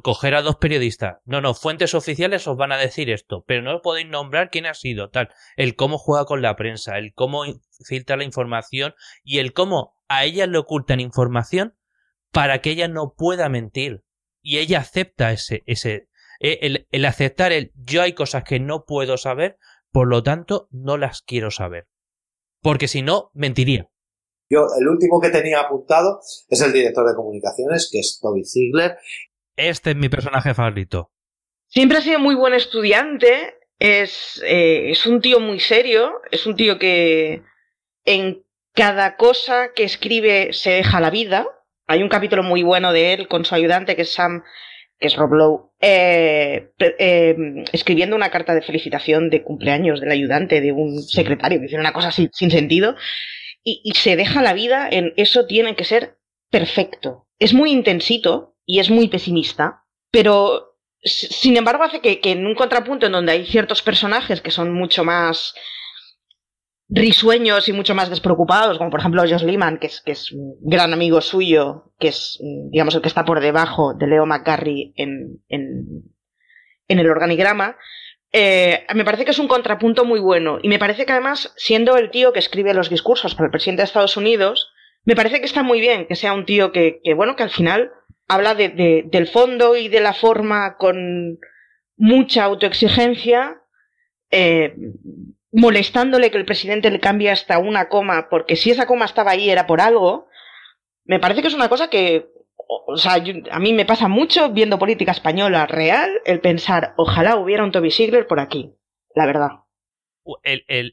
coger 0.04 0.36
a 0.36 0.42
dos 0.42 0.58
periodistas. 0.58 1.18
No, 1.26 1.42
no, 1.42 1.54
fuentes 1.54 1.94
oficiales 1.94 2.48
os 2.48 2.58
van 2.58 2.72
a 2.72 2.78
decir 2.78 3.10
esto, 3.10 3.44
pero 3.48 3.62
no 3.62 3.82
podéis 3.82 4.08
nombrar 4.08 4.50
quién 4.50 4.66
ha 4.66 4.74
sido, 4.74 5.10
tal. 5.10 5.30
El 5.56 5.76
cómo 5.76 5.98
juega 5.98 6.26
con 6.26 6.42
la 6.42 6.56
prensa, 6.56 6.98
el 6.98 7.14
cómo 7.14 7.44
filtra 7.86 8.18
la 8.18 8.24
información 8.24 8.94
y 9.24 9.40
el 9.40 9.54
cómo 9.54 9.96
a 10.08 10.24
ella 10.24 10.48
le 10.48 10.58
ocultan 10.58 11.00
información 11.00 11.76
para 12.32 12.60
que 12.60 12.72
ella 12.72 12.88
no 12.88 13.14
pueda 13.18 13.50
mentir. 13.50 14.04
Y 14.42 14.58
ella 14.58 14.80
acepta 14.80 15.32
ese, 15.32 15.64
ese, 15.66 16.08
e, 16.40 16.60
el, 16.62 16.88
el 16.92 17.06
aceptar 17.06 17.52
el 17.52 17.72
yo 17.76 18.02
hay 18.02 18.14
cosas 18.14 18.44
que 18.44 18.60
no 18.60 18.86
puedo 18.86 19.18
saber, 19.18 19.58
por 19.92 20.08
lo 20.08 20.24
tanto 20.24 20.68
no 20.72 20.98
las 20.98 21.22
quiero 21.22 21.52
saber. 21.52 21.88
Porque 22.62 22.88
si 22.88 23.02
no, 23.02 23.32
mentiría. 23.34 23.90
Yo, 24.50 24.68
el 24.80 24.88
último 24.88 25.20
que 25.22 25.30
tenía 25.30 25.62
apuntado 25.62 26.20
es 26.50 26.62
el 26.62 26.74
director 26.74 27.08
de 27.08 27.16
comunicaciones, 27.16 27.90
que 27.92 28.00
es 28.00 28.20
Toby 28.22 28.44
Ziegler, 28.44 28.98
este 29.56 29.92
es 29.92 29.96
mi 29.96 30.10
personaje 30.10 30.54
favorito. 30.54 31.12
Siempre 31.68 31.98
ha 31.98 32.02
sido 32.02 32.20
muy 32.20 32.36
buen 32.36 32.54
estudiante, 32.54 33.56
es, 33.80 34.42
eh, 34.46 34.92
es 34.92 35.06
un 35.06 35.22
tío 35.22 35.40
muy 35.40 35.60
serio, 35.60 36.14
es 36.32 36.46
un 36.46 36.56
tío 36.56 36.80
que 36.80 37.44
en 38.06 38.44
cada 38.74 39.16
cosa 39.18 39.72
que 39.74 39.84
escribe 39.84 40.54
se 40.54 40.72
deja 40.72 41.00
la 41.00 41.10
vida. 41.10 41.48
Hay 41.88 42.04
un 42.04 42.10
capítulo 42.10 42.44
muy 42.44 42.64
bueno 42.64 42.94
de 42.94 43.14
él 43.14 43.28
con 43.28 43.46
su 43.46 43.56
ayudante, 43.56 43.96
que 43.96 44.04
es 44.04 44.14
Sam, 44.14 44.44
que 45.02 45.08
es 45.08 45.16
Rob 45.18 45.34
Lowe, 45.34 45.72
eh, 45.82 46.72
eh, 46.80 47.36
escribiendo 47.74 48.16
una 48.16 48.32
carta 48.32 48.54
de 48.54 48.62
felicitación 48.62 49.30
de 49.30 49.44
cumpleaños 49.44 50.00
del 50.00 50.12
ayudante 50.12 50.62
de 50.62 50.72
un 50.72 51.02
secretario, 51.02 51.60
que 51.60 51.66
dice 51.66 51.78
una 51.78 51.92
cosa 51.92 52.12
sin, 52.12 52.30
sin 52.32 52.52
sentido, 52.52 52.96
y, 53.64 53.82
y 53.84 53.92
se 53.96 54.16
deja 54.16 54.42
la 54.42 54.54
vida 54.54 54.88
en 54.90 55.14
eso 55.18 55.46
tiene 55.46 55.76
que 55.76 55.84
ser 55.84 56.18
perfecto. 56.50 57.28
Es 57.40 57.54
muy 57.54 57.72
intensito, 57.72 58.52
y 58.66 58.80
es 58.80 58.90
muy 58.90 59.10
pesimista, 59.10 59.84
pero 60.12 60.78
sin 61.04 61.58
embargo 61.58 61.84
hace 61.84 62.00
que, 62.00 62.22
en 62.24 62.46
un 62.46 62.56
contrapunto 62.56 63.06
en 63.06 63.12
donde 63.12 63.34
hay 63.34 63.46
ciertos 63.46 63.82
personajes 63.82 64.40
que 64.40 64.52
son 64.52 64.72
mucho 64.72 65.04
más 65.04 65.54
risueños 66.92 67.70
y 67.70 67.74
mucho 67.74 67.96
más 67.96 68.10
despreocupados, 68.10 68.78
como 68.78 68.90
por 68.90 69.00
ejemplo 69.00 69.22
Josh 69.22 69.44
Lehman, 69.44 69.80
que 69.80 69.88
es, 69.88 70.02
que 70.02 70.12
es 70.12 70.32
un 70.34 70.58
gran 70.62 70.92
amigo 70.92 71.22
suyo, 71.22 71.94
que 72.00 72.10
es, 72.10 72.38
digamos, 72.70 72.94
el 72.96 73.02
que 73.02 73.08
está 73.08 73.24
por 73.24 73.40
debajo 73.40 73.94
de 73.94 74.08
Leo 74.08 74.26
McGarry 74.26 74.94
en, 74.98 75.42
en, 75.48 76.04
el 76.88 77.10
organigrama, 77.10 77.78
eh, 78.34 78.86
me 78.94 79.06
parece 79.06 79.24
que 79.24 79.32
es 79.32 79.40
un 79.40 79.48
contrapunto 79.48 80.04
muy 80.04 80.20
bueno. 80.20 80.60
Y 80.62 80.68
me 80.68 80.80
parece 80.80 81.06
que 81.06 81.14
además, 81.14 81.54
siendo 81.56 81.96
el 81.96 82.12
tío 82.12 82.34
que 82.34 82.40
escribe 82.40 82.74
los 82.74 82.90
discursos 82.90 83.34
para 83.34 83.46
el 83.46 83.52
presidente 83.52 83.82
de 83.82 83.86
Estados 83.86 84.18
Unidos, 84.18 84.72
me 85.06 85.16
parece 85.16 85.40
que 85.40 85.46
está 85.46 85.64
muy 85.64 85.80
bien 85.80 86.06
que 86.06 86.16
sea 86.16 86.34
un 86.34 86.46
tío 86.46 86.74
que, 86.74 87.00
que 87.04 87.14
bueno, 87.14 87.38
que 87.38 87.44
al 87.44 87.50
final 87.50 87.92
habla 88.28 88.54
de, 88.56 89.04
del 89.06 89.28
fondo 89.28 89.76
y 89.76 89.88
de 89.88 90.02
la 90.02 90.14
forma 90.14 90.78
con 90.78 91.40
mucha 91.98 92.44
autoexigencia, 92.44 93.62
eh, 94.30 94.76
molestándole 95.52 96.32
que 96.32 96.38
el 96.38 96.46
presidente 96.46 96.90
le 96.90 97.00
cambie 97.00 97.30
hasta 97.30 97.60
una 97.60 97.90
coma, 97.90 98.28
porque 98.30 98.56
si 98.56 98.72
esa 98.72 98.86
coma 98.86 99.06
estaba 99.06 99.32
ahí 99.32 99.50
era 99.50 99.68
por 99.68 99.82
algo, 99.82 100.28
me 101.04 101.20
parece 101.20 101.42
que 101.42 101.48
es 101.50 101.54
una 101.54 101.70
cosa 101.70 101.90
que, 101.90 102.30
o 102.56 102.96
sea, 102.96 103.16
a 103.52 103.60
mí 103.60 103.74
me 103.74 103.86
pasa 103.86 104.08
mucho 104.08 104.52
viendo 104.52 104.80
política 104.80 105.12
española 105.12 105.68
real, 105.68 106.22
el 106.26 106.40
pensar, 106.40 106.94
ojalá 106.98 107.36
hubiera 107.38 107.64
un 107.64 107.72
Toby 107.72 107.92
Sigler 107.92 108.28
por 108.28 108.40
aquí, 108.40 108.74
la 109.14 109.26
verdad. 109.26 109.50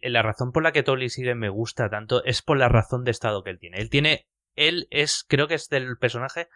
la 0.02 0.22
razón 0.22 0.52
por 0.52 0.62
la 0.62 0.72
que 0.72 0.82
Toby 0.82 1.08
Sigler 1.08 1.36
me 1.36 1.50
gusta 1.50 1.88
tanto 1.88 2.24
es 2.24 2.42
por 2.42 2.58
la 2.58 2.68
razón 2.68 3.04
de 3.04 3.12
estado 3.12 3.44
que 3.44 3.50
él 3.50 3.58
tiene. 3.58 3.78
Él 3.78 3.90
tiene, 3.90 4.26
él 4.56 4.88
es, 4.90 5.24
creo 5.28 5.46
que 5.46 5.54
es 5.54 5.68
del 5.68 5.98
personaje 5.98 6.48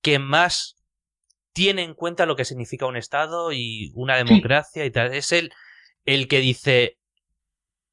que 0.00 0.18
más 0.18 0.76
tiene 1.54 1.82
en 1.82 1.94
cuenta 1.94 2.26
lo 2.26 2.36
que 2.36 2.44
significa 2.44 2.86
un 2.86 2.96
Estado 2.96 3.52
y 3.52 3.92
una 3.94 4.16
democracia 4.16 4.84
y 4.84 4.90
tal. 4.90 5.14
Es 5.14 5.32
el, 5.32 5.52
el 6.04 6.28
que 6.28 6.40
dice, 6.40 6.98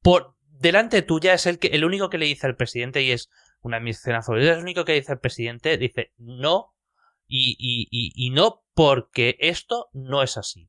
por 0.02 0.36
delante 0.40 1.02
tuya 1.02 1.34
es 1.34 1.46
el, 1.46 1.58
que, 1.58 1.68
el 1.68 1.84
único 1.84 2.10
que 2.10 2.18
le 2.18 2.26
dice 2.26 2.46
al 2.46 2.56
presidente 2.56 3.02
y 3.02 3.12
es 3.12 3.30
una 3.62 3.78
de 3.78 3.84
mis 3.84 4.04
es 4.06 4.28
el 4.28 4.58
único 4.58 4.84
que 4.84 4.94
dice 4.94 5.12
al 5.12 5.20
presidente, 5.20 5.78
dice 5.78 6.12
no 6.18 6.74
y, 7.26 7.56
y, 7.58 7.88
y, 7.90 8.30
no 8.30 8.64
porque 8.74 9.36
esto 9.38 9.88
no 9.92 10.22
es 10.22 10.36
así. 10.36 10.68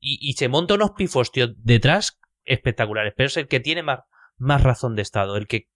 Y, 0.00 0.34
se 0.34 0.48
monta 0.48 0.74
unos 0.74 0.92
pifostios 0.92 1.52
detrás 1.56 2.20
espectaculares, 2.44 3.14
pero 3.16 3.28
es 3.28 3.36
el 3.36 3.48
que 3.48 3.60
tiene 3.60 3.82
más, 3.82 4.00
más 4.36 4.62
razón 4.62 4.94
de 4.94 5.02
Estado, 5.02 5.36
el 5.36 5.46
que 5.46 5.68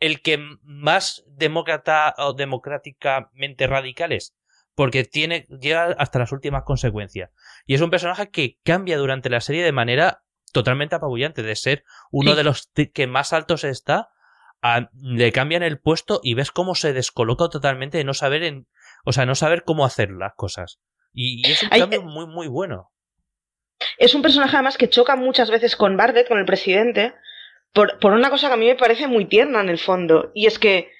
el 0.00 0.22
que 0.22 0.38
más 0.62 1.22
demócrata 1.28 2.14
o 2.18 2.32
democráticamente 2.32 3.68
radical 3.68 4.10
es, 4.10 4.34
porque 4.74 5.04
tiene, 5.04 5.46
llega 5.60 5.92
hasta 5.98 6.18
las 6.18 6.32
últimas 6.32 6.64
consecuencias. 6.64 7.30
Y 7.66 7.74
es 7.74 7.80
un 7.80 7.90
personaje 7.90 8.30
que 8.30 8.58
cambia 8.64 8.98
durante 8.98 9.30
la 9.30 9.40
serie 9.40 9.62
de 9.62 9.70
manera 9.70 10.24
totalmente 10.52 10.94
apabullante, 10.94 11.42
de 11.42 11.56
ser 11.56 11.84
uno 12.10 12.34
de 12.34 12.44
los 12.44 12.70
que 12.94 13.06
más 13.06 13.32
altos 13.32 13.64
está, 13.64 14.10
le 15.00 15.32
cambian 15.32 15.62
el 15.62 15.80
puesto 15.80 16.20
y 16.22 16.34
ves 16.34 16.50
cómo 16.50 16.74
se 16.74 16.92
descoloca 16.92 17.48
totalmente 17.48 17.98
de 17.98 18.04
no 18.04 18.14
saber 18.14 18.44
en, 18.44 18.68
o 19.04 19.12
sea, 19.12 19.26
no 19.26 19.34
saber 19.34 19.64
cómo 19.64 19.84
hacer 19.84 20.10
las 20.10 20.34
cosas. 20.34 20.78
Y, 21.12 21.46
es 21.50 21.62
un 21.62 21.68
cambio 21.70 22.02
muy, 22.02 22.26
muy 22.26 22.46
bueno. 22.46 22.92
Es 23.98 24.14
un 24.14 24.22
personaje 24.22 24.56
además 24.56 24.78
que 24.78 24.88
choca 24.88 25.16
muchas 25.16 25.50
veces 25.50 25.74
con 25.74 25.96
Bardet, 25.96 26.28
con 26.28 26.38
el 26.38 26.44
presidente, 26.44 27.14
por, 27.72 27.98
por 27.98 28.12
una 28.12 28.30
cosa 28.30 28.48
que 28.48 28.54
a 28.54 28.56
mí 28.56 28.66
me 28.66 28.76
parece 28.76 29.08
muy 29.08 29.24
tierna 29.24 29.60
en 29.60 29.68
el 29.68 29.78
fondo, 29.78 30.30
y 30.34 30.46
es 30.46 30.58
que 30.58 30.92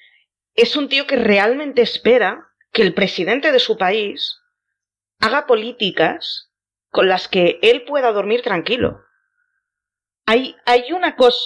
es 0.55 0.75
un 0.75 0.89
tío 0.89 1.07
que 1.07 1.15
realmente 1.15 1.81
espera 1.81 2.47
que 2.71 2.81
el 2.81 2.93
presidente 2.93 3.51
de 3.51 3.59
su 3.59 3.77
país 3.77 4.39
haga 5.19 5.47
políticas 5.47 6.51
con 6.89 7.07
las 7.07 7.27
que 7.27 7.59
él 7.61 7.85
pueda 7.85 8.11
dormir 8.11 8.41
tranquilo. 8.41 9.01
Hay, 10.25 10.55
hay 10.65 10.91
una 10.93 11.15
cosa, 11.15 11.39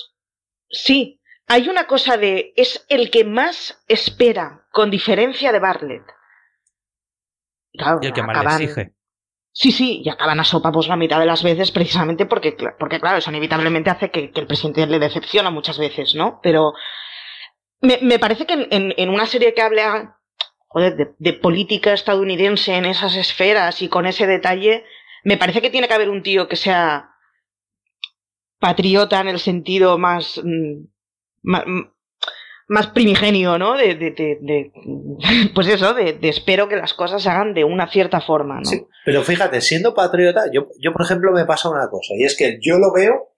sí, 0.69 1.21
hay 1.47 1.69
una 1.69 1.87
cosa 1.87 2.17
de, 2.17 2.53
es 2.55 2.85
el 2.89 3.09
que 3.09 3.23
más 3.23 3.83
espera, 3.87 4.67
con 4.71 4.91
diferencia 4.91 5.51
de 5.51 5.59
Bartlett. 5.59 6.03
Claro, 7.73 7.99
y 8.01 8.07
el 8.07 8.13
que 8.13 8.23
más 8.23 8.43
le 8.43 8.65
exige. 8.65 8.93
Sí, 9.53 9.71
sí, 9.71 10.01
y 10.03 10.09
acaban 10.09 10.39
a 10.39 10.43
sopa 10.43 10.71
pues, 10.71 10.87
la 10.87 10.95
mitad 10.95 11.19
de 11.19 11.25
las 11.25 11.41
veces 11.41 11.71
precisamente 11.71 12.27
porque, 12.27 12.55
porque 12.77 12.99
claro, 12.99 13.17
eso 13.17 13.31
inevitablemente 13.31 13.89
hace 13.89 14.11
que, 14.11 14.31
el 14.35 14.45
presidente 14.45 14.85
le 14.85 14.99
decepciona 14.99 15.49
muchas 15.49 15.79
veces, 15.79 16.13
¿no? 16.13 16.39
Pero 16.43 16.73
me, 17.81 17.97
me 18.03 18.19
parece 18.19 18.45
que 18.45 18.53
en, 18.53 18.93
en, 18.95 19.09
una 19.09 19.25
serie 19.25 19.55
que 19.55 19.63
habla 19.63 20.19
joder, 20.67 20.95
de, 20.95 21.15
de 21.17 21.33
política 21.33 21.93
estadounidense 21.93 22.75
en 22.75 22.85
esas 22.85 23.15
esferas 23.15 23.81
y 23.81 23.89
con 23.89 24.05
ese 24.05 24.27
detalle, 24.27 24.85
me 25.23 25.37
parece 25.37 25.61
que 25.61 25.71
tiene 25.71 25.87
que 25.87 25.95
haber 25.95 26.09
un 26.09 26.21
tío 26.21 26.47
que 26.47 26.55
sea 26.55 27.09
patriota 28.59 29.21
en 29.21 29.27
el 29.27 29.39
sentido 29.39 29.97
más, 29.97 30.41
mm, 30.43 30.85
más, 32.67 32.87
primigenio, 32.87 33.57
¿no? 33.57 33.77
De, 33.77 33.95
de- 33.95 34.11
de- 34.41 34.71
pues 35.55 35.67
eso, 35.67 35.93
de, 35.93 36.17
espero 36.23 36.67
que 36.67 36.75
las 36.75 36.93
cosas 36.93 37.21
se 37.23 37.29
hagan 37.29 37.53
de 37.53 37.63
una 37.63 37.89
cierta 37.89 38.21
forma, 38.21 38.55
¿no? 38.55 38.69
Pero 39.05 39.21
fíjate, 39.23 39.61
siendo 39.61 39.93
patriota, 39.93 40.45
yo, 40.51 40.67
yo 40.79 40.91
por 40.91 41.03
ejemplo 41.03 41.31
me 41.31 41.45
pasa 41.45 41.69
una 41.69 41.89
cosa, 41.89 42.13
y 42.17 42.23
es 42.25 42.35
que 42.35 42.59
yo 42.61 42.77
lo 42.77 42.91
veo 42.91 43.29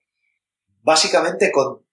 básicamente 0.82 1.52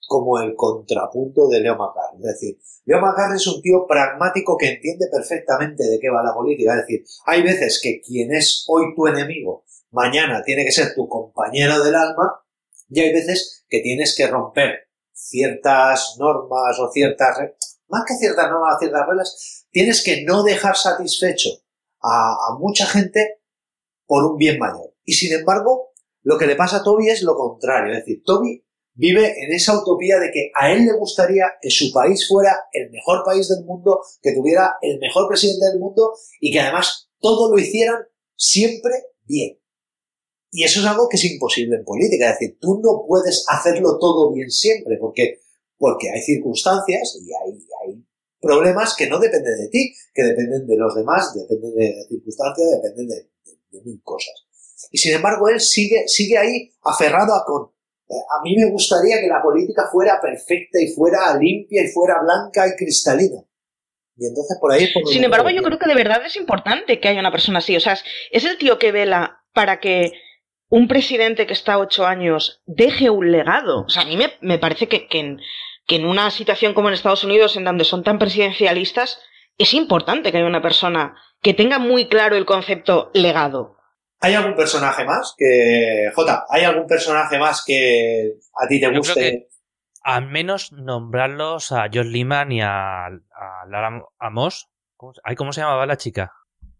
como 0.09 0.41
el 0.41 0.55
contrapunto 0.55 1.49
de 1.49 1.61
Leo 1.61 1.77
McCartney. 1.77 2.20
Es 2.27 2.41
decir, 2.41 2.59
Leo 2.85 3.01
McCartney 3.01 3.37
es 3.37 3.47
un 3.49 3.61
tío 3.61 3.85
pragmático 3.87 4.57
que 4.57 4.68
entiende 4.70 5.07
perfectamente 5.12 5.85
de 5.85 5.99
qué 6.01 6.09
va 6.09 6.22
la 6.22 6.33
política. 6.33 6.72
Es 6.74 6.87
decir, 6.87 7.05
hay 7.27 7.43
veces 7.43 7.81
que 7.83 8.01
quien 8.01 8.33
es 8.33 8.64
hoy 8.68 8.95
tu 8.95 9.07
enemigo, 9.09 9.64
mañana 9.91 10.43
tiene 10.45 10.64
que 10.64 10.70
ser 10.72 10.95
tu 10.95 11.09
compañero 11.09 11.83
del 11.83 11.97
alma, 11.97 12.41
y 12.89 13.01
hay 13.01 13.12
veces 13.12 13.64
que 13.68 13.80
tienes 13.80 14.14
que 14.16 14.26
romper 14.26 14.89
ciertas 15.12 16.16
normas 16.18 16.78
o 16.78 16.91
ciertas... 16.93 17.39
Más 17.89 18.05
que 18.07 18.14
ciertas 18.14 18.51
normas 18.51 18.78
ciertas 18.80 19.07
reglas, 19.07 19.66
tienes 19.70 20.03
que 20.03 20.24
no 20.24 20.43
dejar 20.43 20.76
satisfecho 20.76 21.51
a, 22.01 22.32
a 22.32 22.59
mucha 22.59 22.84
gente 22.87 23.41
por 24.07 24.24
un 24.24 24.37
bien 24.37 24.59
mayor. 24.59 24.95
Y 25.05 25.12
sin 25.14 25.32
embargo, 25.32 25.93
lo 26.22 26.37
que 26.37 26.47
le 26.47 26.57
pasa 26.57 26.78
a 26.78 26.82
Toby 26.82 27.09
es 27.09 27.22
lo 27.22 27.37
contrario. 27.37 27.93
Es 27.93 28.01
decir, 28.01 28.22
Toby 28.24 28.66
vive 28.97 29.34
en 29.39 29.53
esa 29.53 29.78
utopía 29.78 30.18
de 30.18 30.30
que 30.32 30.51
a 30.55 30.72
él 30.72 30.84
le 30.84 30.93
gustaría 30.95 31.45
que 31.61 31.70
su 31.70 31.93
país 31.93 32.26
fuera 32.26 32.64
el 32.72 32.91
mejor 32.91 33.22
país 33.24 33.49
del 33.49 33.64
mundo, 33.64 34.01
que 34.22 34.34
tuviera 34.34 34.76
el 34.80 34.99
mejor 34.99 35.28
presidente 35.28 35.66
del 35.66 35.78
mundo 35.78 36.14
y 36.41 36.51
que 36.51 36.61
además 36.61 37.09
todo 37.20 37.51
lo 37.51 37.59
hicieran 37.61 38.03
siempre 38.34 38.93
bien. 39.24 39.59
Y 40.57 40.64
eso 40.64 40.80
es 40.80 40.86
algo 40.86 41.07
que 41.09 41.16
es 41.18 41.24
imposible 41.26 41.76
en 41.76 41.84
política. 41.84 42.30
Es 42.30 42.38
decir, 42.38 42.59
tú 42.61 42.80
no 42.82 43.04
puedes 43.07 43.44
hacerlo 43.48 43.98
todo 43.98 44.32
bien 44.32 44.50
siempre 44.50 44.96
porque, 44.98 45.40
porque 45.76 46.09
hay 46.11 46.22
circunstancias 46.22 47.18
y 47.20 47.28
hay, 47.40 47.52
hay 47.82 48.02
problemas 48.40 48.94
que 48.96 49.07
no 49.09 49.18
dependen 49.18 49.57
de 49.59 49.68
ti, 49.68 49.92
que 50.14 50.22
dependen 50.22 50.66
de 50.66 50.76
los 50.76 50.94
demás, 50.94 51.34
dependen 51.34 51.74
de 51.74 52.04
circunstancias, 52.09 52.66
dependen 52.82 53.07
de, 53.09 53.16
de- 53.16 53.59
de 53.70 53.84
mil 53.84 54.00
cosas. 54.02 54.34
Y 54.90 54.98
sin 54.98 55.14
embargo, 55.14 55.48
él 55.50 55.61
sigue, 55.61 56.09
sigue 56.09 56.38
ahí 56.38 56.70
aferrado 56.84 57.34
a 57.34 57.44
con. 57.44 57.70
eh, 58.09 58.14
A 58.38 58.42
mí 58.42 58.57
me 58.57 58.70
gustaría 58.70 59.20
que 59.20 59.26
la 59.28 59.42
política 59.42 59.88
fuera 59.92 60.18
perfecta 60.22 60.80
y 60.80 60.88
fuera 60.88 61.36
limpia 61.38 61.82
y 61.84 61.88
fuera 61.88 62.14
blanca 62.22 62.66
y 62.66 62.76
cristalina. 62.76 63.42
Y 64.16 64.24
entonces 64.26 64.57
por 64.59 64.72
ahí 64.72 64.84
es 64.84 64.90
Sin 65.12 65.22
embargo, 65.24 65.50
yo 65.50 65.62
creo 65.62 65.78
que 65.78 65.88
de 65.88 65.94
verdad 65.94 66.24
es 66.24 66.36
importante 66.36 66.98
que 67.00 67.09
haya 67.09 67.20
una 67.20 67.30
persona 67.32 67.59
así. 67.59 67.76
O 67.76 67.80
sea, 67.80 67.92
es, 67.92 68.04
es 68.30 68.44
el 68.46 68.57
tío 68.57 68.78
que 68.78 68.90
vela 68.92 69.42
para 69.52 69.80
que 69.80 70.12
un 70.69 70.89
presidente 70.89 71.47
que 71.47 71.53
está 71.53 71.79
ocho 71.79 72.07
años 72.07 72.62
deje 72.67 73.11
un 73.11 73.31
legado. 73.31 73.85
O 73.85 73.89
sea, 73.89 74.03
a 74.03 74.07
mí 74.07 74.17
me, 74.17 74.33
me 74.41 74.59
parece 74.59 74.89
que, 74.89 75.07
que 75.09 75.19
en, 75.21 75.41
que 75.87 75.97
en 75.97 76.05
una 76.07 76.31
situación 76.31 76.75
como 76.75 76.89
en 76.89 76.95
Estados 76.95 77.25
Unidos, 77.25 77.57
en 77.57 77.64
donde 77.64 77.85
son 77.85 78.03
tan 78.03 78.19
presidencialistas, 78.19 79.21
es 79.59 79.75
importante 79.75 80.31
que 80.33 80.39
haya 80.39 80.47
una 80.47 80.62
persona 80.62 81.17
que 81.43 81.55
tenga 81.55 81.79
muy 81.79 82.09
claro 82.09 82.37
el 82.37 82.45
concepto 82.47 83.11
legado. 83.14 83.77
¿Hay 84.21 84.35
algún 84.35 84.57
personaje 84.57 85.05
más 85.05 85.35
que. 85.37 86.11
J, 86.14 86.45
¿hay 86.49 86.64
algún 86.64 86.87
personaje 86.87 87.39
más 87.39 87.62
que 87.64 88.33
a 88.61 88.67
ti 88.67 88.81
te 88.81 88.87
Yo 88.87 88.91
creo 88.91 89.01
guste? 89.01 89.21
que- 89.21 89.49
Al 90.03 90.27
menos 90.27 90.73
nombrarlos 90.73 91.71
a 91.73 91.89
John 91.93 92.11
Liman 92.12 92.51
y 92.53 92.62
a, 92.62 93.07
a 93.07 93.11
Lara 93.69 94.03
a 94.19 94.31
Moss. 94.31 94.69
¿Cómo, 94.97 95.12
¿Cómo 95.37 95.53
se 95.53 95.61
llamaba 95.61 95.85
la 95.87 95.97
chica? 95.97 96.33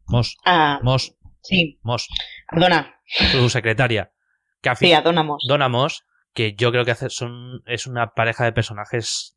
Moss. 0.07 0.37
Ah, 0.45 0.79
Moss. 0.83 1.15
Sí, 1.43 1.79
Moss. 1.83 2.09
Donna. 2.53 3.01
Su 3.07 3.49
secretaria. 3.49 4.13
Que 4.61 4.75
Sí, 4.77 4.93
a 4.93 5.01
Donna 5.03 5.23
Moss. 5.23 5.45
Donna 5.49 5.69
Moss, 5.69 6.05
que 6.35 6.55
yo 6.55 6.71
creo 6.73 6.85
que 6.85 6.91
hace- 6.91 7.11
son, 7.11 7.63
es 7.67 7.87
una 7.87 8.13
pareja 8.15 8.45
de 8.45 8.53
personajes 8.53 9.37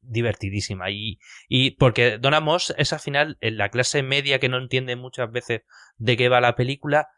divertidísima. 0.00 0.90
Y, 0.90 1.18
y 1.48 1.72
porque 1.72 2.18
Donna 2.18 2.40
Moss 2.40 2.74
es 2.76 2.92
al 2.92 3.00
final 3.00 3.38
en 3.40 3.56
la 3.56 3.68
clase 3.70 4.02
media 4.02 4.38
que 4.38 4.48
no 4.48 4.58
entiende 4.58 4.96
muchas 4.96 5.30
veces 5.30 5.62
de 5.96 6.16
qué 6.16 6.28
va 6.28 6.40
la 6.40 6.56
película, 6.56 7.08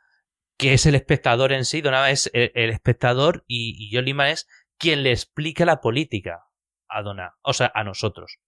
que 0.58 0.74
es 0.74 0.86
el 0.86 0.94
espectador 0.94 1.52
en 1.52 1.64
sí. 1.64 1.80
Donna 1.80 2.10
es 2.10 2.30
el, 2.34 2.52
el 2.54 2.70
espectador 2.70 3.44
y, 3.46 3.74
y 3.78 3.94
John 3.94 4.04
Lima 4.04 4.30
es 4.30 4.46
quien 4.78 5.02
le 5.02 5.12
explica 5.12 5.64
la 5.64 5.80
política 5.80 6.44
a 6.88 7.02
Donna, 7.02 7.34
o 7.42 7.52
sea, 7.52 7.72
a 7.74 7.84
nosotros. 7.84 8.38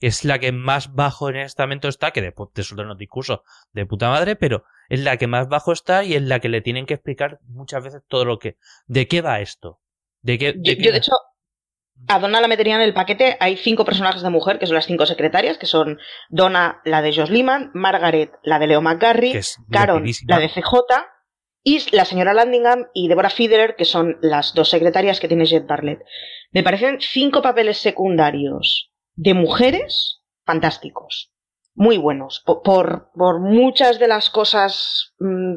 Es 0.00 0.24
la 0.24 0.38
que 0.38 0.52
más 0.52 0.94
bajo 0.94 1.30
en 1.30 1.36
este 1.36 1.46
estamento 1.46 1.88
está, 1.88 2.10
que 2.10 2.20
después 2.20 2.50
te 2.52 2.62
sueltan 2.62 2.86
unos 2.86 2.98
discursos 2.98 3.40
de 3.72 3.86
puta 3.86 4.10
madre, 4.10 4.36
pero 4.36 4.64
es 4.88 5.00
la 5.00 5.16
que 5.16 5.26
más 5.26 5.48
bajo 5.48 5.72
está 5.72 6.04
y 6.04 6.14
es 6.14 6.22
la 6.22 6.40
que 6.40 6.48
le 6.48 6.60
tienen 6.60 6.86
que 6.86 6.94
explicar 6.94 7.38
muchas 7.48 7.82
veces 7.82 8.02
todo 8.06 8.24
lo 8.24 8.38
que. 8.38 8.56
¿De 8.86 9.08
qué 9.08 9.22
va 9.22 9.40
esto? 9.40 9.80
¿De 10.20 10.38
qué? 10.38 10.54
Yo, 10.56 10.72
de 10.72 10.76
qué 10.76 10.82
yo, 10.82 10.90
va? 10.90 10.92
de 10.92 10.98
hecho, 10.98 11.12
a 12.08 12.18
Donna 12.18 12.40
la 12.40 12.48
metería 12.48 12.76
en 12.76 12.82
el 12.82 12.94
paquete. 12.94 13.36
Hay 13.40 13.56
cinco 13.56 13.84
personajes 13.84 14.22
de 14.22 14.30
mujer, 14.30 14.58
que 14.58 14.66
son 14.66 14.74
las 14.74 14.86
cinco 14.86 15.06
secretarias, 15.06 15.58
que 15.58 15.66
son 15.66 15.98
Donna, 16.28 16.80
la 16.84 17.02
de 17.02 17.14
Josh 17.14 17.30
Liman, 17.30 17.70
Margaret, 17.74 18.32
la 18.42 18.58
de 18.58 18.66
Leo 18.66 18.82
McGarry, 18.82 19.40
Caron, 19.70 20.04
la 20.26 20.38
de 20.38 20.48
CJ, 20.48 20.72
y 21.62 21.96
la 21.96 22.04
señora 22.04 22.34
Landingham 22.34 22.86
y 22.94 23.08
Deborah 23.08 23.30
Fiederer, 23.30 23.74
que 23.76 23.84
son 23.84 24.18
las 24.20 24.54
dos 24.54 24.68
secretarias 24.68 25.20
que 25.20 25.28
tiene 25.28 25.46
Jet 25.46 25.66
Bartlett. 25.66 26.00
Me 26.52 26.62
parecen 26.62 26.98
cinco 27.00 27.42
papeles 27.42 27.78
secundarios 27.78 28.92
de 29.16 29.34
mujeres 29.34 30.20
fantásticos. 30.44 31.32
Muy 31.74 31.98
buenos. 31.98 32.42
Po- 32.46 32.62
Por, 32.62 33.10
por 33.14 33.40
muchas 33.40 33.98
de 33.98 34.08
las 34.08 34.30
cosas 34.30 35.12
mm, 35.18 35.56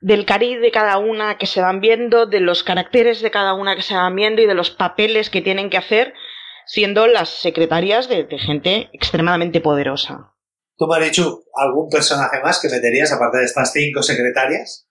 del 0.00 0.24
cariz 0.26 0.60
de 0.60 0.70
cada 0.70 0.98
una 0.98 1.38
que 1.38 1.46
se 1.46 1.60
van 1.60 1.80
viendo, 1.80 2.26
de 2.26 2.40
los 2.40 2.62
caracteres 2.64 3.20
de 3.22 3.30
cada 3.30 3.54
una 3.54 3.76
que 3.76 3.82
se 3.82 3.94
van 3.94 4.14
viendo 4.16 4.42
y 4.42 4.46
de 4.46 4.54
los 4.54 4.70
papeles 4.70 5.30
que 5.30 5.40
tienen 5.42 5.70
que 5.70 5.76
hacer, 5.78 6.14
siendo 6.66 7.06
las 7.06 7.28
secretarias 7.28 8.08
de, 8.08 8.24
de 8.24 8.38
gente 8.38 8.90
extremadamente 8.92 9.60
poderosa. 9.60 10.34
¿Tú, 10.76 10.86
Marichu, 10.86 11.44
algún 11.54 11.90
personaje 11.90 12.40
más 12.42 12.60
que 12.60 12.68
meterías 12.70 13.12
aparte 13.12 13.38
de 13.38 13.44
estas 13.44 13.72
cinco 13.72 14.02
secretarias? 14.02 14.86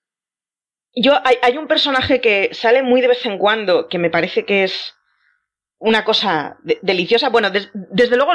Yo, 0.95 1.13
hay, 1.23 1.37
hay 1.41 1.57
un 1.57 1.67
personaje 1.67 2.21
que 2.21 2.49
sale 2.53 2.83
muy 2.83 3.01
de 3.01 3.07
vez 3.07 3.25
en 3.25 3.37
cuando, 3.37 3.87
que 3.87 3.97
me 3.99 4.09
parece 4.09 4.45
que 4.45 4.63
es 4.63 4.95
una 5.79 6.03
cosa 6.05 6.57
de- 6.63 6.79
deliciosa. 6.81 7.29
Bueno, 7.29 7.49
des- 7.49 7.69
desde 7.73 8.15
luego, 8.17 8.33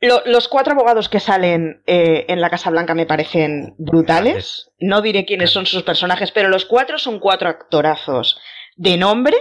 lo- 0.00 0.22
los 0.26 0.48
cuatro 0.48 0.72
abogados 0.72 1.08
que 1.08 1.20
salen 1.20 1.82
eh, 1.86 2.24
en 2.28 2.40
la 2.40 2.50
Casa 2.50 2.70
Blanca 2.70 2.94
me 2.94 3.06
parecen 3.06 3.74
brutales. 3.78 4.70
No 4.80 5.00
diré 5.00 5.24
quiénes 5.24 5.50
son 5.50 5.66
sus 5.66 5.82
personajes, 5.84 6.32
pero 6.32 6.48
los 6.48 6.64
cuatro 6.64 6.98
son 6.98 7.20
cuatro 7.20 7.48
actorazos 7.48 8.38
de 8.76 8.96
nombre. 8.96 9.36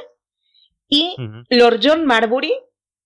Y. 0.88 1.16
Lord 1.50 1.80
John 1.82 2.06
Marbury 2.06 2.54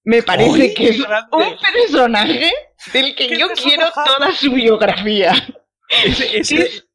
me 0.04 0.24
parece 0.24 0.50
¡Uy, 0.50 0.74
que 0.74 0.90
es 0.90 1.02
grande! 1.04 1.28
un 1.32 1.56
personaje 1.74 2.52
del 2.94 3.16
que 3.16 3.28
¡Qué 3.28 3.38
yo 3.38 3.48
quiero 3.50 3.86
toda 3.92 4.32
su 4.34 4.52
biografía. 4.52 5.34
Ese- 6.04 6.38
ese 6.40 6.44
Sí. 6.44 6.58
es 6.62 6.88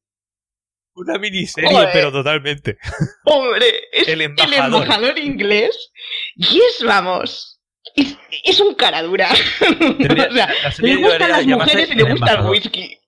una 0.94 1.16
miniserie, 1.18 1.70
Joder. 1.70 1.90
pero 1.92 2.10
totalmente. 2.12 2.76
Hombre, 3.24 3.66
es 3.92 4.08
El 4.08 4.20
embajador, 4.22 5.16
inglés. 5.18 5.92
Y 6.36 6.58
es, 6.58 6.84
vamos, 6.84 7.60
es, 7.94 8.16
es 8.44 8.60
un 8.60 8.74
cara 8.74 9.02
dura. 9.02 9.28
O 9.90 10.32
sea, 10.32 10.48
la 10.48 10.74
le 10.78 10.96
gustan 10.96 11.30
las 11.30 11.46
mujeres 11.46 11.90
y 11.90 11.94
le 11.94 12.04
gusta 12.04 12.34
el 12.34 12.46
whisky. 12.46 12.98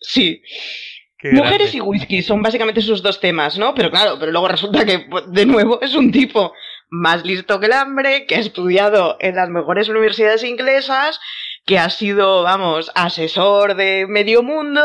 Sí, 0.00 0.42
Qué 1.18 1.32
mujeres 1.32 1.74
y 1.74 1.80
whisky 1.80 2.22
son 2.22 2.42
básicamente 2.42 2.82
sus 2.82 3.02
dos 3.02 3.20
temas, 3.20 3.58
¿no? 3.58 3.74
Pero 3.74 3.90
claro, 3.90 4.18
pero 4.20 4.32
luego 4.32 4.48
resulta 4.48 4.84
que, 4.84 5.00
pues, 5.00 5.24
de 5.32 5.46
nuevo, 5.46 5.80
es 5.80 5.94
un 5.94 6.12
tipo 6.12 6.52
más 6.90 7.24
listo 7.24 7.58
que 7.58 7.66
el 7.66 7.72
hambre, 7.72 8.26
que 8.26 8.36
ha 8.36 8.40
estudiado 8.40 9.16
en 9.20 9.34
las 9.36 9.48
mejores 9.48 9.88
universidades 9.88 10.44
inglesas, 10.44 11.18
que 11.64 11.78
ha 11.78 11.88
sido, 11.88 12.42
vamos, 12.42 12.92
asesor 12.94 13.76
de 13.76 14.06
medio 14.06 14.42
mundo. 14.42 14.82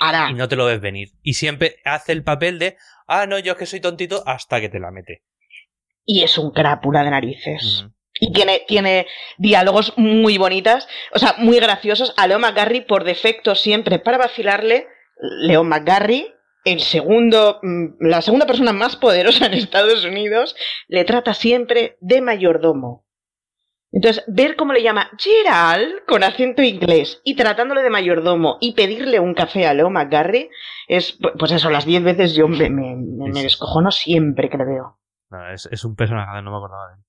Ahora, 0.00 0.28
Y 0.30 0.34
no 0.34 0.48
te 0.48 0.56
lo 0.56 0.64
ves 0.64 0.80
venir. 0.80 1.10
Y 1.22 1.34
siempre 1.34 1.76
hace 1.84 2.12
el 2.12 2.24
papel 2.24 2.58
de, 2.58 2.78
ah, 3.06 3.26
no, 3.26 3.38
yo 3.38 3.52
es 3.52 3.58
que 3.58 3.66
soy 3.66 3.80
tontito, 3.80 4.22
hasta 4.26 4.58
que 4.60 4.70
te 4.70 4.80
la 4.80 4.90
mete. 4.90 5.22
Y 6.04 6.22
es 6.22 6.38
un 6.38 6.50
crápula 6.50 7.02
de 7.04 7.10
narices. 7.10 7.86
Y 8.20 8.32
tiene, 8.32 8.62
tiene 8.68 9.06
diálogos 9.38 9.94
muy 9.96 10.38
bonitas, 10.38 10.86
o 11.14 11.18
sea, 11.18 11.34
muy 11.38 11.58
graciosos. 11.58 12.14
A 12.16 12.26
Leo 12.26 12.38
McGarry, 12.38 12.82
por 12.82 13.04
defecto, 13.04 13.54
siempre 13.54 13.98
para 13.98 14.18
vacilarle, 14.18 14.86
Leo 15.40 15.64
McGarry, 15.64 16.32
el 16.64 16.80
segundo, 16.80 17.58
mm, 17.62 17.94
la 18.06 18.22
segunda 18.22 18.46
persona 18.46 18.72
más 18.72 18.94
poderosa 18.96 19.46
en 19.46 19.54
Estados 19.54 20.04
Unidos, 20.04 20.54
le 20.88 21.04
trata 21.04 21.34
siempre 21.34 21.96
de 22.00 22.20
mayordomo. 22.20 23.04
Entonces, 23.94 24.24
ver 24.26 24.56
cómo 24.56 24.72
le 24.72 24.82
llama 24.82 25.10
Gerald 25.18 26.04
con 26.06 26.22
acento 26.24 26.62
inglés 26.62 27.20
y 27.24 27.34
tratándole 27.36 27.82
de 27.82 27.90
mayordomo 27.90 28.56
y 28.60 28.72
pedirle 28.72 29.20
un 29.20 29.34
café 29.34 29.66
a 29.66 29.74
Leo 29.74 29.90
McGarry 29.90 30.48
es, 30.88 31.18
pues 31.38 31.52
eso, 31.52 31.68
las 31.70 31.84
diez 31.84 32.02
veces 32.02 32.34
yo 32.34 32.48
me, 32.48 32.70
me, 32.70 32.96
me- 32.96 33.30
me 33.30 33.42
descojono 33.42 33.90
siempre 33.90 34.48
que 34.48 34.56
le 34.58 34.64
veo. 34.64 34.98
No, 35.32 35.50
es, 35.50 35.66
es 35.72 35.82
un 35.84 35.96
personaje, 35.96 36.42
no 36.42 36.50
me 36.50 36.56
acordaba 36.58 36.88
de 36.88 36.94
él. 36.94 37.00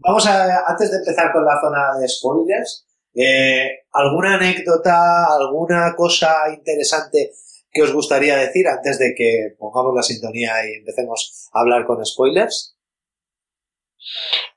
Vamos 0.00 0.26
a, 0.26 0.64
antes 0.66 0.90
de 0.90 0.96
empezar 0.98 1.32
con 1.32 1.44
la 1.44 1.60
zona 1.60 1.98
de 2.00 2.08
spoilers, 2.08 2.88
Eh, 3.14 3.84
¿Alguna 3.92 4.36
anécdota, 4.36 5.26
alguna 5.26 5.94
cosa 5.94 6.48
interesante 6.48 7.32
que 7.70 7.82
os 7.82 7.92
gustaría 7.92 8.38
decir 8.38 8.66
antes 8.66 8.98
de 8.98 9.12
que 9.14 9.54
pongamos 9.58 9.94
la 9.94 10.02
sintonía 10.02 10.52
y 10.64 10.78
empecemos 10.78 11.50
a 11.52 11.60
hablar 11.60 11.84
con 11.84 12.02
spoilers? 12.06 12.74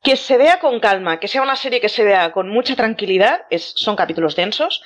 Que 0.01 0.15
se 0.15 0.37
vea 0.37 0.59
con 0.59 0.79
calma, 0.79 1.19
que 1.19 1.27
sea 1.27 1.41
una 1.41 1.57
serie 1.57 1.81
que 1.81 1.89
se 1.89 2.05
vea 2.05 2.31
con 2.31 2.49
mucha 2.49 2.77
tranquilidad, 2.77 3.41
es, 3.49 3.73
son 3.75 3.97
capítulos 3.97 4.37
densos, 4.37 4.81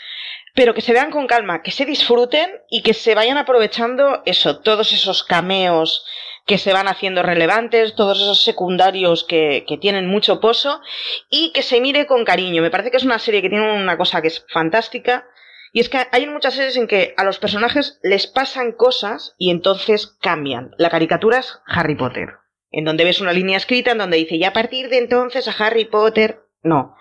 pero 0.60 0.74
que 0.74 0.82
se 0.82 0.92
vean 0.92 1.10
con 1.10 1.26
calma, 1.26 1.62
que 1.62 1.72
se 1.72 1.86
disfruten 1.86 2.50
y 2.70 2.82
que 2.82 2.94
se 2.94 3.16
vayan 3.16 3.38
aprovechando 3.38 4.22
eso, 4.26 4.60
todos 4.60 4.92
esos 4.92 5.24
cameos 5.24 6.06
que 6.46 6.58
se 6.58 6.74
van 6.74 6.90
haciendo 6.90 7.24
relevantes, 7.24 7.96
todos 7.96 8.20
esos 8.20 8.44
secundarios 8.44 9.24
que, 9.24 9.64
que, 9.66 9.78
tienen 9.78 10.08
mucho 10.08 10.42
pozo 10.42 10.82
y 11.30 11.54
que 11.54 11.62
se 11.62 11.80
mire 11.80 12.08
con 12.08 12.26
cariño. 12.26 12.62
Me 12.62 12.72
parece 12.72 12.92
que 12.92 12.98
es 12.98 13.06
una 13.06 13.20
serie 13.20 13.42
que 13.42 13.48
tiene 13.48 13.72
una 13.72 13.98
cosa 13.98 14.22
que 14.22 14.28
es 14.28 14.46
fantástica 14.50 15.26
y 15.72 15.80
es 15.80 15.88
que 15.88 16.06
hay 16.12 16.28
muchas 16.28 16.56
series 16.56 16.76
en 16.76 16.88
que 16.88 17.14
a 17.16 17.24
los 17.24 17.40
personajes 17.40 17.98
les 18.04 18.28
pasan 18.28 18.74
cosas 18.74 19.36
y 19.38 19.52
entonces 19.52 20.08
cambian. 20.20 20.72
La 20.78 20.90
caricatura 20.90 21.38
es 21.38 21.58
Harry 21.68 21.96
Potter, 21.96 22.32
en 22.72 22.84
donde 22.84 23.06
ves 23.06 23.22
una 23.22 23.32
línea 23.32 23.56
escrita 23.56 23.92
en 23.92 24.00
donde 24.00 24.18
dice 24.18 24.36
y 24.36 24.44
a 24.44 24.52
partir 24.52 24.90
de 24.90 24.98
entonces 24.98 25.48
a 25.48 25.52
Harry 25.52 25.86
Potter. 25.86 26.42
No. 26.64 26.98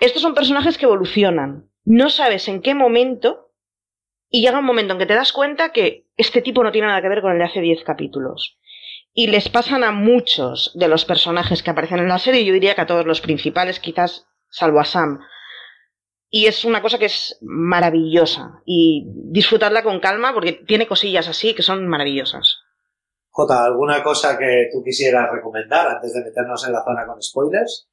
Estos 0.00 0.22
son 0.22 0.34
personajes 0.34 0.76
que 0.76 0.86
evolucionan. 0.86 1.70
No 1.86 2.10
sabes 2.10 2.48
en 2.48 2.62
qué 2.62 2.74
momento 2.74 3.52
y 4.28 4.42
llega 4.42 4.58
un 4.58 4.64
momento 4.64 4.92
en 4.92 4.98
que 4.98 5.06
te 5.06 5.14
das 5.14 5.32
cuenta 5.32 5.70
que 5.70 6.08
este 6.16 6.42
tipo 6.42 6.64
no 6.64 6.72
tiene 6.72 6.88
nada 6.88 7.00
que 7.00 7.08
ver 7.08 7.22
con 7.22 7.32
el 7.32 7.38
de 7.38 7.44
hace 7.44 7.60
10 7.60 7.84
capítulos 7.84 8.58
y 9.14 9.28
les 9.28 9.48
pasan 9.48 9.84
a 9.84 9.92
muchos 9.92 10.72
de 10.74 10.88
los 10.88 11.04
personajes 11.04 11.62
que 11.62 11.70
aparecen 11.70 12.00
en 12.00 12.08
la 12.08 12.18
serie, 12.18 12.44
yo 12.44 12.52
diría 12.52 12.74
que 12.74 12.82
a 12.82 12.86
todos 12.86 13.06
los 13.06 13.20
principales, 13.20 13.80
quizás 13.80 14.26
salvo 14.50 14.80
a 14.80 14.84
Sam. 14.84 15.20
Y 16.28 16.46
es 16.46 16.64
una 16.64 16.82
cosa 16.82 16.98
que 16.98 17.06
es 17.06 17.38
maravillosa 17.40 18.60
y 18.66 19.06
disfrutarla 19.30 19.84
con 19.84 20.00
calma 20.00 20.34
porque 20.34 20.52
tiene 20.52 20.88
cosillas 20.88 21.28
así 21.28 21.54
que 21.54 21.62
son 21.62 21.86
maravillosas. 21.86 22.58
Jota, 23.30 23.64
¿alguna 23.64 24.02
cosa 24.02 24.36
que 24.36 24.68
tú 24.72 24.82
quisieras 24.84 25.30
recomendar 25.32 25.86
antes 25.86 26.12
de 26.12 26.24
meternos 26.24 26.66
en 26.66 26.72
la 26.72 26.84
zona 26.84 27.06
con 27.06 27.22
spoilers? 27.22 27.88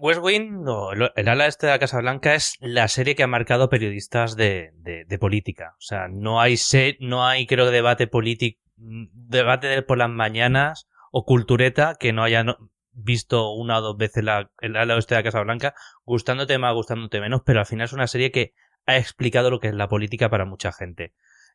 West 0.00 0.20
Wing, 0.22 0.62
no, 0.62 0.92
el 0.92 1.28
ala 1.28 1.46
este 1.46 1.66
de 1.66 1.72
la 1.72 1.78
Casa 1.78 2.00
Blanca 2.00 2.34
es 2.34 2.56
la 2.60 2.88
serie 2.88 3.14
que 3.14 3.22
ha 3.22 3.28
marcado 3.28 3.68
periodistas 3.68 4.36
de, 4.36 4.72
política. 5.20 5.74
O 5.78 5.80
sea, 5.80 6.08
no 6.08 6.40
hay, 6.40 6.56
no 7.00 7.26
hay 7.26 7.46
creo, 7.46 7.70
debate 7.70 8.06
político 8.06 8.60
debate 8.76 9.82
por 9.82 9.98
las 9.98 10.10
mañanas 10.10 10.88
o 11.10 11.24
cultureta 11.24 11.96
que 11.98 12.12
no 12.12 12.22
haya 12.22 12.44
visto 12.92 13.52
una 13.52 13.78
o 13.78 13.82
dos 13.82 13.96
veces 13.96 14.24
la, 14.24 14.50
el 14.60 14.76
ala 14.76 14.94
oeste 14.94 15.14
de 15.14 15.20
la 15.20 15.24
Casa 15.24 15.42
Blanca, 15.42 15.74
gustándote 16.04 16.58
más, 16.58 16.74
gustándote 16.74 17.20
menos, 17.20 17.42
pero 17.44 17.60
al 17.60 17.66
final 17.66 17.86
es 17.86 17.92
una 17.92 18.06
serie 18.06 18.30
que 18.30 18.54
ha 18.86 18.96
explicado 18.96 19.50
lo 19.50 19.60
que 19.60 19.68
es 19.68 19.74
la 19.74 19.88
política 19.88 20.30
para 20.30 20.44
mucha 20.44 20.72
gente. 20.72 21.12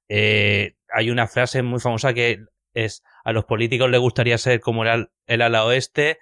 Eh, 0.08 0.76
hay 0.94 1.10
una 1.10 1.28
frase 1.28 1.64
muy 1.64 1.80
famosa 1.80 2.14
que 2.14 2.40
es 2.74 3.04
a 3.24 3.34
los 3.34 3.46
políticos 3.46 3.90
les 3.90 4.00
gustaría 4.00 4.38
ser 4.38 4.60
como 4.60 4.84
el, 4.86 5.10
el 5.26 5.42
ala 5.42 5.66
oeste 5.66 6.20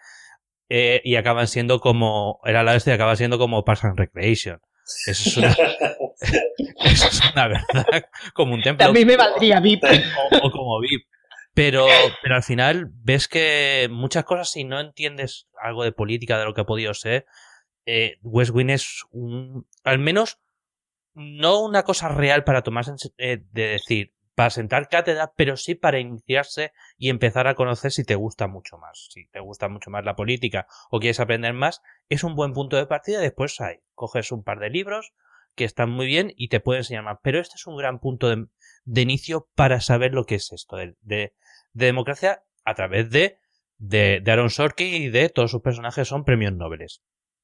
eh, 0.70 1.02
y 1.04 1.16
acaban 1.16 1.48
siendo 1.48 1.80
como 1.80 2.40
el 2.46 2.56
ala 2.56 2.74
oeste 2.74 2.92
y 2.92 2.94
acaba 2.94 3.16
siendo 3.16 3.38
como 3.38 3.66
Parks 3.66 3.86
and 3.86 3.98
Recreation. 3.98 4.62
Eso 5.06 5.30
es 5.30 5.38
una, 5.38 5.50
eso 6.86 7.08
es 7.08 7.22
una 7.34 7.48
verdad. 7.48 8.06
Como 8.34 8.54
un 8.54 8.62
templo. 8.62 8.88
A 8.88 8.92
mí 8.92 9.06
me 9.06 9.18
valdría 9.18 9.60
VIP. 9.60 9.84
O, 9.84 10.48
o, 10.48 10.52
como 10.52 10.80
VIP. 10.80 11.06
Pero, 11.54 11.88
pero 12.22 12.36
al 12.36 12.44
final 12.44 12.90
ves 12.92 13.28
que 13.28 13.88
muchas 13.92 14.24
cosas, 14.24 14.52
si 14.52 14.64
no 14.64 14.80
entiendes 14.80 15.48
algo 15.62 15.84
de 15.84 15.92
política, 15.92 16.40
de 16.40 16.46
lo 16.46 16.54
que 16.54 16.62
ha 16.62 16.66
podido 16.66 16.94
ser, 16.94 17.26
eh, 17.86 18.18
West 18.22 18.52
Wing 18.52 18.70
es 18.70 19.04
un. 19.12 19.68
Al 19.84 20.00
menos, 20.00 20.40
no 21.16 21.60
una 21.62 21.84
cosa 21.84 22.08
real 22.10 22.44
para 22.44 22.62
tomarse 22.62 22.92
eh, 23.18 23.40
de 23.52 23.64
decir, 23.64 24.14
para 24.40 24.52
sentar 24.52 24.88
cátedra, 24.88 25.34
pero 25.36 25.58
sí 25.58 25.76
para 25.76 26.00
iniciarse 26.00 26.72
y 26.98 27.10
empezar 27.10 27.48
a 27.48 27.56
conocer 27.56 27.92
si 27.92 28.06
te 28.06 28.16
gusta 28.16 28.48
mucho 28.48 28.78
más. 28.78 29.10
Si 29.12 29.28
te 29.28 29.42
gusta 29.42 29.68
mucho 29.68 29.90
más 29.90 30.06
la 30.06 30.16
política 30.16 30.66
o 30.90 31.02
quieres 31.02 31.20
aprender 31.20 31.52
más, 31.52 31.82
es 32.08 32.24
un 32.24 32.36
buen 32.36 32.54
punto 32.54 32.78
de 32.78 32.86
partida. 32.86 33.20
Después 33.20 33.60
hay, 33.60 33.82
coges 33.96 34.32
un 34.32 34.46
par 34.46 34.60
de 34.60 34.70
libros 34.70 35.12
que 35.56 35.66
están 35.66 35.90
muy 35.90 36.06
bien 36.06 36.32
y 36.38 36.48
te 36.48 36.62
pueden 36.62 36.80
enseñar 36.80 37.04
más. 37.04 37.18
Pero 37.22 37.42
este 37.42 37.56
es 37.56 37.68
un 37.68 37.76
gran 37.76 38.00
punto 38.00 38.30
de, 38.30 39.02
inicio 39.02 39.50
para 39.56 39.82
saber 39.82 40.14
lo 40.14 40.24
que 40.24 40.36
es 40.36 40.54
esto 40.54 40.78
de, 40.78 40.96
de, 41.02 41.34
de 41.74 41.86
democracia 41.88 42.46
a 42.64 42.76
través 42.76 43.10
de, 43.10 43.40
de, 43.78 44.24
Aaron 44.26 44.52
Sorkin 44.52 45.04
y 45.04 45.10
de 45.10 45.28
todos 45.28 45.52
sus 45.52 45.62
personajes 45.62 46.08
son 46.08 46.24
premios 46.24 46.54
Nobel. 46.54 46.88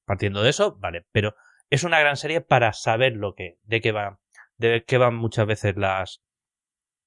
Partiendo 0.06 0.43
de 0.43 0.52
eso, 0.52 0.78
vale, 0.78 1.06
pero 1.12 1.36
es 1.70 1.84
una 1.84 2.00
gran 2.00 2.16
serie 2.16 2.39
para 2.39 2.72
saber 2.72 3.18
lo 3.18 3.36
que, 3.36 3.58
de 3.64 3.82
qué 3.82 3.91
va, 3.91 4.22
de 4.56 4.86
qué 4.88 4.98
van 4.98 5.16
muchas 5.16 5.46
veces 5.46 5.76
las, 5.76 6.22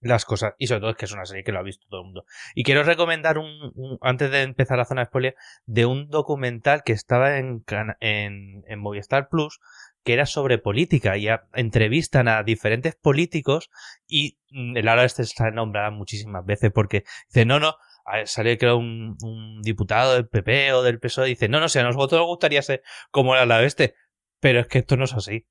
las 0.00 0.24
cosas. 0.24 0.54
Y 0.58 0.66
sobre 0.66 0.80
todo 0.80 0.90
es 0.90 0.96
que 0.96 1.04
es 1.06 1.12
una 1.12 1.26
serie 1.26 1.44
que 1.44 1.52
lo 1.52 1.58
ha 1.58 1.62
visto 1.62 1.86
todo 1.88 2.00
el 2.00 2.06
mundo. 2.06 2.24
Y 2.54 2.64
quiero 2.64 2.82
recomendar 2.82 3.38
un, 3.38 3.98
antes 4.00 4.30
de 4.30 4.42
empezar 4.42 4.78
la 4.78 4.84
zona 4.84 5.02
de 5.02 5.06
spoiler, 5.06 5.36
de 5.66 5.86
un 5.86 6.08
documental 6.08 6.82
que 6.84 6.92
estaba 6.92 7.38
en, 7.38 7.64
en, 8.00 8.64
en 8.66 8.78
Movistar 8.78 9.28
Plus, 9.28 9.60
que 10.04 10.14
era 10.14 10.26
sobre 10.26 10.58
política 10.58 11.16
y 11.16 11.28
a, 11.28 11.44
entrevistan 11.54 12.28
a 12.28 12.42
diferentes 12.42 12.94
políticos 12.94 13.70
y 14.06 14.38
el 14.50 14.88
ahora 14.88 15.04
este 15.04 15.22
está 15.22 15.50
nombrada 15.50 15.90
muchísimas 15.90 16.44
veces 16.46 16.70
porque 16.72 17.04
dice, 17.28 17.44
no, 17.44 17.60
no, 17.60 17.76
sale 18.24 18.56
creo 18.56 18.78
un, 18.78 19.16
un, 19.22 19.60
diputado 19.62 20.14
del 20.14 20.28
PP 20.28 20.72
o 20.72 20.82
del 20.82 20.98
PSOE 20.98 21.26
y 21.26 21.30
dice, 21.30 21.48
no, 21.48 21.60
no, 21.60 21.68
si 21.68 21.78
a 21.78 21.82
nosotros 21.82 22.20
nos 22.20 22.26
gustaría 22.26 22.62
ser 22.62 22.82
como 23.10 23.34
el 23.34 23.42
ala 23.42 23.62
este, 23.62 23.96
pero 24.40 24.60
es 24.60 24.68
que 24.68 24.78
esto 24.78 24.96
no 24.96 25.04
es 25.04 25.12
así. 25.12 25.46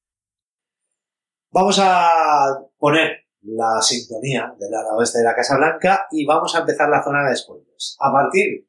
Vamos 1.51 1.79
a 1.79 2.57
poner 2.77 3.26
la 3.47 3.81
sintonía 3.81 4.53
del 4.59 4.73
ala 4.73 4.95
oeste 4.95 5.19
de 5.19 5.23
la 5.23 5.35
Casa 5.35 5.55
Blanca 5.55 6.07
y 6.11 6.25
vamos 6.25 6.53
a 6.55 6.59
empezar 6.59 6.89
la 6.89 7.03
zona 7.03 7.27
de 7.27 7.35
spoilers. 7.35 7.95
A 7.99 8.11
partir 8.11 8.67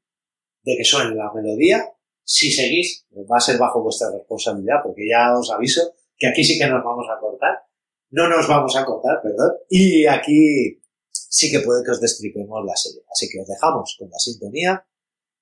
de 0.62 0.76
que 0.76 0.84
suene 0.84 1.14
la 1.14 1.32
melodía, 1.32 1.84
si 2.22 2.52
seguís, 2.52 3.06
va 3.30 3.38
a 3.38 3.40
ser 3.40 3.58
bajo 3.58 3.82
vuestra 3.82 4.10
responsabilidad, 4.12 4.76
porque 4.84 5.08
ya 5.08 5.36
os 5.36 5.50
aviso 5.50 5.94
que 6.16 6.28
aquí 6.28 6.44
sí 6.44 6.58
que 6.58 6.68
nos 6.68 6.84
vamos 6.84 7.06
a 7.10 7.18
cortar. 7.18 7.62
No 8.10 8.28
nos 8.28 8.46
vamos 8.46 8.76
a 8.76 8.84
cortar, 8.84 9.20
perdón. 9.22 9.52
Y 9.68 10.06
aquí 10.06 10.80
sí 11.10 11.50
que 11.50 11.60
puede 11.60 11.84
que 11.84 11.90
os 11.90 12.00
destriquemos 12.00 12.64
la 12.64 12.76
serie. 12.76 13.02
Así 13.10 13.28
que 13.28 13.40
os 13.40 13.48
dejamos 13.48 13.96
con 13.98 14.10
la 14.10 14.18
sintonía 14.18 14.86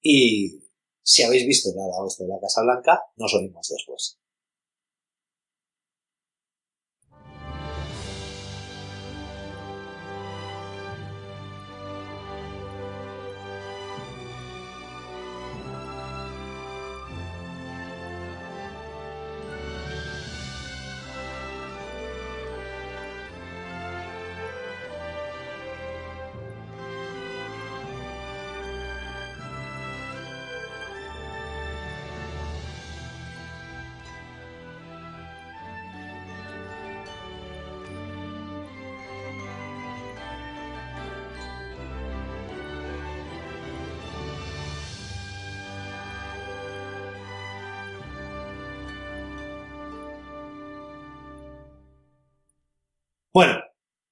y 0.01 0.63
si 1.03 1.23
habéis 1.23 1.47
visto 1.47 1.71
el 1.71 1.79
ala 1.79 2.03
oeste 2.03 2.25
de 2.25 2.31
la 2.31 2.41
Casa 2.41 2.63
Blanca, 2.63 3.03
nos 3.17 3.35
oímos 3.35 3.69
después. 3.69 4.19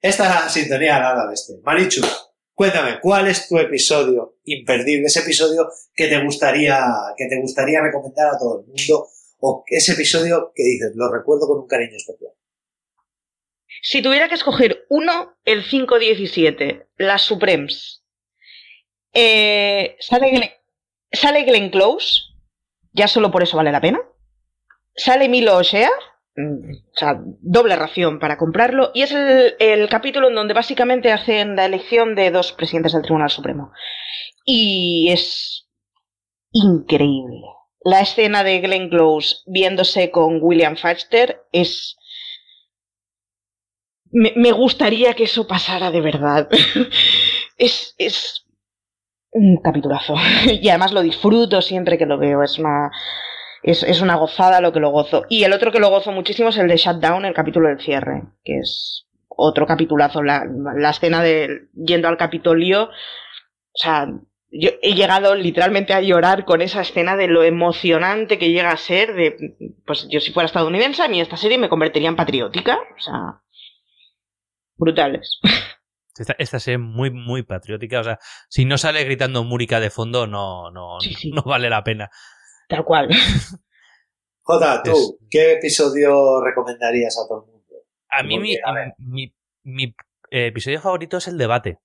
Esta 0.05 0.25
es 0.25 0.35
la 0.35 0.49
sintonía 0.51 0.99
nada 0.99 1.27
de 1.27 1.33
este. 1.33 1.55
Marichu, 1.63 2.03
cuéntame, 2.53 3.01
¿cuál 3.01 3.27
es 3.27 3.49
tu 3.49 3.57
episodio 3.59 4.37
imperdible? 4.45 5.07
Ese 5.07 5.21
episodio 5.21 5.71
que 5.95 6.09
te 6.09 6.23
gustaría, 6.23 6.79
que 7.17 7.27
te 7.27 7.41
gustaría 7.41 7.81
recomendar 7.81 8.35
a 8.35 8.39
todo 8.39 8.61
el 8.61 8.67
mundo, 8.67 9.09
o 9.41 9.65
ese 9.67 9.93
episodio 9.93 10.53
que 10.55 10.63
dices, 10.63 10.93
lo 10.95 11.11
recuerdo 11.11 11.47
con 11.47 11.61
un 11.61 11.67
cariño 11.67 11.97
especial. 11.97 12.33
Si 13.81 14.03
tuviera 14.03 14.29
que 14.29 14.35
escoger 14.35 14.85
uno, 14.91 15.39
el 15.47 15.65
517, 15.65 16.87
las 16.99 17.23
Supremes. 17.23 18.05
Eh, 19.15 19.97
sale, 20.01 20.29
Glenn, 20.33 20.51
sale 21.13 21.45
Glenn 21.45 21.71
Close, 21.71 22.25
ya 22.93 23.09
solo 23.09 23.31
por 23.31 23.43
eso 23.43 23.57
vale 23.57 23.73
la 23.73 23.81
pena. 23.81 24.03
Sale 24.95 25.31
Milo 25.31 25.57
O'Shea, 25.57 25.89
o 26.37 26.97
sea, 26.97 27.20
doble 27.41 27.76
ración 27.76 28.18
para 28.18 28.37
comprarlo. 28.37 28.91
Y 28.95 29.03
es 29.03 29.12
el, 29.12 29.89
capítulo 29.89 30.28
en 30.28 30.35
donde 30.35 30.55
básicamente 30.55 31.12
hacen 31.12 31.57
la 31.57 31.66
elección 31.66 32.14
de 32.14 32.30
dos 32.30 32.53
presidentes 32.53 32.93
del 32.93 33.03
Tribunal 33.03 33.30
Supremo. 33.30 33.72
Y 34.45 35.09
es 35.11 35.68
increíble. 36.53 37.43
la 37.85 38.01
escena 38.01 38.45
de 38.45 38.61
Glenn 38.61 38.89
Close 38.89 39.43
viéndose 39.47 40.11
con 40.11 40.39
William 40.41 40.76
Faxter 40.76 41.43
es... 41.53 41.97
Me, 44.11 44.32
me 44.37 44.53
gustaría 44.53 45.14
que 45.14 45.24
eso 45.24 45.47
pasara 45.47 45.91
de 45.91 46.01
verdad. 46.01 46.49
es, 47.59 47.95
es 47.99 48.45
un 49.30 49.61
capitulazo. 49.61 50.14
y 50.47 50.68
además 50.68 50.93
lo 50.93 51.03
disfruto 51.03 51.62
siempre 51.62 51.99
que 51.99 52.07
lo 52.07 52.18
veo. 52.18 52.43
Es 52.43 52.59
una, 52.59 52.91
es, 53.65 53.83
es 53.83 54.03
una 54.03 54.17
gozada 54.17 54.61
lo 54.61 54.73
que 54.73 54.81
lo 54.81 54.91
gozo. 54.91 55.25
Y 55.31 55.45
el 55.45 55.53
otro 55.55 55.73
que 55.73 55.81
lo 55.81 55.89
gozo 55.89 56.12
muchísimo 56.12 56.51
es 56.51 56.59
el 56.59 56.69
de 56.69 56.77
Shutdown, 56.77 57.25
el 57.25 57.33
capítulo 57.33 57.69
del 57.69 57.81
cierre, 57.81 58.25
que 58.45 58.59
es 58.59 59.07
otro 59.29 59.67
capitulazo. 59.67 60.23
La, 60.23 60.45
la 60.77 60.91
escena 60.91 61.23
de 61.23 61.69
yendo 61.75 62.09
al 62.09 62.19
Capitolio. 62.19 62.85
O 62.85 63.79
sea, 63.79 64.07
yo 64.51 64.71
he 64.83 64.95
llegado 64.95 65.35
literalmente 65.35 65.95
a 65.95 66.03
llorar 66.03 66.45
con 66.45 66.61
esa 66.61 66.83
escena 66.83 67.17
de 67.17 67.27
lo 67.27 67.43
emocionante 67.43 68.39
que 68.39 68.51
llega 68.51 68.71
a 68.71 68.77
ser 68.77 69.15
de, 69.15 69.57
pues 69.87 70.07
yo 70.11 70.21
si 70.21 70.31
fuera 70.31 70.47
estadounidense, 70.47 71.03
a 71.03 71.09
mí 71.09 71.21
esta 71.21 71.39
serie 71.39 71.57
me 71.57 71.71
convertiría 71.71 72.11
en 72.11 72.17
patriótica, 72.17 72.77
o 72.77 73.01
sea, 73.01 73.41
brutales. 74.77 75.41
Esta, 76.17 76.37
esta 76.39 76.61
serie 76.61 76.77
es 76.77 76.81
muy, 76.81 77.11
muy 77.11 77.43
patriótica. 77.43 77.99
O 77.99 78.05
sea, 78.05 78.21
si 78.49 78.65
no 78.65 78.79
sale 78.79 79.03
gritando 79.03 79.43
Múrica 79.43 79.81
de 79.81 79.91
fondo, 79.91 80.29
no, 80.29 80.71
no, 80.71 81.01
Sí, 81.01 81.12
sí. 81.12 81.33
no 81.33 81.43
vale 81.43 81.69
la 81.69 81.83
pena. 81.83 82.09
Tal 82.69 82.85
cual. 82.85 83.09
Jota, 84.43 84.83
tú, 84.83 84.91
Es- 84.93 85.17
¿qué 85.31 85.53
episodio 85.55 86.43
recomendarías 86.45 87.17
a 87.19 87.27
todo 87.29 87.45
el 87.45 87.51
mundo? 87.53 87.65
A 88.09 88.23
mí 88.23 88.39
mi, 88.39 88.57
a 88.57 88.73
mi, 88.99 89.35
mi, 89.65 89.85
eh, 90.31 90.47
episodio 90.47 90.81
favorito 90.81 91.17
es 91.17 91.29
el 91.29 91.39
debate. 91.39 91.79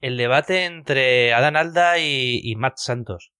El 0.00 0.16
debate 0.16 0.64
entre 0.66 1.32
Adán 1.34 1.56
Alda 1.56 1.98
y, 1.98 2.40
y 2.42 2.54
Matt 2.56 2.76
Santos. 2.76 3.32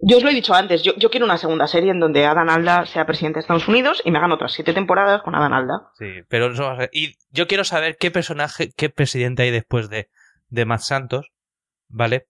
Yo 0.00 0.16
os 0.18 0.22
lo 0.22 0.30
he 0.30 0.34
dicho 0.34 0.54
antes, 0.54 0.82
yo, 0.82 0.92
yo 0.96 1.10
quiero 1.10 1.26
una 1.26 1.38
segunda 1.38 1.66
serie 1.66 1.90
en 1.90 1.98
donde 2.00 2.24
Adán 2.24 2.48
Alda 2.48 2.86
sea 2.86 3.04
presidente 3.04 3.38
de 3.38 3.40
Estados 3.40 3.66
Unidos 3.68 4.00
y 4.04 4.10
me 4.12 4.18
hagan 4.18 4.30
otras 4.32 4.52
siete 4.52 4.72
temporadas 4.72 5.22
con 5.22 5.34
Adán 5.34 5.52
Alda. 5.52 5.90
Sí, 5.98 6.06
pero 6.28 6.52
eso 6.52 6.64
va 6.64 6.72
a 6.74 6.76
ser- 6.78 6.90
Y 6.92 7.16
yo 7.30 7.46
quiero 7.48 7.64
saber 7.64 7.96
qué 7.96 8.10
personaje, 8.12 8.70
qué 8.76 8.90
presidente 8.90 9.42
hay 9.42 9.50
después 9.50 9.88
de, 9.90 10.08
de 10.48 10.64
Matt 10.64 10.80
Santos, 10.80 11.30
¿vale? 11.88 12.28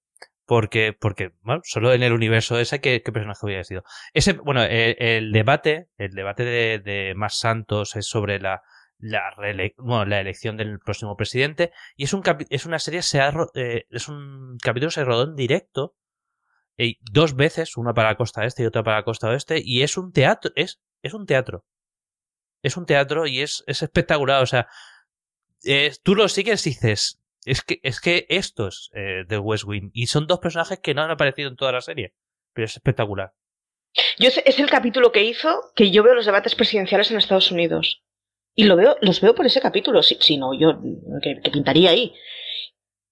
Porque, 0.49 0.95
porque, 0.99 1.33
bueno, 1.43 1.61
solo 1.63 1.93
en 1.93 2.03
el 2.03 2.13
universo 2.13 2.59
ese, 2.59 2.81
¿qué, 2.81 3.01
personaje 3.01 3.45
hubiera 3.45 3.65
sido? 3.65 3.85
Ese, 4.15 4.33
bueno, 4.33 4.63
el, 4.65 4.97
el 4.99 5.33
debate, 5.33 5.91
el 5.99 6.13
debate 6.13 6.45
de, 6.45 6.79
de 6.79 7.15
Matt 7.15 7.33
Santos 7.33 7.95
es 7.95 8.07
sobre 8.07 8.41
la, 8.41 8.63
la, 8.99 9.31
bueno, 9.77 10.07
la 10.07 10.21
elección 10.21 10.57
del 10.57 10.79
próximo 10.79 11.17
presidente, 11.17 11.71
y 11.97 12.05
es 12.05 12.15
un 12.15 12.23
es 12.49 12.67
una 12.67 12.79
serie, 12.79 13.03
se 13.03 13.21
ha 13.21 13.31
eh, 13.55 13.85
es 13.91 14.09
un 14.09 14.57
capítulo 14.63 14.91
se 14.91 15.05
rodó 15.05 15.25
en 15.25 15.37
directo, 15.37 15.95
dos 17.13 17.37
veces, 17.37 17.77
una 17.77 17.93
para 17.93 18.09
la 18.09 18.17
costa 18.17 18.47
este 18.47 18.63
y 18.63 18.67
otra 18.67 18.83
para 18.83 18.97
la 18.99 19.05
costa 19.05 19.29
oeste, 19.29 19.61
y 19.63 19.83
es 19.83 19.99
un 19.99 20.13
teatro, 20.13 20.51
es, 20.57 20.81
es 21.03 21.13
un 21.13 21.27
teatro 21.27 21.67
es 22.63 22.77
un 22.77 22.87
teatro 22.87 23.27
y 23.27 23.41
es, 23.41 23.65
es 23.67 23.83
espectacular. 23.83 24.43
O 24.43 24.47
sea, 24.47 24.69
tú 26.03 26.15
lo 26.15 26.29
sigues 26.29 26.67
y 26.67 26.71
dices, 26.71 27.21
es 27.51 27.63
que, 27.63 27.81
es 27.83 28.01
que 28.01 28.27
esto 28.29 28.69
es 28.69 28.91
eh, 28.95 29.25
de 29.27 29.39
West 29.39 29.65
Wing. 29.65 29.91
Y 29.93 30.07
son 30.07 30.27
dos 30.27 30.39
personajes 30.39 30.79
que 30.81 30.95
no 30.95 31.03
han 31.03 31.11
aparecido 31.11 31.49
en 31.49 31.57
toda 31.57 31.73
la 31.73 31.81
serie. 31.81 32.15
Pero 32.53 32.67
es 32.67 32.77
espectacular. 32.77 33.33
Yo 34.19 34.31
sé- 34.31 34.43
es 34.47 34.59
el 34.59 34.69
capítulo 34.71 35.13
que 35.13 35.25
hizo 35.25 35.61
que 35.75 35.91
yo 35.91 36.03
veo 36.03 36.15
los 36.15 36.27
debates 36.27 36.55
presidenciales 36.55 37.11
en 37.11 37.17
Estados 37.19 37.51
Unidos. 37.51 38.03
Y 38.55 38.65
lo 38.65 38.77
veo, 38.77 38.97
los 39.01 39.21
veo 39.21 39.35
por 39.35 39.47
ese 39.47 39.61
capítulo. 39.61 40.03
Si, 40.03 40.17
si 40.21 40.37
no, 40.37 40.53
yo 40.59 40.81
que, 41.23 41.41
que 41.43 41.51
pintaría 41.51 41.91
ahí. 41.91 42.15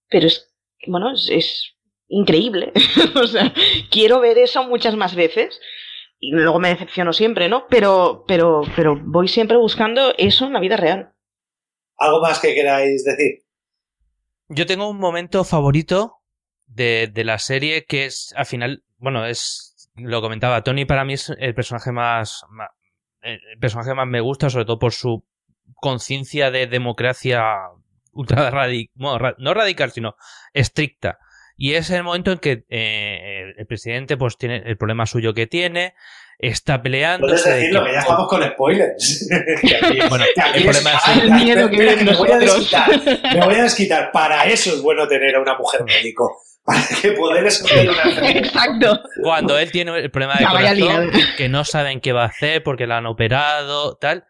Pero 0.09 0.27
es, 0.27 0.53
bueno, 0.87 1.13
es, 1.13 1.29
es 1.31 1.75
increíble. 2.09 2.73
o 3.15 3.27
sea, 3.27 3.53
quiero 3.91 4.21
ver 4.21 4.39
eso 4.39 4.65
muchas 4.65 4.97
más 4.97 5.15
veces. 5.15 5.61
Y 6.19 6.33
luego 6.33 6.59
me 6.59 6.71
decepciono 6.71 7.13
siempre, 7.13 7.49
¿no? 7.49 7.67
Pero, 7.69 8.25
pero, 8.27 8.63
pero 8.75 8.99
voy 9.05 9.29
siempre 9.29 9.57
buscando 9.57 10.15
eso 10.17 10.47
en 10.47 10.55
la 10.55 10.61
vida 10.61 10.77
real. 10.77 11.13
¿Algo 11.99 12.21
más 12.21 12.41
que 12.41 12.55
queráis 12.55 13.05
decir? 13.05 13.46
Yo 14.49 14.67
tengo 14.67 14.89
un 14.89 14.99
momento 14.99 15.45
favorito 15.45 16.23
de, 16.67 17.11
la 17.25 17.39
serie 17.39 17.85
que 17.85 18.07
es, 18.07 18.33
al 18.37 18.47
final, 18.47 18.85
bueno, 18.99 19.27
es, 19.27 19.91
lo 19.97 20.21
comentaba, 20.21 20.63
Tony 20.63 20.85
para 20.85 21.05
mí 21.05 21.15
es 21.15 21.31
el 21.39 21.55
personaje 21.55 21.91
más, 21.93 22.45
el 23.23 23.41
personaje 23.61 23.95
más 23.95 24.07
me 24.07 24.21
gusta, 24.21 24.51
sobre 24.51 24.65
todo 24.65 24.79
por 24.79 24.93
su 24.93 25.25
conciencia 25.75 26.51
de 26.51 26.67
democracia 26.67 27.57
ultra 28.13 28.51
radical, 28.51 29.35
no 29.39 29.55
radical, 29.55 29.91
sino 29.91 30.17
estricta. 30.53 31.19
Y 31.57 31.75
es 31.75 31.89
el 31.91 32.03
momento 32.03 32.33
en 32.33 32.39
que 32.39 32.65
eh, 32.69 33.53
el, 33.57 33.67
presidente 33.67 34.17
pues 34.17 34.37
tiene 34.37 34.63
el 34.67 34.77
problema 34.77 35.07
suyo 35.07 35.33
que 35.33 35.47
tiene, 35.47 35.95
está 36.39 36.83
peleando. 36.83 37.27
Puedes 37.27 37.45
decirlo, 37.45 37.85
que 37.85 37.93
ya 37.93 37.99
estamos 38.01 38.29
con 38.29 38.43
spoilers. 38.43 39.29
Aquí- 39.83 39.99
Bueno, 40.09 40.25
el 40.55 40.55
es- 40.57 40.63
problema 40.63 40.91
es- 40.93 41.03
Ay, 41.05 41.21
El 41.21 41.31
miedo 41.33 41.71
que 41.71 41.77
viene 41.77 41.93
en 42.01 42.05
me 42.05 42.15
voy 42.17 42.31
a 42.31 42.39
desquitar, 42.39 42.91
me 43.35 43.45
voy 43.47 43.55
a 43.55 43.63
desquitar. 43.63 44.13
Para 44.13 44.45
eso 44.47 44.75
es 44.75 44.83
bueno 44.83 45.09
tener 45.09 45.35
a 45.37 45.41
una 45.41 45.57
mujer 45.57 45.83
médico. 45.85 46.31
Para 46.65 46.83
que 47.01 47.13
poder 47.13 47.47
escoger 47.47 47.89
una. 47.89 48.03
Exacto. 48.31 49.01
cuando 49.23 49.57
él 49.57 49.71
tiene 49.71 49.97
el 49.99 50.11
problema 50.11 50.35
de 50.37 50.45
corazón, 50.47 51.11
que 51.37 51.49
no 51.49 51.65
saben 51.65 52.01
qué 52.01 52.13
va 52.13 52.25
a 52.25 52.27
hacer 52.27 52.63
porque 52.65 52.87
la 52.89 52.99
han 52.99 53.07
operado, 53.07 53.97
tal. 53.97 54.25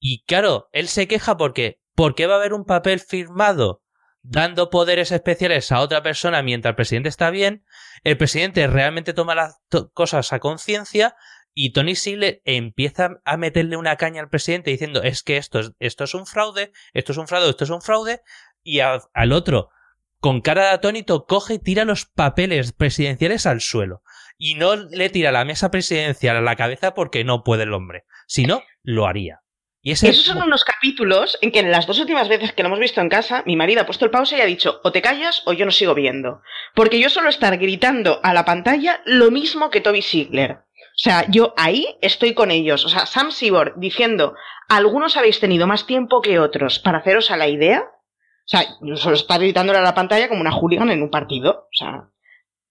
Y 0.00 0.24
claro, 0.24 0.68
él 0.72 0.88
se 0.88 1.06
queja 1.06 1.36
porque, 1.36 1.80
¿por 1.94 2.14
qué 2.14 2.26
va 2.26 2.34
a 2.34 2.38
haber 2.38 2.54
un 2.54 2.64
papel 2.64 2.98
firmado 2.98 3.81
dando 4.22 4.70
poderes 4.70 5.12
especiales 5.12 5.72
a 5.72 5.80
otra 5.80 6.02
persona 6.02 6.42
mientras 6.42 6.70
el 6.72 6.76
presidente 6.76 7.08
está 7.08 7.30
bien? 7.30 7.64
El 8.04 8.16
presidente 8.16 8.66
realmente 8.66 9.12
toma 9.12 9.34
las 9.34 9.60
cosas 9.92 10.32
a 10.32 10.38
conciencia 10.38 11.16
y 11.54 11.72
Tony 11.72 11.94
Sigle 11.94 12.40
empieza 12.44 13.20
a 13.24 13.36
meterle 13.36 13.76
una 13.76 13.96
caña 13.96 14.22
al 14.22 14.30
presidente 14.30 14.70
diciendo 14.70 15.02
es 15.02 15.22
que 15.22 15.36
esto 15.36 15.60
es, 15.60 15.72
esto 15.78 16.04
es 16.04 16.14
un 16.14 16.26
fraude, 16.26 16.72
esto 16.94 17.12
es 17.12 17.18
un 17.18 17.28
fraude, 17.28 17.50
esto 17.50 17.64
es 17.64 17.70
un 17.70 17.82
fraude, 17.82 18.22
y 18.62 18.80
al 18.80 19.32
otro, 19.32 19.70
con 20.18 20.40
cara 20.40 20.62
de 20.62 20.70
atónito, 20.70 21.26
coge 21.26 21.54
y 21.54 21.58
tira 21.58 21.84
los 21.84 22.06
papeles 22.06 22.72
presidenciales 22.72 23.44
al 23.44 23.60
suelo. 23.60 24.02
Y 24.38 24.54
no 24.54 24.76
le 24.76 25.10
tira 25.10 25.32
la 25.32 25.44
mesa 25.44 25.70
presidencial 25.70 26.36
a 26.36 26.40
la 26.40 26.56
cabeza 26.56 26.94
porque 26.94 27.24
no 27.24 27.42
puede 27.42 27.64
el 27.64 27.74
hombre. 27.74 28.04
Si 28.26 28.46
no, 28.46 28.62
lo 28.82 29.06
haría. 29.06 29.41
Y 29.84 29.90
ese 29.90 30.08
Esos 30.08 30.26
son 30.26 30.40
unos 30.40 30.64
capítulos 30.64 31.36
en 31.40 31.50
que 31.50 31.58
en 31.58 31.72
las 31.72 31.88
dos 31.88 31.98
últimas 31.98 32.28
veces 32.28 32.52
que 32.52 32.62
lo 32.62 32.68
hemos 32.68 32.78
visto 32.78 33.00
en 33.00 33.08
casa, 33.08 33.42
mi 33.46 33.56
marido 33.56 33.82
ha 33.82 33.86
puesto 33.86 34.04
el 34.04 34.12
pause 34.12 34.36
y 34.36 34.40
ha 34.40 34.46
dicho, 34.46 34.80
o 34.84 34.92
te 34.92 35.02
callas 35.02 35.42
o 35.44 35.52
yo 35.52 35.64
no 35.64 35.72
sigo 35.72 35.94
viendo. 35.94 36.40
Porque 36.74 37.00
yo 37.00 37.10
suelo 37.10 37.28
estar 37.28 37.58
gritando 37.58 38.20
a 38.22 38.32
la 38.32 38.44
pantalla 38.44 39.02
lo 39.04 39.32
mismo 39.32 39.70
que 39.70 39.80
Toby 39.80 40.02
Sigler. 40.02 40.52
O 40.52 40.98
sea, 40.98 41.26
yo 41.28 41.52
ahí 41.56 41.96
estoy 42.00 42.32
con 42.32 42.52
ellos. 42.52 42.84
O 42.84 42.88
sea, 42.88 43.06
Sam 43.06 43.32
Sibor 43.32 43.74
diciendo, 43.76 44.34
algunos 44.68 45.16
habéis 45.16 45.40
tenido 45.40 45.66
más 45.66 45.86
tiempo 45.86 46.20
que 46.20 46.38
otros 46.38 46.78
para 46.78 46.98
haceros 46.98 47.30
a 47.32 47.36
la 47.36 47.48
idea. 47.48 47.80
O 47.80 48.48
sea, 48.48 48.64
yo 48.82 48.96
suelo 48.96 49.16
estar 49.16 49.40
gritándole 49.40 49.80
a 49.80 49.82
la 49.82 49.94
pantalla 49.94 50.28
como 50.28 50.40
una 50.40 50.52
hooligan 50.52 50.90
en 50.90 51.02
un 51.02 51.10
partido. 51.10 51.66
O 51.66 51.74
sea, 51.74 52.08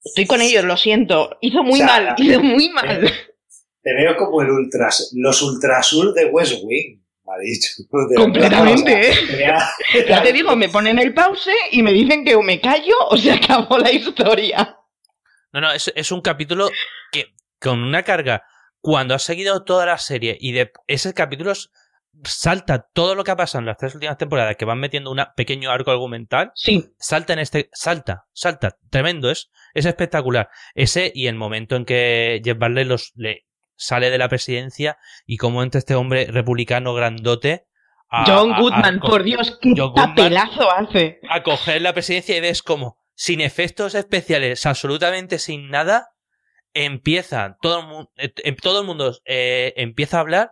estoy 0.04 0.28
con 0.28 0.40
ellos, 0.40 0.64
lo 0.64 0.78
siento. 0.78 1.38
Hizo 1.42 1.64
muy 1.64 1.82
O 1.82 1.86
sea, 1.86 1.88
mal, 1.88 2.16
hizo 2.18 2.42
muy 2.42 2.70
mal. 2.70 3.02
Te 3.84 3.94
veo 3.96 4.16
como 4.16 4.44
el 4.44 4.52
ultras, 4.52 5.12
los 5.16 5.42
ultrasur 5.42 6.14
de 6.14 6.26
West 6.26 6.62
Wing, 6.64 7.01
dicho. 7.40 7.70
De 8.10 8.16
Completamente, 8.16 8.94
verdad, 8.94 9.60
¿eh? 9.94 10.06
Ya 10.08 10.24
te 10.24 10.34
digo, 10.34 10.56
me 10.56 10.70
ponen 10.70 11.00
el 11.00 11.14
pause 11.14 11.52
y 11.72 11.82
me 11.84 11.92
dicen 11.92 12.24
que 12.26 12.36
o 12.36 12.42
me 12.42 12.60
callo 12.60 12.96
o 13.10 13.18
se 13.18 13.32
acabó 13.32 13.78
la 13.78 13.92
historia. 13.92 14.78
No, 15.54 15.62
no, 15.62 15.72
es, 15.72 15.92
es 15.96 16.12
un 16.12 16.22
capítulo 16.22 16.70
que 17.12 17.34
con 17.60 17.84
una 17.84 18.04
carga. 18.04 18.44
Cuando 18.84 19.14
has 19.14 19.22
seguido 19.22 19.64
toda 19.64 19.86
la 19.86 20.00
serie 20.00 20.36
y 20.40 20.54
de 20.54 20.72
ese 20.88 21.14
capítulo 21.14 21.54
salta 22.24 22.90
todo 22.94 23.16
lo 23.16 23.24
que 23.24 23.32
ha 23.32 23.36
pasado 23.36 23.60
en 23.60 23.66
las 23.66 23.78
tres 23.78 23.94
últimas 23.96 24.18
temporadas 24.18 24.56
que 24.56 24.66
van 24.66 24.80
metiendo 24.80 25.12
un 25.12 25.22
pequeño 25.36 25.72
arco 25.72 25.92
argumental, 25.92 26.52
Sí, 26.56 26.94
salta 26.98 27.34
en 27.34 27.40
este, 27.40 27.70
salta, 27.74 28.26
salta, 28.34 28.78
tremendo, 28.90 29.30
es, 29.32 29.50
es 29.74 29.86
espectacular. 29.86 30.50
Ese 30.74 31.12
y 31.14 31.28
el 31.28 31.36
momento 31.36 31.76
en 31.76 31.86
que 31.86 32.42
Jeff 32.44 32.58
Barley 32.58 32.86
los, 32.86 33.12
le 33.16 33.46
sale 33.82 34.10
de 34.10 34.18
la 34.18 34.30
presidencia 34.30 34.98
y 35.26 35.38
cómo 35.38 35.64
entra 35.64 35.80
este 35.80 35.96
hombre 35.96 36.28
republicano 36.28 36.94
grandote 36.94 37.66
a, 38.10 38.26
John 38.28 38.52
a- 38.52 38.56
a- 38.58 38.60
Goodman, 38.62 39.00
por 39.00 39.24
Dios, 39.24 39.58
qué 39.62 39.74
papelazo 39.96 40.70
hace. 40.72 41.20
a 41.30 41.44
coger 41.44 41.82
la 41.82 41.94
presidencia 41.94 42.36
y 42.38 42.42
ves 42.42 42.62
como, 42.62 42.98
sin 43.16 43.42
efectos 43.42 43.96
especiales, 43.96 44.66
absolutamente 44.66 45.40
sin 45.40 45.70
nada, 45.70 46.10
empieza, 46.74 47.58
todo 47.62 47.80
el 47.82 47.88
mundo, 47.88 48.12
todo 48.62 48.82
el 48.82 48.88
mundo 48.88 49.18
eh, 49.26 49.74
empieza 49.78 50.18
a 50.18 50.22
hablar, 50.22 50.52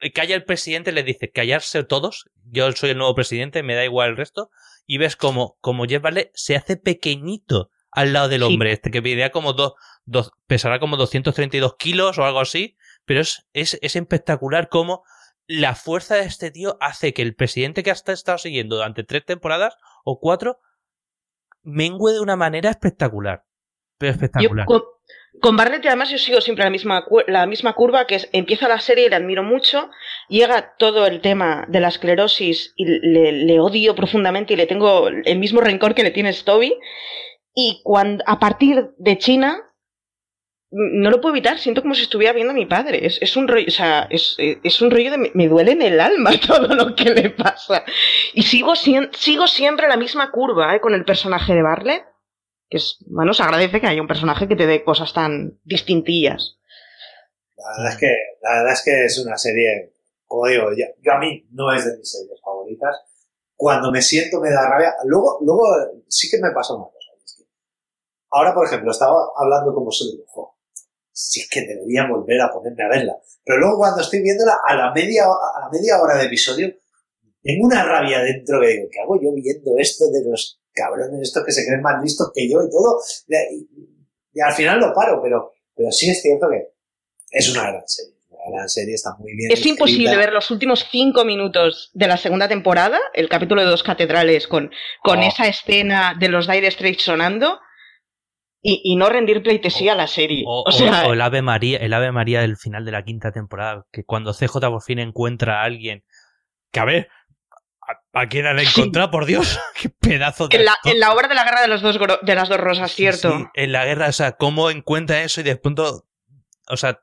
eh, 0.00 0.12
calla 0.12 0.34
el 0.34 0.44
presidente, 0.44 0.92
le 0.92 1.02
dice, 1.02 1.30
callarse 1.30 1.84
todos, 1.84 2.30
yo 2.50 2.70
soy 2.72 2.90
el 2.90 2.98
nuevo 2.98 3.14
presidente, 3.14 3.62
me 3.62 3.74
da 3.74 3.84
igual 3.84 4.10
el 4.10 4.16
resto, 4.16 4.50
y 4.86 4.98
ves 4.98 5.16
como, 5.16 5.56
como 5.60 5.84
Jeff 5.86 6.02
Barley 6.02 6.30
se 6.34 6.56
hace 6.56 6.76
pequeñito 6.76 7.70
al 7.92 8.12
lado 8.12 8.28
del 8.28 8.42
Sí. 8.42 8.46
hombre, 8.46 8.72
este 8.72 8.90
que 8.90 9.02
pedirá 9.02 9.30
como 9.30 9.52
dos, 9.52 9.74
dos, 10.04 10.32
pesará 10.46 10.80
como 10.80 10.96
232 10.96 11.76
kilos 11.76 12.18
o 12.18 12.24
algo 12.24 12.40
así, 12.40 12.76
pero 13.04 13.20
es, 13.20 13.46
es, 13.52 13.78
es 13.82 13.96
espectacular 13.96 14.68
como 14.68 15.04
la 15.46 15.74
fuerza 15.74 16.16
de 16.16 16.22
este 16.22 16.50
tío 16.50 16.78
hace 16.80 17.12
que 17.12 17.22
el 17.22 17.34
presidente 17.34 17.82
que 17.82 17.90
hasta 17.90 18.12
estado 18.12 18.38
siguiendo 18.38 18.76
durante 18.76 19.04
tres 19.04 19.24
temporadas 19.24 19.76
o 20.04 20.18
cuatro 20.18 20.58
mengue 21.62 22.12
de 22.12 22.20
una 22.20 22.36
manera 22.36 22.70
espectacular. 22.70 23.44
Pero 23.98 24.12
Yo 24.12 24.14
espectacular. 24.14 24.66
con, 24.66 24.82
Con 25.40 25.56
Barnett, 25.56 25.84
además, 25.86 26.10
yo 26.10 26.18
sigo 26.18 26.40
siempre 26.40 26.64
la 26.64 26.70
misma, 26.70 27.04
la 27.26 27.46
misma 27.46 27.74
curva, 27.74 28.06
que 28.06 28.16
es, 28.16 28.28
empieza 28.32 28.68
la 28.68 28.80
serie 28.80 29.06
y 29.06 29.10
le 29.10 29.16
admiro 29.16 29.42
mucho, 29.42 29.90
llega 30.28 30.74
todo 30.78 31.06
el 31.06 31.20
tema 31.20 31.66
de 31.68 31.80
la 31.80 31.88
esclerosis 31.88 32.72
y 32.76 32.84
le, 32.86 33.32
le 33.32 33.60
odio 33.60 33.94
profundamente 33.94 34.54
y 34.54 34.56
le 34.56 34.66
tengo 34.66 35.08
el 35.08 35.38
mismo 35.38 35.60
rencor 35.60 35.94
que 35.94 36.02
le 36.02 36.10
tiene 36.10 36.32
Toby. 36.32 36.74
Y 37.54 37.80
cuando, 37.84 38.24
a 38.26 38.38
partir 38.38 38.94
de 38.96 39.18
China, 39.18 39.58
no 40.70 41.10
lo 41.10 41.20
puedo 41.20 41.34
evitar, 41.34 41.58
siento 41.58 41.82
como 41.82 41.94
si 41.94 42.02
estuviera 42.02 42.32
viendo 42.32 42.52
a 42.52 42.56
mi 42.56 42.64
padre. 42.64 43.04
Es, 43.06 43.20
es 43.20 43.36
un 43.36 43.46
rollo, 43.46 43.66
o 43.68 43.70
sea, 43.70 44.06
es, 44.10 44.36
es 44.38 44.80
un 44.80 44.90
rollo 44.90 45.10
de 45.10 45.30
me, 45.34 45.48
duele 45.48 45.72
en 45.72 45.82
el 45.82 46.00
alma 46.00 46.30
todo 46.46 46.74
lo 46.74 46.94
que 46.94 47.10
le 47.10 47.30
pasa. 47.30 47.84
Y 48.32 48.42
sigo, 48.44 48.74
sigo 48.74 49.46
siempre 49.46 49.88
la 49.88 49.98
misma 49.98 50.30
curva 50.30 50.74
¿eh? 50.74 50.80
con 50.80 50.94
el 50.94 51.04
personaje 51.04 51.54
de 51.54 51.62
Bartlett, 51.62 52.04
que 52.70 52.78
es, 52.78 52.96
bueno, 53.06 53.34
se 53.34 53.42
agradece 53.42 53.82
que 53.82 53.86
haya 53.86 54.00
un 54.00 54.08
personaje 54.08 54.48
que 54.48 54.56
te 54.56 54.66
dé 54.66 54.82
cosas 54.82 55.12
tan 55.12 55.58
distintillas. 55.62 56.56
La 57.58 57.76
verdad 57.76 57.92
es 57.92 57.98
que, 58.00 58.16
la 58.40 58.50
verdad 58.56 58.72
es 58.72 58.82
que 58.82 59.04
es 59.04 59.18
una 59.24 59.36
serie, 59.36 59.92
como 60.26 60.46
digo, 60.46 60.70
ya- 60.74 60.86
yo 61.02 61.12
a 61.12 61.18
mí 61.18 61.46
no 61.50 61.70
es 61.70 61.84
de 61.84 61.98
mis 61.98 62.10
series 62.10 62.40
favoritas. 62.42 62.96
Cuando 63.54 63.92
me 63.92 64.00
siento 64.00 64.40
me 64.40 64.50
da 64.50 64.68
rabia. 64.70 64.94
Luego, 65.04 65.38
luego 65.42 65.62
sí 66.08 66.30
que 66.30 66.38
me 66.42 66.50
pasa 66.50 66.74
una 66.74 66.86
cosa. 66.86 67.01
Ahora, 68.32 68.54
por 68.54 68.66
ejemplo, 68.66 68.90
estaba 68.90 69.16
hablando 69.36 69.72
con 69.74 69.84
vosotros 69.84 70.14
y 70.14 70.16
digo, 70.18 70.26
"Jo, 70.28 70.56
si 71.12 71.40
es 71.40 71.48
que 71.50 71.60
debería 71.62 72.06
volver 72.08 72.40
a 72.40 72.50
ponerme 72.50 72.82
a 72.84 72.88
verla. 72.88 73.16
Pero 73.44 73.58
luego 73.58 73.76
cuando 73.78 74.00
estoy 74.00 74.22
viéndola 74.22 74.56
a 74.66 74.74
la 74.74 74.92
media, 74.92 75.24
a 75.24 75.60
la 75.60 75.68
media 75.70 76.00
hora 76.00 76.16
de 76.16 76.24
episodio, 76.24 76.72
tengo 77.42 77.66
una 77.66 77.84
rabia 77.84 78.20
dentro 78.20 78.60
que 78.60 78.68
digo, 78.68 78.88
¿qué 78.90 79.00
hago 79.00 79.16
yo 79.20 79.30
viendo 79.34 79.72
esto 79.78 80.04
de 80.10 80.30
los 80.30 80.60
cabrones 80.72 81.20
estos 81.20 81.44
que 81.44 81.52
se 81.52 81.66
creen 81.66 81.82
más 81.82 82.02
listos 82.02 82.30
que 82.34 82.48
yo 82.48 82.62
y 82.62 82.70
todo? 82.70 82.98
Y, 83.28 83.68
y 84.32 84.40
al 84.40 84.52
final 84.54 84.80
lo 84.80 84.94
paro, 84.94 85.20
pero, 85.22 85.52
pero 85.74 85.90
sí 85.92 86.08
es 86.08 86.22
cierto 86.22 86.48
que 86.48 86.68
es 87.30 87.50
una 87.50 87.70
gran 87.70 87.86
serie. 87.86 88.14
Una 88.30 88.56
gran 88.56 88.68
serie, 88.68 88.94
está 88.94 89.14
muy 89.18 89.34
bien. 89.36 89.50
Es 89.52 89.58
escrita. 89.58 89.74
imposible 89.74 90.16
ver 90.16 90.32
los 90.32 90.50
últimos 90.50 90.86
cinco 90.90 91.24
minutos 91.24 91.90
de 91.92 92.06
la 92.08 92.16
segunda 92.16 92.48
temporada, 92.48 92.98
el 93.12 93.28
capítulo 93.28 93.60
de 93.60 93.68
dos 93.68 93.82
catedrales, 93.82 94.46
con, 94.48 94.70
con 95.02 95.18
Oh. 95.18 95.22
esa 95.22 95.46
escena 95.46 96.14
de 96.18 96.28
los 96.28 96.48
Dire 96.48 96.70
Straits 96.70 97.02
sonando, 97.02 97.58
y, 98.62 98.80
y 98.84 98.96
no 98.96 99.08
rendir 99.08 99.42
pleitesía 99.42 99.92
a 99.92 99.96
la 99.96 100.06
serie. 100.06 100.44
O, 100.46 100.64
O, 100.66 100.72
sea, 100.72 101.06
o- 101.08 101.12
el 101.12 101.20
Ave 101.20 101.42
María, 101.42 101.78
el 101.78 101.92
Ave 101.92 102.12
María 102.12 102.40
del 102.40 102.56
final 102.56 102.84
de 102.84 102.92
la 102.92 103.04
quinta 103.04 103.32
temporada, 103.32 103.84
que 103.92 104.04
cuando 104.04 104.32
CJ 104.32 104.60
por 104.70 104.82
fin 104.82 104.98
encuentra 105.00 105.60
a 105.60 105.64
alguien, 105.64 106.04
que 106.70 106.80
a 106.80 106.84
ver, 106.84 107.08
¿a, 108.14 108.20
a 108.20 108.28
quién 108.28 108.46
han 108.46 108.58
Sí. 108.60 108.80
encontrado? 108.80 109.10
Por 109.10 109.26
Dios, 109.26 109.58
qué 109.80 109.88
pedazo 109.90 110.48
de 110.48 110.56
en 110.58 110.64
la, 110.64 110.72
actor. 110.72 110.92
en 110.92 111.00
la 111.00 111.12
obra 111.12 111.28
de 111.28 111.34
la 111.34 111.44
guerra 111.44 111.60
de, 111.62 111.68
los 111.68 111.82
dos, 111.82 111.98
de 112.22 112.34
las 112.34 112.48
dos 112.48 112.58
rosas, 112.58 112.92
cierto. 112.92 113.36
sí, 113.36 113.44
en 113.54 113.72
la 113.72 113.84
guerra, 113.84 114.08
o 114.08 114.12
sea, 114.12 114.32
cómo 114.32 114.70
encuentra 114.70 115.22
eso 115.22 115.40
y 115.40 115.44
de 115.44 115.56
pronto, 115.56 116.06
o 116.68 116.76
sea, 116.76 117.00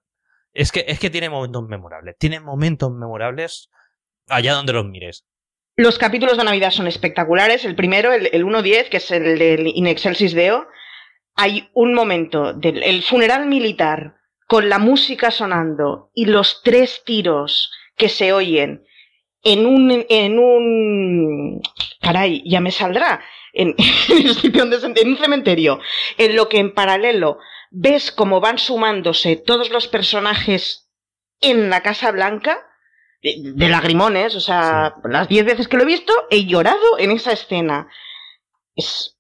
es 0.53 0.71
que, 0.71 0.85
es 0.87 0.99
que 0.99 1.09
tiene 1.09 1.29
momentos 1.29 1.63
memorables, 1.67 2.15
tiene 2.17 2.39
momentos 2.39 2.91
memorables 2.91 3.69
allá 4.29 4.53
donde 4.53 4.73
los 4.73 4.85
mires. 4.85 5.25
Los 5.75 5.97
capítulos 5.97 6.37
de 6.37 6.43
Navidad 6.43 6.71
son 6.71 6.87
espectaculares. 6.87 7.63
El 7.63 7.75
primero, 7.75 8.11
el, 8.11 8.29
el 8.33 8.43
1.10, 8.45 8.89
que 8.89 8.97
es 8.97 9.11
el 9.11 9.39
del 9.39 9.67
In 9.67 9.87
Excelsis 9.87 10.33
Deo. 10.33 10.67
Hay 11.41 11.69
un 11.73 11.93
momento 11.93 12.51
del 12.51 12.83
el 12.83 13.01
funeral 13.01 13.45
militar 13.45 14.17
con 14.45 14.67
la 14.67 14.77
música 14.77 15.31
sonando 15.31 16.11
y 16.13 16.25
los 16.25 16.61
tres 16.63 17.01
tiros 17.05 17.71
que 17.95 18.09
se 18.09 18.33
oyen 18.33 18.83
en 19.41 19.65
un, 19.65 20.05
en 20.09 20.37
un, 20.37 21.61
caray, 22.01 22.43
ya 22.45 22.59
me 22.59 22.71
saldrá, 22.71 23.21
en, 23.53 23.69
un 25.05 25.17
cementerio, 25.17 25.79
en 26.17 26.35
lo 26.35 26.49
que 26.49 26.59
en 26.59 26.73
paralelo 26.73 27.37
ves 27.71 28.11
cómo 28.11 28.41
van 28.41 28.57
sumándose 28.57 29.37
todos 29.37 29.69
los 29.69 29.87
personajes 29.87 30.89
en 31.39 31.69
la 31.69 31.81
Casa 31.81 32.11
Blanca, 32.11 32.67
de, 33.21 33.35
de 33.55 33.69
lagrimones, 33.69 34.35
o 34.35 34.41
sea, 34.41 34.95
las 35.05 35.29
diez 35.29 35.45
veces 35.45 35.69
que 35.69 35.77
lo 35.77 35.83
he 35.83 35.85
visto, 35.85 36.11
he 36.31 36.45
llorado 36.45 36.97
en 36.97 37.11
esa 37.11 37.31
escena. 37.31 37.87
Es 38.75 39.17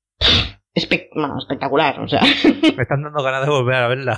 espe- 0.79 1.09
bueno, 1.13 1.37
espectacular, 1.39 1.99
o 1.99 2.07
sea. 2.07 2.21
Me 2.75 2.83
están 2.83 3.03
dando 3.03 3.21
ganas 3.23 3.43
de 3.45 3.49
volver 3.51 3.75
a 3.75 3.87
verla. 3.87 4.17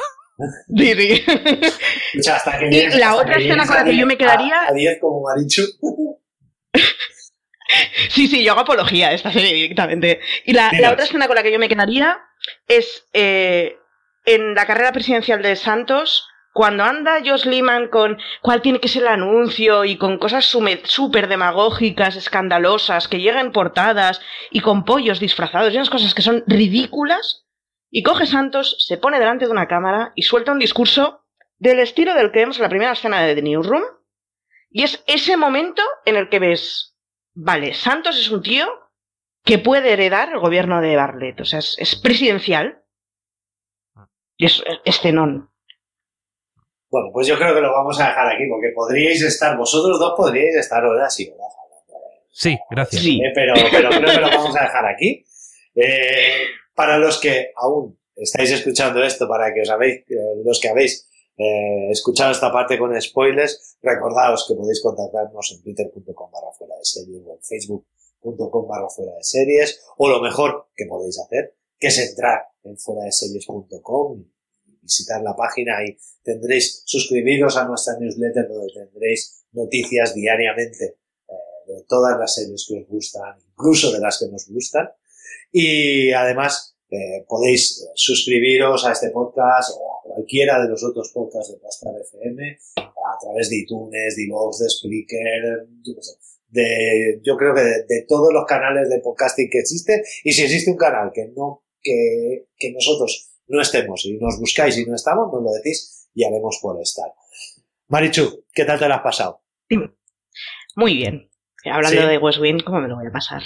sí, 0.75 0.93
sí. 0.95 1.23
Hasta 2.31 2.57
que 2.59 2.67
Y 2.67 2.71
llegues- 2.71 2.95
la 2.99 3.09
hasta 3.11 3.21
otra 3.21 3.35
que 3.37 3.43
escena 3.43 3.65
con 3.67 3.75
la 3.75 3.83
que 3.83 3.97
yo 3.97 4.05
me 4.05 4.17
quedaría- 4.17 4.67
A 4.67 4.73
10 4.73 4.97
como 4.99 5.23
Marichu. 5.23 5.63
Sí, 8.09 8.27
sí, 8.27 8.43
yo 8.43 8.51
hago 8.51 8.61
apología 8.61 9.09
de 9.09 9.15
esta 9.15 9.31
serie 9.31 9.53
directamente. 9.53 10.19
Y 10.45 10.51
la, 10.51 10.71
la 10.79 10.91
otra 10.91 11.05
escena 11.05 11.27
con 11.27 11.35
la 11.37 11.43
que 11.43 11.53
yo 11.53 11.59
me 11.59 11.69
quedaría 11.69 12.19
es 12.67 13.05
eh, 13.13 13.77
en 14.25 14.53
la 14.55 14.65
carrera 14.65 14.91
presidencial 14.91 15.41
de 15.41 15.55
Santos, 15.55 16.27
cuando 16.53 16.83
anda 16.83 17.21
Josh 17.23 17.45
Liman 17.45 17.87
con 17.87 18.17
cuál 18.41 18.61
tiene 18.61 18.79
que 18.79 18.89
ser 18.89 19.03
el 19.03 19.07
anuncio 19.07 19.85
y 19.85 19.97
con 19.97 20.17
cosas 20.17 20.45
súper 20.45 21.27
demagógicas, 21.27 22.15
escandalosas, 22.15 23.07
que 23.07 23.21
llegan 23.21 23.51
portadas 23.51 24.21
y 24.49 24.59
con 24.59 24.83
pollos 24.83 25.19
disfrazados 25.19 25.73
y 25.73 25.77
unas 25.77 25.89
cosas 25.89 26.13
que 26.13 26.21
son 26.21 26.43
ridículas. 26.47 27.45
Y 27.89 28.03
coge 28.03 28.25
Santos, 28.25 28.77
se 28.85 28.97
pone 28.97 29.19
delante 29.19 29.45
de 29.45 29.51
una 29.51 29.67
cámara 29.67 30.13
y 30.15 30.23
suelta 30.23 30.51
un 30.51 30.59
discurso 30.59 31.25
del 31.57 31.79
estilo 31.79 32.13
del 32.15 32.31
que 32.31 32.39
vemos 32.39 32.57
en 32.57 32.63
la 32.63 32.69
primera 32.69 32.93
escena 32.93 33.21
de 33.21 33.35
The 33.35 33.41
Newsroom. 33.41 33.83
Y 34.69 34.83
es 34.83 35.03
ese 35.07 35.37
momento 35.37 35.81
en 36.05 36.15
el 36.15 36.29
que 36.29 36.39
ves, 36.39 36.97
vale, 37.33 37.73
Santos 37.73 38.17
es 38.17 38.29
un 38.29 38.41
tío 38.41 38.67
que 39.43 39.57
puede 39.57 39.91
heredar 39.91 40.29
el 40.31 40.39
gobierno 40.39 40.81
de 40.81 40.95
Bartlett. 40.95 41.41
O 41.41 41.45
sea, 41.45 41.59
es, 41.59 41.77
es 41.79 41.95
presidencial. 41.95 42.83
Y 44.37 44.45
es, 44.45 44.63
es. 44.85 45.01
Bueno, 46.91 47.09
pues 47.13 47.25
yo 47.25 47.37
creo 47.37 47.55
que 47.55 47.61
lo 47.61 47.71
vamos 47.71 47.99
a 48.01 48.07
dejar 48.07 48.35
aquí, 48.35 48.43
porque 48.49 48.73
podríais 48.75 49.21
estar, 49.21 49.57
vosotros 49.57 49.97
dos 49.97 50.13
podríais 50.17 50.55
estar 50.55 50.83
horas 50.83 51.17
y 51.21 51.29
horas 51.29 51.53
hablando 51.63 52.05
de 52.05 52.21
Sí, 52.29 52.59
gracias. 52.69 53.01
Sí. 53.01 53.21
Eh, 53.23 53.31
pero, 53.33 53.53
pero 53.71 53.89
creo 53.89 54.11
que 54.11 54.19
lo 54.19 54.27
vamos 54.27 54.55
a 54.57 54.63
dejar 54.63 54.85
aquí. 54.85 55.23
Eh, 55.73 56.47
para 56.75 56.97
los 56.97 57.19
que 57.19 57.51
aún 57.55 57.97
estáis 58.15 58.51
escuchando 58.51 59.01
esto, 59.03 59.25
para 59.27 59.53
que 59.53 59.61
os 59.61 59.69
habéis, 59.69 60.01
eh, 60.09 60.43
los 60.43 60.59
que 60.59 60.67
habéis 60.67 61.07
eh, 61.37 61.89
escuchado 61.91 62.31
esta 62.31 62.51
parte 62.51 62.77
con 62.77 62.99
spoilers, 63.01 63.77
recordaos 63.81 64.45
que 64.47 64.55
podéis 64.55 64.81
contactarnos 64.81 65.51
en 65.53 65.63
twitter.com 65.63 66.29
barra 66.29 66.51
fuera 66.57 66.75
de 66.75 66.85
series 66.85 67.23
o 67.25 67.33
en 67.33 67.41
facebook.com 67.41 68.67
barra 68.67 68.89
fuera 68.89 69.13
de 69.15 69.23
series, 69.23 69.81
o 69.97 70.09
lo 70.09 70.21
mejor 70.21 70.67
que 70.75 70.85
podéis 70.87 71.19
hacer, 71.19 71.55
que 71.79 71.87
es 71.87 71.97
entrar 71.97 72.47
en 72.63 72.77
fuera 72.77 73.03
de 73.05 73.11
series.com 73.11 74.19
y 74.19 74.30
visitar 74.81 75.21
la 75.21 75.35
página 75.35 75.83
y 75.85 75.97
tendréis, 76.23 76.83
suscribiros 76.85 77.57
a 77.57 77.65
nuestra 77.65 77.97
newsletter 77.99 78.47
donde 78.47 78.73
tendréis 78.73 79.45
noticias 79.51 80.13
diariamente 80.13 80.97
eh, 81.27 81.33
de 81.67 81.83
todas 81.87 82.17
las 82.19 82.35
series 82.35 82.65
que 82.67 82.81
os 82.81 82.87
gustan, 82.87 83.37
incluso 83.51 83.91
de 83.91 83.99
las 83.99 84.19
que 84.19 84.27
nos 84.27 84.47
gustan. 84.47 84.89
Y 85.51 86.11
además 86.11 86.75
eh, 86.89 87.25
podéis 87.27 87.81
eh, 87.81 87.91
suscribiros 87.95 88.85
a 88.85 88.93
este 88.93 89.09
podcast 89.11 89.71
o 89.77 89.97
a 89.97 90.03
cualquiera 90.03 90.61
de 90.61 90.69
los 90.69 90.83
otros 90.83 91.11
podcasts 91.13 91.53
de 91.53 91.59
Pastar 91.59 91.93
FM 92.01 92.57
a 92.77 93.17
través 93.21 93.49
de 93.49 93.57
iTunes, 93.57 94.15
de 94.15 94.23
iVoox, 94.23 94.59
de 94.59 94.69
Spreaker, 94.69 95.67
yo, 95.83 95.93
de, 96.49 97.21
yo 97.23 97.37
creo 97.37 97.53
que 97.53 97.61
de, 97.61 97.83
de 97.87 98.05
todos 98.07 98.33
los 98.33 98.45
canales 98.45 98.89
de 98.89 98.99
podcasting 98.99 99.49
que 99.49 99.59
existen. 99.59 100.01
Y 100.23 100.33
si 100.33 100.43
existe 100.43 100.71
un 100.71 100.77
canal 100.77 101.11
que 101.13 101.27
no, 101.35 101.63
que, 101.81 102.47
que 102.57 102.71
nosotros 102.71 103.30
no 103.51 103.61
estemos 103.61 104.05
y 104.05 104.17
nos 104.17 104.39
buscáis 104.39 104.77
y 104.77 104.85
no 104.85 104.95
estamos, 104.95 105.31
nos 105.31 105.43
lo 105.43 105.51
decís 105.51 106.09
y 106.13 106.23
haremos 106.25 106.59
por 106.61 106.81
estar. 106.81 107.11
Marichu, 107.87 108.45
¿qué 108.53 108.65
tal 108.65 108.79
te 108.79 108.87
lo 108.87 108.95
has 108.95 109.01
pasado? 109.01 109.43
Muy 110.75 110.95
bien. 110.95 111.29
Hablando 111.65 112.01
Sí. 112.01 112.07
de 112.07 112.17
West 112.17 112.39
Wing, 112.39 112.63
¿cómo 112.63 112.79
me 112.81 112.87
lo 112.87 112.95
voy 112.95 113.07
a 113.07 113.11
pasar? 113.11 113.41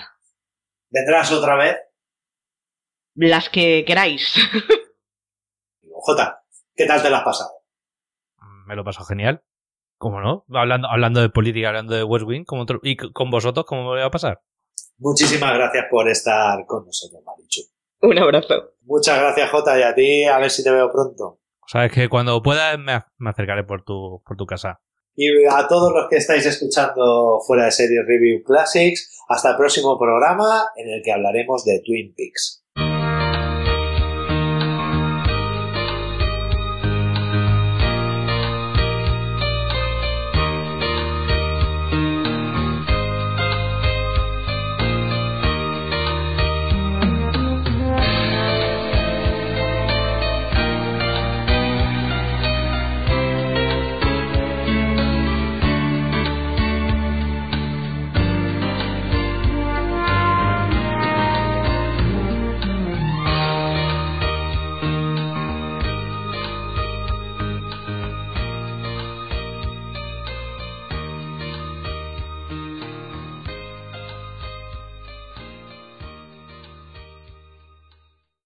¿Vendrás 0.90 1.32
otra 1.32 1.56
vez? 1.58 1.76
Las 3.16 3.50
que 3.50 3.84
queráis. 3.86 4.36
Jota, 5.92 6.44
¿qué 6.76 6.86
tal 6.86 7.02
te 7.02 7.10
lo 7.10 7.16
has 7.18 7.24
pasado? 7.24 7.52
Me 8.68 8.76
lo 8.76 8.82
he 8.82 8.86
pasado 8.86 9.06
genial. 9.06 9.44
¿Cómo 9.98 10.20
no? 10.22 10.46
Hablando, 10.54 10.88
hablando 10.90 11.22
de 11.22 11.30
política, 11.30 11.70
hablando 11.70 11.96
de 11.96 12.04
West 12.04 12.26
Wing, 12.26 12.44
como 12.46 12.64
otro- 12.64 12.80
y 12.84 12.96
con 12.98 13.30
vosotros, 13.32 13.66
¿cómo 13.66 13.82
me 13.82 13.86
lo 13.88 13.94
voy 13.94 14.02
a 14.02 14.10
pasar? 14.12 14.42
Muchísimas 14.98 15.54
gracias 15.54 15.86
por 15.90 16.08
estar 16.10 16.66
con 16.66 16.86
nosotros, 16.86 17.22
Marichu. 17.26 17.62
Un 18.06 18.20
abrazo. 18.20 18.74
Muchas 18.84 19.20
gracias, 19.20 19.50
Jota, 19.50 19.80
y 19.80 19.84
a 19.84 19.96
ti, 19.96 20.24
a 20.26 20.38
ver 20.38 20.52
si 20.52 20.64
te 20.64 20.72
veo 20.72 20.92
pronto. 20.92 21.40
Sabes 21.68 21.92
que 21.92 22.08
cuando 22.08 22.42
pueda 22.44 22.78
me, 22.78 23.04
me 23.18 23.30
acercaré 23.30 23.64
por 23.64 23.84
tu, 23.84 24.22
por 24.26 24.38
tu 24.38 24.46
casa. 24.46 24.80
Y 25.16 25.28
a 25.46 25.68
todos 25.68 25.94
los 25.94 26.10
que 26.10 26.18
estáis 26.18 26.46
escuchando 26.46 27.40
fuera 27.48 27.66
de 27.66 27.72
series 27.72 28.06
Review 28.06 28.44
Classics, 28.44 29.24
hasta 29.30 29.52
el 29.52 29.56
próximo 29.56 29.98
programa 29.98 30.68
en 30.76 30.90
el 30.90 31.02
que 31.04 31.12
hablaremos 31.12 31.64
de 31.64 31.82
Twin 31.86 32.14
Peaks. 32.16 32.65